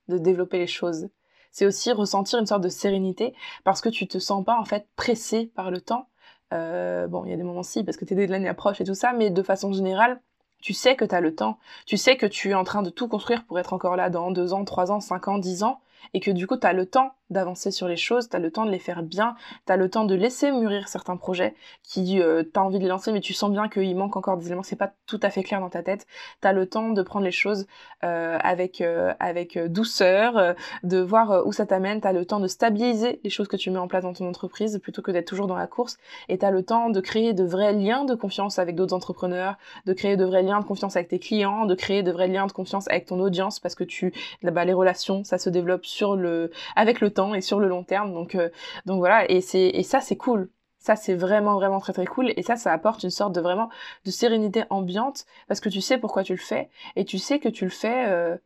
de 0.08 0.18
développer 0.18 0.58
les 0.58 0.66
choses. 0.66 1.08
C'est 1.50 1.66
aussi 1.66 1.92
ressentir 1.92 2.38
une 2.38 2.46
sorte 2.46 2.62
de 2.62 2.68
sérénité 2.68 3.34
parce 3.64 3.80
que 3.80 3.88
tu 3.88 4.06
te 4.06 4.18
sens 4.18 4.44
pas 4.44 4.58
en 4.58 4.64
fait 4.64 4.86
pressé 4.96 5.46
par 5.46 5.70
le 5.70 5.80
temps. 5.80 6.08
Euh, 6.54 7.06
bon, 7.08 7.24
il 7.24 7.30
y 7.30 7.34
a 7.34 7.36
des 7.36 7.42
moments 7.42 7.62
si 7.62 7.84
parce 7.84 7.96
que 7.96 8.04
tes 8.04 8.14
de 8.14 8.30
l'année 8.30 8.48
approche 8.48 8.80
et 8.80 8.84
tout 8.84 8.94
ça, 8.94 9.12
mais 9.12 9.30
de 9.30 9.42
façon 9.42 9.72
générale, 9.72 10.20
tu 10.60 10.72
sais 10.72 10.96
que 10.96 11.04
tu 11.04 11.14
as 11.14 11.20
le 11.20 11.34
temps. 11.34 11.58
Tu 11.86 11.96
sais 11.96 12.16
que 12.16 12.26
tu 12.26 12.50
es 12.50 12.54
en 12.54 12.64
train 12.64 12.82
de 12.82 12.90
tout 12.90 13.08
construire 13.08 13.44
pour 13.44 13.58
être 13.58 13.72
encore 13.72 13.96
là 13.96 14.10
dans 14.10 14.30
deux 14.30 14.52
ans, 14.52 14.64
trois 14.64 14.90
ans, 14.90 15.00
cinq 15.00 15.28
ans, 15.28 15.38
dix 15.38 15.62
ans 15.62 15.80
et 16.14 16.20
que 16.20 16.30
du 16.30 16.46
coup, 16.46 16.56
tu 16.56 16.66
as 16.66 16.72
le 16.72 16.86
temps 16.86 17.12
d'avancer 17.30 17.70
sur 17.70 17.88
les 17.88 17.96
choses, 17.96 18.30
tu 18.30 18.36
as 18.36 18.38
le 18.38 18.50
temps 18.50 18.64
de 18.64 18.70
les 18.70 18.78
faire 18.78 19.02
bien, 19.02 19.34
tu 19.66 19.72
as 19.72 19.76
le 19.76 19.90
temps 19.90 20.04
de 20.04 20.14
laisser 20.14 20.50
mûrir 20.50 20.88
certains 20.88 21.16
projets 21.16 21.54
qui 21.82 22.22
euh, 22.22 22.42
tu 22.42 22.58
as 22.58 22.62
envie 22.62 22.78
de 22.78 22.88
lancer 22.88 23.12
mais 23.12 23.20
tu 23.20 23.34
sens 23.34 23.50
bien 23.50 23.68
qu'il 23.68 23.94
manque 23.96 24.16
encore 24.16 24.38
des 24.38 24.46
éléments, 24.46 24.62
c'est 24.62 24.76
pas 24.76 24.92
tout 25.06 25.20
à 25.22 25.28
fait 25.28 25.42
clair 25.42 25.60
dans 25.60 25.68
ta 25.68 25.82
tête. 25.82 26.06
Tu 26.40 26.48
as 26.48 26.54
le 26.54 26.66
temps 26.66 26.90
de 26.90 27.02
prendre 27.02 27.26
les 27.26 27.32
choses 27.32 27.66
euh, 28.02 28.38
avec 28.40 28.80
euh, 28.80 29.12
avec 29.20 29.58
douceur, 29.58 30.54
de 30.82 30.98
voir 30.98 31.46
où 31.46 31.52
ça 31.52 31.66
t'amène, 31.66 32.00
tu 32.00 32.06
as 32.06 32.12
le 32.12 32.24
temps 32.24 32.40
de 32.40 32.48
stabiliser 32.48 33.20
les 33.24 33.30
choses 33.30 33.48
que 33.48 33.56
tu 33.56 33.70
mets 33.70 33.78
en 33.78 33.88
place 33.88 34.04
dans 34.04 34.14
ton 34.14 34.26
entreprise 34.26 34.78
plutôt 34.82 35.02
que 35.02 35.10
d'être 35.10 35.28
toujours 35.28 35.46
dans 35.46 35.56
la 35.56 35.66
course 35.66 35.98
et 36.28 36.38
tu 36.38 36.46
as 36.46 36.50
le 36.50 36.62
temps 36.62 36.88
de 36.88 37.00
créer 37.00 37.34
de 37.34 37.44
vrais 37.44 37.74
liens 37.74 38.04
de 38.04 38.14
confiance 38.14 38.58
avec 38.58 38.74
d'autres 38.74 38.94
entrepreneurs, 38.94 39.56
de 39.84 39.92
créer 39.92 40.16
de 40.16 40.24
vrais 40.24 40.42
liens 40.42 40.60
de 40.60 40.64
confiance 40.64 40.96
avec 40.96 41.08
tes 41.08 41.18
clients, 41.18 41.66
de 41.66 41.74
créer 41.74 42.02
de 42.02 42.10
vrais 42.10 42.28
liens 42.28 42.46
de 42.46 42.52
confiance 42.52 42.88
avec 42.88 43.04
ton 43.06 43.20
audience 43.20 43.60
parce 43.60 43.74
que 43.74 43.84
tu 43.84 44.14
les 44.42 44.72
relations, 44.72 45.24
ça 45.24 45.38
se 45.38 45.50
développe 45.50 45.84
sur 45.88 46.16
le 46.16 46.50
avec 46.76 47.00
le 47.00 47.10
temps 47.12 47.34
et 47.34 47.40
sur 47.40 47.60
le 47.60 47.68
long 47.68 47.84
terme. 47.84 48.12
Donc 48.12 48.34
euh, 48.34 48.50
donc 48.86 48.98
voilà 48.98 49.30
et 49.30 49.40
c'est 49.40 49.68
et 49.68 49.82
ça 49.82 50.00
c'est 50.00 50.16
cool. 50.16 50.50
Ça, 50.78 50.96
c'est 50.96 51.14
vraiment, 51.14 51.54
vraiment 51.54 51.80
très, 51.80 51.92
très 51.92 52.06
cool. 52.06 52.32
Et 52.36 52.42
ça, 52.42 52.56
ça 52.56 52.72
apporte 52.72 53.02
une 53.02 53.10
sorte 53.10 53.34
de 53.34 53.40
vraiment 53.40 53.68
de 54.04 54.10
sérénité 54.10 54.64
ambiante 54.70 55.26
parce 55.48 55.60
que 55.60 55.68
tu 55.68 55.80
sais 55.80 55.98
pourquoi 55.98 56.22
tu 56.22 56.32
le 56.32 56.38
fais 56.38 56.70
et 56.96 57.04
tu 57.04 57.18
sais 57.18 57.40
que 57.40 57.48
tu 57.48 57.64
le 57.64 57.70
fais 57.70 58.06
euh, 58.08 58.36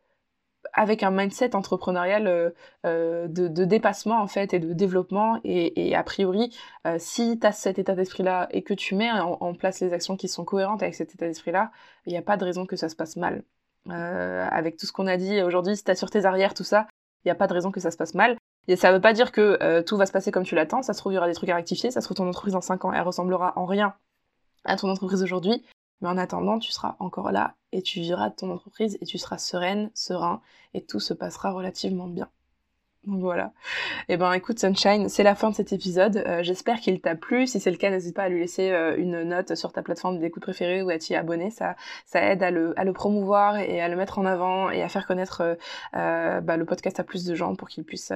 avec 0.73 1.03
un 1.03 1.11
mindset 1.11 1.55
entrepreneurial 1.55 2.53
euh, 2.85 3.27
de, 3.27 3.65
dépassement, 3.65 4.19
en 4.19 4.27
fait, 4.27 4.53
et 4.53 4.59
de 4.59 4.73
développement. 4.73 5.39
Et, 5.43 5.95
a 5.95 6.03
priori, 6.03 6.55
si 6.97 7.39
tu 7.39 7.47
as 7.47 7.51
cet 7.51 7.77
état 7.79 7.93
d'esprit-là 7.95 8.47
et 8.51 8.63
que 8.63 8.73
tu 8.73 8.95
mets 8.95 9.11
en, 9.11 9.37
en, 9.39 9.53
place 9.53 9.79
les 9.81 9.93
actions 9.93 10.17
qui 10.17 10.27
sont 10.27 10.43
cohérentes 10.45 10.81
avec 10.81 10.95
cet 10.95 11.13
état 11.13 11.27
d'esprit-là, 11.27 11.71
il 12.05 12.11
n'y 12.11 12.17
a 12.17 12.23
pas 12.23 12.37
de 12.37 12.45
raison 12.45 12.65
que 12.65 12.75
ça 12.75 12.89
se 12.89 12.95
passe 12.95 13.15
mal. 13.15 13.43
avec 13.89 14.77
tout 14.77 14.85
ce 14.87 14.91
qu'on 14.91 15.07
a 15.07 15.17
dit 15.17 15.41
aujourd'hui, 15.41 15.77
si 15.77 15.83
tu 15.83 15.95
sur 15.95 16.09
tes 16.09 16.25
arrières, 16.25 16.53
tout 16.53 16.63
ça, 16.63 16.87
il 17.23 17.27
n'y 17.27 17.31
a 17.31 17.35
pas 17.35 17.47
de 17.47 17.53
raison 17.53 17.71
que 17.71 17.79
ça 17.79 17.91
se 17.91 17.97
passe 17.97 18.13
mal. 18.13 18.37
Et 18.67 18.75
ça 18.75 18.91
veut 18.91 19.01
pas 19.01 19.13
dire 19.13 19.31
que 19.31 19.57
euh, 19.61 19.83
tout 19.83 19.97
va 19.97 20.05
se 20.05 20.11
passer 20.11 20.31
comme 20.31 20.43
tu 20.43 20.55
l'attends, 20.55 20.81
ça 20.81 20.93
se 20.93 20.99
trouve, 20.99 21.11
il 21.11 21.15
y 21.15 21.17
aura 21.17 21.27
des 21.27 21.33
trucs 21.33 21.49
à 21.49 21.55
rectifier, 21.55 21.91
ça 21.91 21.99
se 21.99 22.07
trouve, 22.07 22.17
ton 22.17 22.27
entreprise 22.27 22.55
en 22.55 22.61
5 22.61 22.85
ans, 22.85 22.93
elle 22.93 23.01
ressemblera 23.01 23.53
en 23.57 23.65
rien 23.65 23.93
à 24.63 24.77
ton 24.77 24.89
entreprise 24.89 25.21
aujourd'hui, 25.21 25.63
mais 26.01 26.07
en 26.07 26.17
attendant, 26.17 26.59
tu 26.59 26.71
seras 26.71 26.95
encore 26.99 27.31
là, 27.31 27.55
et 27.73 27.81
tu 27.81 27.99
vivras 27.99 28.29
ton 28.29 28.51
entreprise, 28.51 28.97
et 29.01 29.05
tu 29.05 29.17
seras 29.17 29.37
sereine, 29.37 29.91
serein, 29.93 30.41
et 30.73 30.85
tout 30.85 31.01
se 31.01 31.13
passera 31.13 31.51
relativement 31.51 32.07
bien. 32.07 32.29
Voilà. 33.05 33.51
Eh 34.07 34.15
ben 34.15 34.31
écoute 34.31 34.59
Sunshine, 34.59 35.09
c'est 35.09 35.23
la 35.23 35.35
fin 35.35 35.49
de 35.49 35.55
cet 35.55 35.73
épisode. 35.73 36.23
Euh, 36.25 36.41
j'espère 36.41 36.79
qu'il 36.79 37.01
t'a 37.01 37.15
plu. 37.15 37.47
Si 37.47 37.59
c'est 37.59 37.71
le 37.71 37.75
cas, 37.75 37.89
n'hésite 37.89 38.15
pas 38.15 38.23
à 38.23 38.29
lui 38.29 38.39
laisser 38.39 38.71
euh, 38.71 38.95
une 38.97 39.23
note 39.23 39.55
sur 39.55 39.73
ta 39.73 39.81
plateforme 39.81 40.19
d'écoute 40.19 40.41
préférée 40.41 40.81
ou 40.81 40.89
à 40.89 40.97
t'y 40.97 41.13
abonner. 41.13 41.49
Ça, 41.49 41.75
ça 42.05 42.23
aide 42.23 42.41
à 42.43 42.49
le, 42.49 42.73
à 42.79 42.85
le 42.85 42.93
promouvoir 42.93 43.57
et 43.57 43.81
à 43.81 43.89
le 43.89 43.97
mettre 43.97 44.19
en 44.19 44.25
avant 44.25 44.69
et 44.69 44.81
à 44.81 44.87
faire 44.87 45.05
connaître 45.05 45.57
euh, 45.95 46.39
bah, 46.39 46.55
le 46.55 46.63
podcast 46.63 46.97
à 47.01 47.03
plus 47.03 47.25
de 47.25 47.35
gens 47.35 47.55
pour 47.55 47.67
qu'ils 47.67 47.83
puissent 47.83 48.13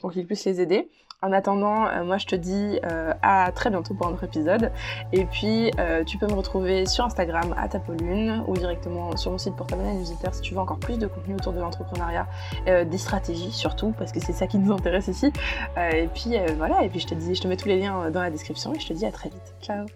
pour 0.00 0.12
qu'ils 0.12 0.26
puissent 0.26 0.44
les 0.44 0.60
aider. 0.60 0.88
En 1.22 1.32
attendant, 1.32 1.86
euh, 1.86 2.04
moi 2.04 2.18
je 2.18 2.26
te 2.26 2.36
dis 2.36 2.78
euh, 2.84 3.12
à 3.22 3.50
très 3.52 3.70
bientôt 3.70 3.94
pour 3.94 4.06
un 4.06 4.12
autre 4.12 4.24
épisode. 4.24 4.70
Et 5.12 5.24
puis 5.24 5.70
euh, 5.78 6.04
tu 6.04 6.18
peux 6.18 6.26
me 6.26 6.34
retrouver 6.34 6.84
sur 6.84 7.04
Instagram 7.04 7.54
à 7.56 7.68
Tapolune 7.68 8.44
ou 8.46 8.54
directement 8.54 9.16
sur 9.16 9.30
mon 9.30 9.38
site 9.38 9.56
pour 9.56 9.66
t'abonner 9.66 9.90
à 9.90 9.94
newsletter 9.94 10.28
si 10.32 10.42
tu 10.42 10.54
veux 10.54 10.60
encore 10.60 10.78
plus 10.78 10.98
de 10.98 11.06
contenu 11.06 11.34
autour 11.34 11.52
de 11.54 11.60
l'entrepreneuriat, 11.60 12.26
des 12.66 12.98
stratégies 12.98 13.50
surtout 13.50 13.94
parce 13.98 14.12
que 14.12 14.20
c'est 14.20 14.32
ça 14.32 14.46
qui 14.46 14.58
nous 14.58 14.72
intéresse 14.72 15.08
ici. 15.08 15.32
et 15.76 16.08
puis 16.14 16.36
voilà, 16.56 16.82
et 16.82 16.88
puis 16.88 17.00
je 17.00 17.06
te 17.06 17.14
dis, 17.14 17.34
je 17.34 17.40
te 17.40 17.48
mets 17.48 17.56
tous 17.56 17.68
les 17.68 17.78
liens 17.78 18.10
dans 18.10 18.20
la 18.20 18.30
description 18.30 18.74
et 18.74 18.78
je 18.78 18.86
te 18.86 18.92
dis 18.92 19.06
à 19.06 19.12
très 19.12 19.30
vite. 19.30 19.54
Ciao 19.62 19.86